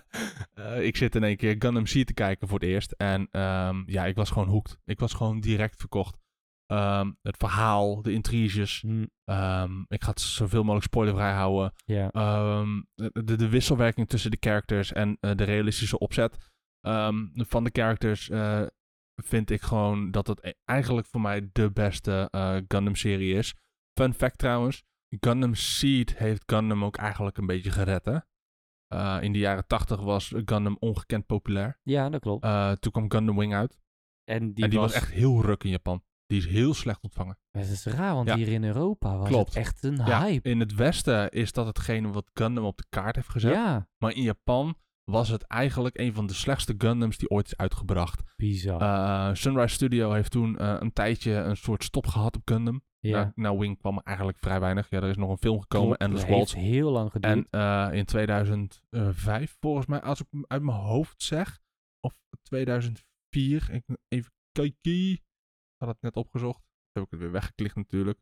[0.78, 2.92] eh, ik zit in één keer Gundam Seed te kijken voor het eerst.
[2.92, 4.80] En ehm, ja, ik was gewoon hooked.
[4.86, 6.18] Ik was gewoon direct verkocht.
[6.68, 8.82] Ehm, het verhaal, de intriges.
[8.82, 11.74] Hm, ehm, ik ga het zoveel mogelijk spoilervrij houden.
[11.86, 16.38] Ehm, de, de, wisselwerking tussen de characters en eh, de realistische opzet
[17.34, 18.66] van de characters eh,
[19.16, 23.56] vind ik gewoon dat het e- eigenlijk voor mij de beste eh, Gundam-serie is.
[24.00, 24.84] Fun fact trouwens,
[25.20, 28.20] Gundam Seed heeft Gundam ook eigenlijk een beetje gered, hè?
[29.22, 31.80] In de jaren 80 was Gundam ongekend populair.
[31.84, 32.42] ja, dat klopt.
[32.82, 33.78] Toen kwam Gundam Wing uit.
[34.24, 35.02] en die, en die was, was...
[35.02, 36.04] echt heel ruk in Japan.
[36.28, 37.38] Die is heel slecht ontvangen.
[37.52, 38.36] Dat is raar, want Ja.
[38.36, 39.48] hier in Europa was Klopt.
[39.48, 40.50] het echt een Ja, hype.
[40.50, 43.54] in het westen is dat hetgene wat Gundam op de kaart heeft gezet.
[43.54, 47.58] Ja, Maar in Japan was het eigenlijk een van de slechtste Gundams die ooit is
[47.58, 48.24] uitgebracht.
[48.36, 48.82] bizar.
[48.82, 52.82] Eh, Sunrise Studio heeft toen eh, een tijdje een soort stop gehad op Gundam.
[53.00, 53.18] ja.
[53.20, 54.90] Nou, nou, Wing kwam er eigenlijk vrij weinig.
[54.90, 56.68] Ja, er is nog een film gekomen, Klopt, Endless dat heeft Waltz.
[56.70, 57.48] heel lang geduurd.
[57.52, 61.60] En eh, in 2005, volgens mij, als ik uit mijn hoofd zeg,
[62.00, 65.26] of 2004, ik, even kijken.
[65.78, 66.66] Had het net opgezocht.
[66.92, 68.20] heb ik het weer weggeklikt natuurlijk.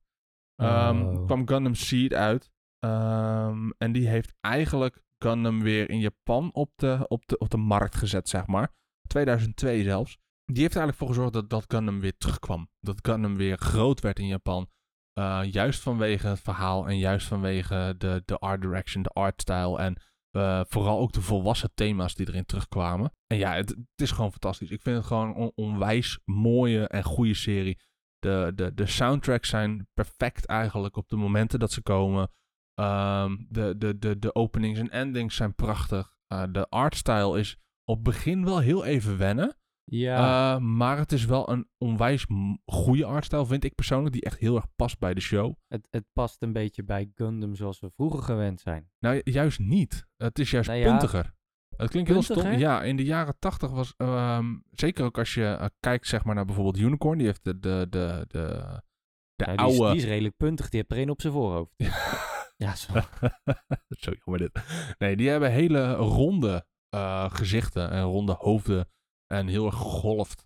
[0.56, 1.26] Ehm, Oh.
[1.26, 2.52] kwam Gundam Seed uit.
[2.80, 7.58] Ehm, en die heeft eigenlijk Gundam weer in Japan op de, op, de, op de
[7.58, 8.74] markt gezet, zeg maar.
[9.08, 10.18] 2002 zelfs.
[10.46, 12.70] Die heeft er eigenlijk voor gezorgd dat, dat Gundam weer terugkwam.
[12.80, 14.70] Dat Gundam weer groot werd in Japan.
[15.14, 19.78] Eh, juist vanwege het verhaal en juist vanwege de, de art direction, de art style
[19.78, 20.02] en
[20.36, 23.12] eh, vooral ook de volwassen thema's die erin terugkwamen.
[23.28, 24.70] En ja, het, het is gewoon fantastisch.
[24.70, 27.80] Ik vind het gewoon een on- onwijs mooie en goede serie.
[28.20, 32.32] De, de, de soundtracks zijn perfect eigenlijk op de momenten dat ze komen.
[32.74, 36.16] Ehm, de, de, de, de openings en endings zijn prachtig.
[36.28, 39.56] Eh, de artstyle is op begin wel heel even wennen.
[39.86, 42.26] Ja, Eh, maar het is wel een onwijs
[42.66, 45.54] goede artstijl, vind ik persoonlijk, die echt heel erg past bij de show.
[45.68, 48.90] het, het past een beetje bij Gundam zoals we vroeger gewend zijn.
[49.00, 50.06] Nou, ju- juist niet.
[50.18, 51.34] Het is juist Nou ja, puntiger.
[51.78, 52.52] Het klinkt heel stom.
[52.52, 53.94] Ja, in de jaren tachtig was...
[53.98, 57.18] ehm, zeker ook als je eh, kijkt zeg maar, naar bijvoorbeeld Unicorn.
[57.18, 58.82] Die heeft de, de, de, de,
[59.36, 59.92] de Nou, die, is, oude...
[59.94, 61.74] die is redelijk puntig, die heeft er één op zijn voorhoofd.
[62.58, 62.94] Ja, zo.
[64.04, 64.64] Zo jammer dit.
[64.98, 68.90] Nee, die hebben hele ronde eh, gezichten en ronde hoofden.
[69.28, 70.46] En heel erg gegolfd.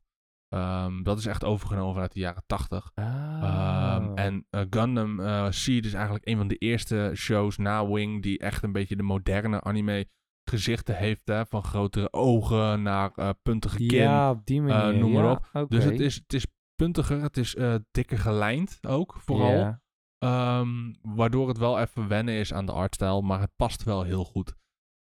[0.50, 2.92] Ehm, dat is echt overgenomen uit de jaren tachtig.
[2.94, 3.08] Ehm,
[3.44, 4.12] Ah.
[4.16, 8.40] en eh, Gundam eh Seed is eigenlijk een van de eerste shows na Wing die
[8.40, 10.08] echt een beetje de moderne anime
[10.50, 11.22] gezichten heeft.
[11.28, 11.46] Hè?
[11.46, 13.98] Van grotere ogen naar eh, puntige kin.
[14.02, 15.00] ja, op die manier.
[15.00, 15.70] noem maar ja, op.
[15.70, 17.56] Dus het is, het is puntiger, het is
[17.92, 19.78] dikker gelijnd ook vooral.
[20.18, 24.26] Ehm, waardoor het wel even wennen is aan de artstijl, maar het past wel heel
[24.26, 24.56] goed.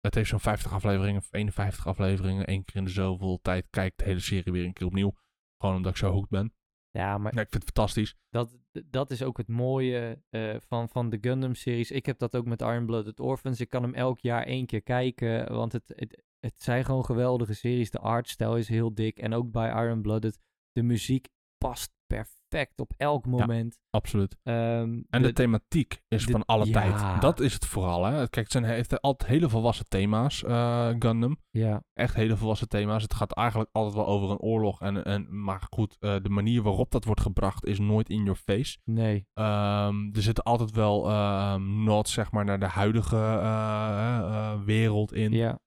[0.00, 2.50] Het heeft zo'n 50 afleveringen of 51 afleveringen.
[2.50, 5.12] Eén keer in de zoveel tijd kijk ik de hele serie weer een keer opnieuw.
[5.58, 6.54] Gewoon omdat ik zo hooked ben.
[6.90, 8.16] ja, maar Ja, ik vind het fantastisch.
[8.30, 11.90] dat, dat is ook het mooie eh, van, van de Gundam-series.
[11.90, 13.60] Ik heb dat ook met Iron Blooded Orphans.
[13.60, 17.54] Ik kan hem elk jaar één keer kijken, want het, het, het zijn gewoon geweldige
[17.54, 17.90] series.
[17.90, 19.18] De artstijl is heel dik.
[19.18, 20.38] En ook bij Iron Blooded,
[20.72, 21.28] de muziek
[21.58, 22.37] past perfect
[22.76, 23.78] op elk moment.
[23.90, 24.36] Absoluut.
[24.42, 26.72] Ehm, En de, thematiek is de- van alle ja.
[26.72, 27.20] tijd.
[27.22, 28.04] Dat is het vooral.
[28.04, 28.12] Hè?
[28.16, 31.36] Kijk, het zijn, heeft altijd hele volwassen thema's, eh, Gundam.
[31.50, 33.02] Ja, Echt hele volwassen thema's.
[33.02, 34.80] Het gaat eigenlijk altijd wel over een oorlog.
[34.80, 38.38] En, en, maar goed, eh, de manier waarop dat wordt gebracht is nooit in your
[38.38, 38.78] face.
[38.84, 39.26] nee.
[39.34, 45.32] Ehm, er zitten altijd wel ehm nods, zeg maar, naar de huidige eh, wereld in.
[45.32, 45.58] Ja,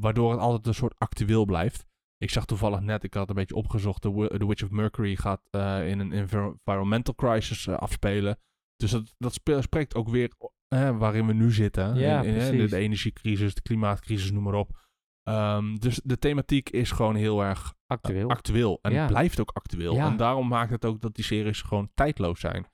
[0.00, 1.86] waardoor het altijd een soort actueel blijft.
[2.18, 5.16] Ik zag toevallig net, ik had een beetje opgezocht, The, Wi- The Witch of Mercury
[5.16, 8.38] gaat eh, in een envir- environmental crisis eh, afspelen.
[8.76, 10.32] Dus dat, dat spreekt ook weer
[10.68, 11.94] eh, waarin we nu zitten.
[11.94, 14.82] Ja, In- de, energiecrisis, de klimaatcrisis, noem maar op.
[15.22, 18.28] Ehm, dus de thematiek is gewoon heel erg actueel.
[18.30, 18.78] actueel.
[18.82, 19.06] En Ja.
[19.06, 19.94] blijft ook actueel.
[19.94, 20.06] Ja.
[20.10, 22.66] En daarom maakt het ook dat die series gewoon tijdloos zijn.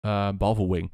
[0.00, 0.92] Eh, behalve Wing.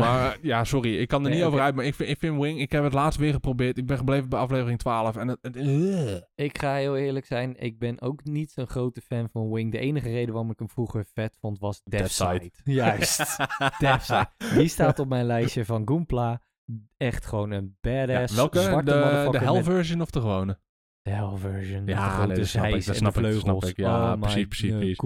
[0.00, 1.74] Maar ja, sorry, ik kan er Nee, niet over uit.
[1.74, 3.78] Maar ik vind, ik vind Wing, ik heb het laatst weer geprobeerd.
[3.78, 5.16] Ik ben gebleven bij aflevering 12.
[5.16, 5.38] En het.
[5.42, 6.14] het eh.
[6.46, 9.72] Ik ga heel eerlijk zijn, ik ben ook niet zo'n grote fan van Wing.
[9.72, 12.50] De enige reden waarom ik hem vroeger vet vond was Deathside.
[12.64, 13.36] Juist,
[13.78, 14.30] Deathside.
[14.54, 16.42] Die staat op mijn lijstje van Goompla.
[16.96, 18.60] Echt gewoon een Ja, badass welke?
[18.60, 20.58] zwarte De, de hell met- version of de gewone?
[21.02, 21.86] De hell version.
[21.86, 23.76] Ja, nee, dat snap ik, dat snap ik, snap ik.
[23.76, 24.96] Ja, oh precies, precies.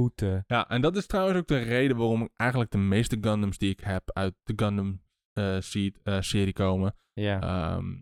[0.47, 3.71] Ja, en dat is trouwens ook de reden waarom ik eigenlijk de meeste Gundams die
[3.71, 6.97] ik heb uit de Gundam eh, seed- eh, serie komen.
[7.13, 7.41] Ja.
[7.41, 7.93] Ehm,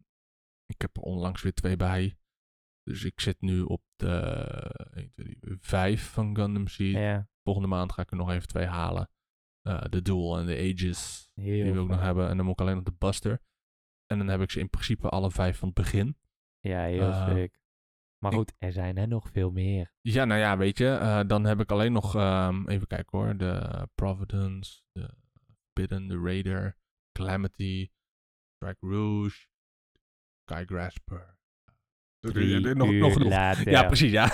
[0.66, 2.16] ik heb er onlangs weer twee bij.
[2.82, 4.11] Dus ik zit nu op de
[4.95, 6.92] 1, 2, 3, 5 van Gundam Seed.
[6.95, 9.11] ja, Volgende maand ga ik er nog even twee halen.
[9.62, 11.30] Eh, de Duel en de Aegis.
[11.34, 12.28] heel die we ook nog hebben.
[12.28, 13.40] En dan moet ik alleen nog de Buster.
[14.07, 16.16] En dan heb ik ze in principe alle vijf van het begin.
[16.61, 17.59] Ja, heel sick.
[18.25, 19.93] Maar goed, er zijn er nog veel meer.
[20.01, 20.89] Ja, nou ja, weet je.
[20.89, 23.37] eh, dan heb ik alleen nog, ehm, even kijken hoor.
[23.37, 25.09] De Providence, de
[25.72, 26.77] Bidden, de Raider,
[27.12, 27.91] Calamity,
[28.57, 29.47] Strike Rouge,
[30.51, 31.33] Sky Grasper.
[32.20, 33.29] Drie nog, nog uur genoeg.
[33.29, 33.70] later.
[33.70, 34.29] Ja, precies, ja.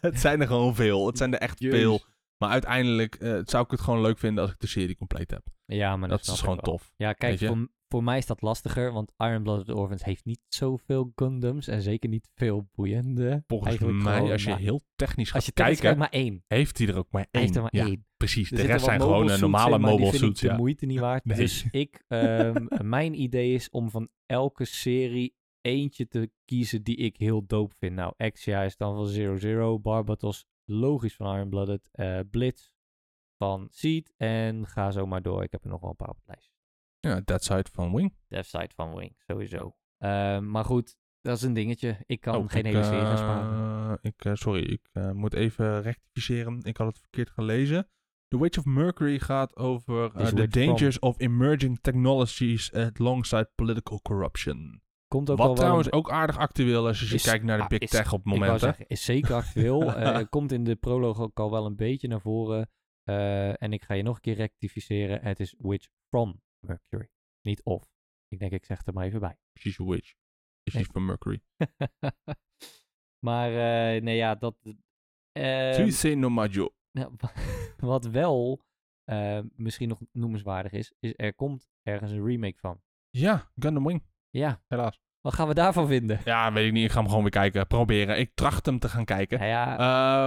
[0.00, 1.06] het zijn er gewoon veel.
[1.06, 2.00] Het zijn er echt veel.
[2.38, 5.46] Maar uiteindelijk eh, zou ik het gewoon leuk vinden als ik de serie compleet heb.
[5.64, 6.92] Ja, maar Dat is gewoon tof.
[6.96, 11.12] Ja, kijk, voor, voor mij is dat lastiger, want Iron Blooded Orphans heeft niet zoveel
[11.14, 13.42] Gundams en zeker niet veel boeiende.
[13.46, 16.44] Volgens Eigenlijk mij, gewoon, als je heel technisch gaat als je kijkt, kijken, maar één.
[16.46, 17.42] heeft hij er ook maar één.
[17.42, 18.06] heeft er maar ja, één.
[18.16, 18.50] precies.
[18.50, 20.40] Er de rest zijn gewoon suits normale mobile vind ik suits.
[20.40, 20.56] de Ja.
[20.56, 21.24] moeite niet waard.
[21.24, 21.36] Nee.
[21.36, 27.16] Dus ik, ehm, mijn idee is om van elke serie eentje te kiezen die ik
[27.16, 27.94] heel dope vind.
[27.94, 32.68] Nou, Exia is dan van Zero Zero, Barbatos, logisch van Iron Blooded, eh, Blitz
[33.38, 35.42] van Seed en ga zo maar door.
[35.42, 36.53] Ik heb er nog wel een paar op het lijstje.
[37.04, 38.14] Ja, Dead Side van Wing.
[38.28, 39.76] Death Side van Wing, sowieso.
[39.98, 41.96] Ehm, maar goed, dat is een dingetje.
[42.06, 43.98] Ik kan Oh, geen ik, hele serie gaan eh, sparen.
[44.02, 46.60] Ik, eh, sorry, ik eh, moet even rectificeren.
[46.62, 47.88] Ik had het verkeerd gelezen.
[48.28, 54.00] The Witch of Mercury gaat over eh, the from- dangers of emerging technologies alongside political
[54.02, 54.82] corruption.
[55.08, 57.68] Komt ook Wat trouwens ook aardig actueel is als je Is- kijkt naar de ah,
[57.68, 58.60] big is- tech op wou momenten.
[58.60, 59.82] zeggen, is zeker actueel.
[59.94, 62.70] Eh, komt in de proloog ook al wel een beetje naar voren.
[63.04, 65.20] Eh, en ik ga je nog een keer rectificeren.
[65.22, 67.08] Het is Witch from Mercury.
[67.40, 67.92] Niet of.
[68.28, 69.38] Ik denk, ik zeg er maar even bij.
[69.58, 70.14] She's a witch.
[70.70, 70.84] She's Nee.
[70.84, 71.42] from Mercury.
[73.26, 74.56] maar eh, nee, ja, dat...
[75.32, 77.32] Tu sais no nou, wa-
[77.92, 78.64] wat wel
[79.04, 82.82] eh, misschien nog noemenswaardig is, is er komt ergens een remake van.
[83.10, 85.00] Ja, Gundam Wing, Ja, helaas.
[85.24, 86.20] Wat gaan we daarvan vinden?
[86.24, 86.84] Ja, weet ik niet.
[86.84, 87.66] Ik ga hem gewoon weer kijken.
[87.66, 88.18] Proberen.
[88.18, 89.46] Ik tracht hem te gaan kijken.
[89.46, 89.78] Ja,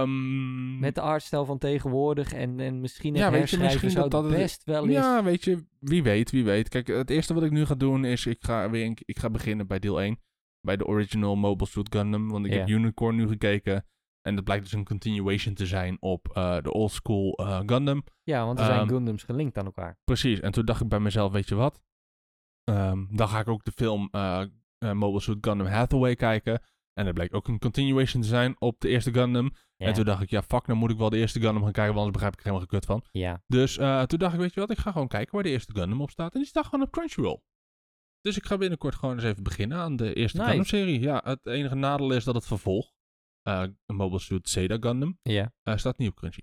[0.02, 4.02] Ehm, met de artstijl van tegenwoordig en, en misschien het Ja, weet je, misschien dat
[4.02, 4.92] het dat best wel eens...
[4.92, 6.68] Ja, weet je, wie weet, wie weet.
[6.68, 9.66] Kijk, het eerste wat ik nu ga doen is, ik ga, weer ik ga beginnen
[9.66, 10.18] bij deel 1.
[10.60, 12.68] Bij de original Mobile Suit Gundam, want ik heb.
[12.68, 13.86] Unicorn nu gekeken.
[14.22, 18.04] En dat blijkt dus een continuation te zijn op eh, de old school eh, Gundam.
[18.22, 19.98] Ja, want er zijn Ehm, Gundams gelinkt aan elkaar.
[20.04, 20.40] Precies.
[20.40, 21.80] En toen dacht ik bij mezelf, weet je wat?
[22.64, 24.42] Ehm, dan ga ik ook de film eh,
[24.78, 26.62] eh, Mobile Suit Gundam Hathaway kijken.
[26.92, 29.50] En dat bleek ook een continuation te zijn op de eerste Gundam.
[29.76, 29.86] Ja.
[29.86, 31.94] En toen dacht ik, ja fuck, dan moet ik wel de eerste Gundam gaan kijken,
[31.94, 33.20] want anders begrijp ik er helemaal geen kut van.
[33.22, 33.42] ja.
[33.46, 35.72] Dus eh, toen dacht ik, weet je wat, ik ga gewoon kijken waar de eerste
[35.74, 36.32] Gundam op staat.
[36.32, 37.40] En die staat gewoon op Crunchyroll.
[38.20, 40.48] Dus ik ga binnenkort gewoon eens even beginnen aan de eerste Nice.
[40.48, 41.00] Gundam-serie.
[41.00, 42.92] Ja, het enige nadeel is dat het vervolg,
[43.42, 45.52] eh Mobile Suit Zeta Gundam, ja.
[45.76, 46.40] staat niet op Crunchy.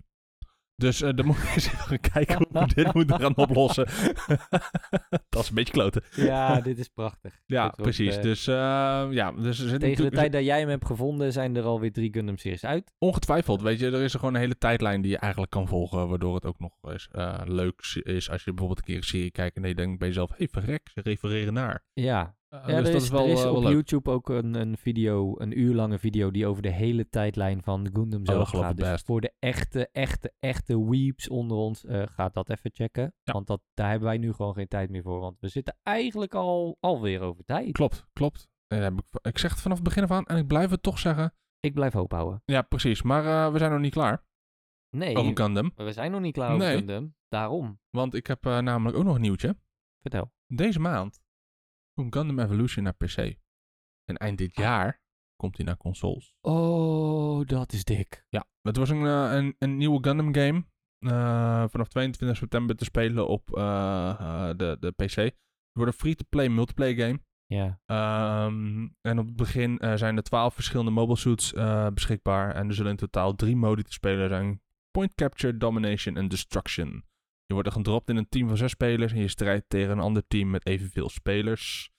[0.77, 3.87] Dus eh dan moet ik eens even gaan kijken hoe we dit moeten gaan oplossen.
[5.29, 6.03] dat is een beetje kloten.
[6.15, 7.39] Ja, dit is prachtig.
[7.45, 8.15] Ja, wordt, precies.
[8.15, 8.55] eh, Dus eh,
[9.09, 11.91] ja, dus er zit tegen de tijd dat jij hem hebt gevonden, zijn er alweer
[11.91, 12.91] drie Gundam-series uit.
[12.97, 16.07] Ongetwijfeld, weet je, er is er gewoon een hele tijdlijn die je eigenlijk kan volgen,
[16.09, 17.07] waardoor het ook nog eens
[17.43, 20.29] leuk is als je bijvoorbeeld een keer een serie kijkt en je denkt bij jezelf,
[20.29, 21.83] hé hey, verrek, ze refereren naar.
[21.93, 22.35] Ja,
[22.65, 23.71] ja dus er, dat is, is wel, er is eh, op leuk.
[23.73, 27.89] YouTube ook een, een video, een uur lange video, die over de hele tijdlijn van
[27.93, 28.77] Gundam zelf geloof gaat.
[28.77, 29.05] Dus best.
[29.05, 33.13] voor de echte, echte, echte weeps onder ons, eh gaat dat even checken.
[33.23, 33.33] Ja.
[33.33, 36.33] Want dat, daar hebben wij nu gewoon geen tijd meer voor, want we zitten eigenlijk
[36.35, 37.71] al alweer over tijd.
[37.71, 38.47] Klopt, klopt.
[39.21, 41.33] Ik, zeg het vanaf het begin af aan en ik blijf het toch zeggen.
[41.59, 42.41] Ik blijf hoop houden.
[42.45, 43.01] Ja, precies.
[43.01, 44.23] Maar eh, we zijn nog niet klaar
[44.89, 45.71] Nee, over Gundam.
[45.75, 46.77] we zijn nog niet klaar over Nee.
[46.77, 47.15] Gundam.
[47.27, 49.57] Daarom, Want ik heb eh, namelijk ook nog een nieuwtje.
[50.01, 50.31] vertel.
[50.47, 51.19] Deze maand
[51.95, 53.17] komt Gundam Evolution naar PC.
[54.05, 55.01] En eind dit jaar
[55.35, 56.35] komt hij naar consoles.
[56.41, 58.25] Oh, dat is dik.
[58.29, 60.65] Ja, het was een, eh, een, een nieuwe Gundam game.
[60.99, 65.15] eh, vanaf 22 september te spelen op eh, de, de PC.
[65.15, 65.33] Het
[65.73, 67.19] wordt een free-to-play multiplayer game.
[67.45, 71.51] Ja, Ehm, en op het begin zijn er 12 verschillende mobile suits
[71.93, 72.55] beschikbaar.
[72.55, 74.61] En er zullen in totaal drie modi te spelen zijn.
[74.91, 77.05] Point Capture, Domination en Destruction.
[77.45, 79.99] Je wordt er gedropt in een team van zes spelers en je strijdt tegen een
[79.99, 81.89] ander team met evenveel spelers.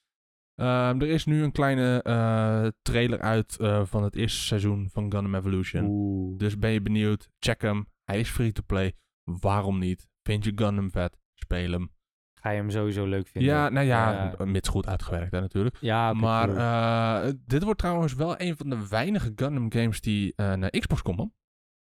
[0.54, 5.12] Ehm, er is nu een kleine eh, trailer uit eh, van het eerste seizoen van
[5.12, 5.84] Gundam Evolution.
[5.88, 6.38] Oeh.
[6.38, 7.28] Dus ben je benieuwd?
[7.38, 7.86] Check hem.
[8.04, 8.92] Hij is free to play.
[9.24, 10.08] Waarom niet?
[10.22, 11.18] Vind je Gundam vet?
[11.34, 11.94] Speel hem.
[12.40, 13.50] Ga je hem sowieso leuk vinden?
[13.52, 14.44] Ja, nou ja, Ja.
[14.44, 15.76] mits goed uitgewerkt hè, natuurlijk.
[15.80, 21.02] Ja, maar dit wordt trouwens wel een van de weinige Gundam games die naar Xbox
[21.02, 21.34] komen.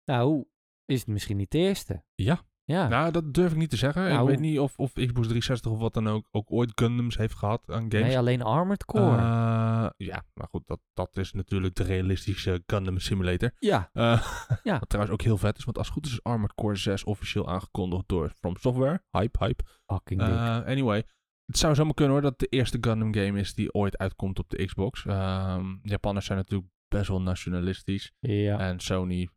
[0.05, 0.45] Nou,
[0.85, 2.03] is het misschien niet de eerste?
[2.15, 2.41] Ja.
[2.67, 2.87] Ja.
[2.87, 4.03] Nou, dat durf ik niet te zeggen.
[4.03, 7.17] Nou, ik weet niet of, of Xbox 360 of wat dan ook ook ooit Gundams
[7.17, 8.07] heeft gehad aan games.
[8.07, 9.17] nee, alleen Armored Core.
[9.17, 13.51] Eh, ja, maar goed, dat, dat is natuurlijk de realistische Gundam Simulator.
[13.59, 13.89] ja.
[13.93, 14.21] Eh,
[14.63, 14.79] Ja.
[14.79, 17.03] Wat trouwens ook heel vet is, want als het goed is, is Armored Core 6
[17.03, 19.03] officieel aangekondigd door From Software.
[19.11, 19.63] Hype, hype.
[19.85, 20.29] Fucking dik.
[20.29, 21.03] Eh, anyway,
[21.45, 24.39] het zou zomaar kunnen hoor dat het de eerste Gundam game is die ooit uitkomt
[24.39, 25.05] op de Xbox.
[25.05, 28.11] Ehm Japanners zijn natuurlijk best wel nationalistisch.
[28.19, 29.29] ja, En Sony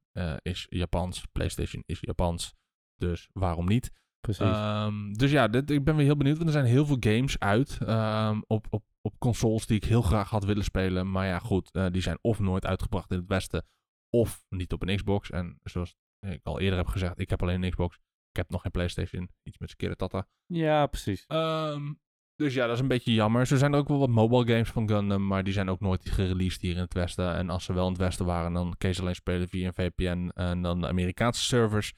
[0.43, 2.55] is Japans, PlayStation is Japans.
[3.01, 3.91] Dus waarom niet?
[4.21, 4.47] precies.
[4.47, 7.39] Ehm, dus ja, dit, ik ben weer heel benieuwd, want er zijn heel veel games
[7.39, 11.11] uit ehm, op, op, op consoles die ik heel graag had willen spelen.
[11.11, 13.67] Maar ja, goed, eh, die zijn of nooit uitgebracht in het Westen,
[14.11, 15.31] of niet op een Xbox.
[15.31, 15.97] En zoals
[16.27, 17.97] ik al eerder heb gezegd, ik heb alleen een Xbox.
[18.31, 19.31] Ik heb nog geen PlayStation.
[19.43, 20.29] Iets met z'n tata.
[20.47, 21.25] ja, precies.
[21.27, 21.93] Ehm,
[22.35, 23.47] dus ja, dat is een beetje jammer.
[23.47, 26.11] Zo zijn er ook wel wat mobile games van Gundam, maar die zijn ook nooit
[26.11, 27.35] gereleased hier in het Westen.
[27.35, 29.67] En als ze wel in het Westen waren, dan kun je ze alleen spelen via
[29.67, 31.95] een VPN en dan de Amerikaanse servers.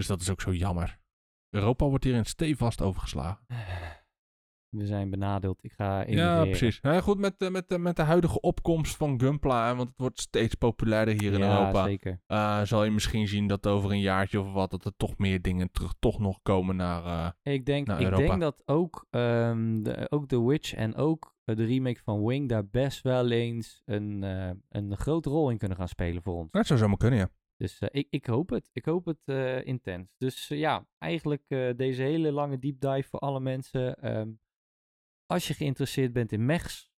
[0.00, 0.98] Dus dat is ook zo jammer.
[1.50, 3.46] Europa wordt hierin stevast overgeslagen.
[4.76, 5.64] We zijn benadeeld.
[5.64, 6.78] Ik ga Ja, precies.
[6.82, 10.20] Ja, goed, met, de- met, de- met de huidige opkomst van Gunpla, want het wordt
[10.20, 12.20] steeds populairder hier in ja, Europa, zeker.
[12.26, 15.42] eh, zal je misschien zien dat over een jaartje of wat, dat er toch meer
[15.42, 17.04] dingen terug toch nog komen naar...
[17.44, 21.34] eh, Ik denk, naar ik denk dat ook, ehm, de, ook The Witch en ook
[21.44, 25.58] eh, de remake van Wing daar best wel eens een, eh, een grote rol in
[25.58, 26.50] kunnen gaan spelen voor ons.
[26.50, 27.28] dat zou zomaar kunnen, ja.
[27.60, 28.70] Dus eh, ik, ik hoop het.
[28.72, 30.14] Ik hoop het eh, intens.
[30.16, 31.42] Dus eh, ja, eigenlijk
[31.76, 33.96] deze hele lange deep dive voor alle mensen.
[33.96, 34.30] Ehm,
[35.26, 36.90] als je geïnteresseerd bent in mechs,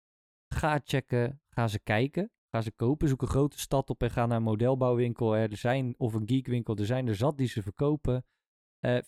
[0.54, 2.30] ga checken, ga ze kijken.
[2.50, 5.36] Ga ze kopen, zoek een grote stad op en ga naar een modelbouwwinkel.
[5.36, 8.24] Er zijn, of een geekwinkel, er zijn er zat die ze verkopen.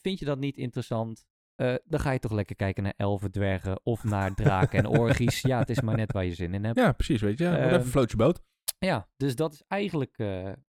[0.00, 1.26] Vind je dat niet interessant?
[1.84, 5.40] Dan ga je toch lekker kijken naar elfen, dwergen of naar draken en orgies.
[5.40, 6.78] Ja, het is maar net waar je zin in hebt.
[6.78, 7.44] Ja, precies, weet je.
[7.44, 8.42] Wordt Ehm, even float je boot.
[8.78, 10.16] Ja, dus dat is eigenlijk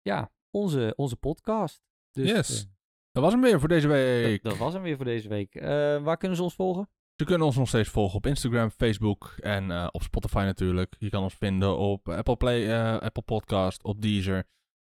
[0.02, 1.82] ja, onze, onze podcast.
[2.12, 2.64] Dus, Yes.
[2.64, 2.72] eh,
[3.12, 4.44] Dat was hem weer voor deze week.
[4.44, 5.56] dat, dat was hem weer voor deze week.
[5.56, 5.68] Eh,
[6.04, 6.90] waar kunnen ze ons volgen?
[7.16, 10.96] Ze kunnen ons nog steeds volgen op Instagram, Facebook en eh, op Spotify natuurlijk.
[11.00, 14.48] Je kan ons vinden op Apple Play, Apple Podcast, op Deezer.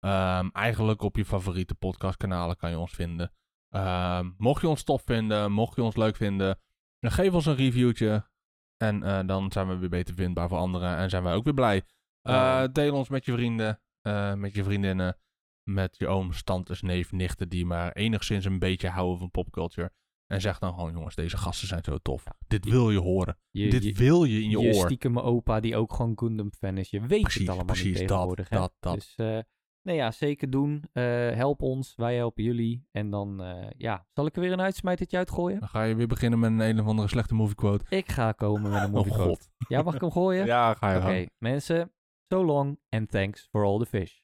[0.01, 3.33] Ehm, eigenlijk op je favoriete podcastkanalen kan je ons vinden.
[3.69, 6.59] Ehm, mocht je ons tof vinden, mocht je ons leuk vinden,
[6.99, 8.29] dan geef ons een reviewtje.
[8.77, 11.83] En dan zijn we weer beter vindbaar voor anderen en zijn wij ook weer blij.
[12.73, 13.81] Deel ons met je vrienden,
[14.39, 15.17] met je vriendinnen,
[15.67, 19.93] met je ooms, tantes, neef, nichten die maar enigszins een beetje houden van popculture.
[20.27, 22.25] En zeg dan gewoon, jongens, deze gasten zijn zo tof.
[22.47, 23.39] Dit wil je horen.
[23.51, 24.85] Je, Dit je, wil je in je, je oor.
[24.85, 26.91] stiekeme opa die ook gewoon Gundam fan is.
[26.91, 28.49] Je weet Precies, het allemaal precies, niet dat, tegenwoordig.
[28.49, 28.95] dat, dat.
[28.95, 29.39] Dus eh,
[29.83, 30.85] Nee, ja, zeker doen.
[30.93, 32.87] Eh, help ons, wij helpen jullie.
[32.91, 35.59] En dan, eh, ja, zal ik er weer een uitsmijtertje uitgooien?
[35.61, 37.85] Dan ga je weer beginnen met een een of andere slechte movie quote.
[37.89, 39.29] Ik ga komen met een movie Oh, quote.
[39.41, 39.49] god.
[39.69, 40.47] Ja, mag ik hem gooien?
[40.47, 41.93] Ja, ga je Oké, mensen.
[42.31, 44.21] So long and thanks for all the fish.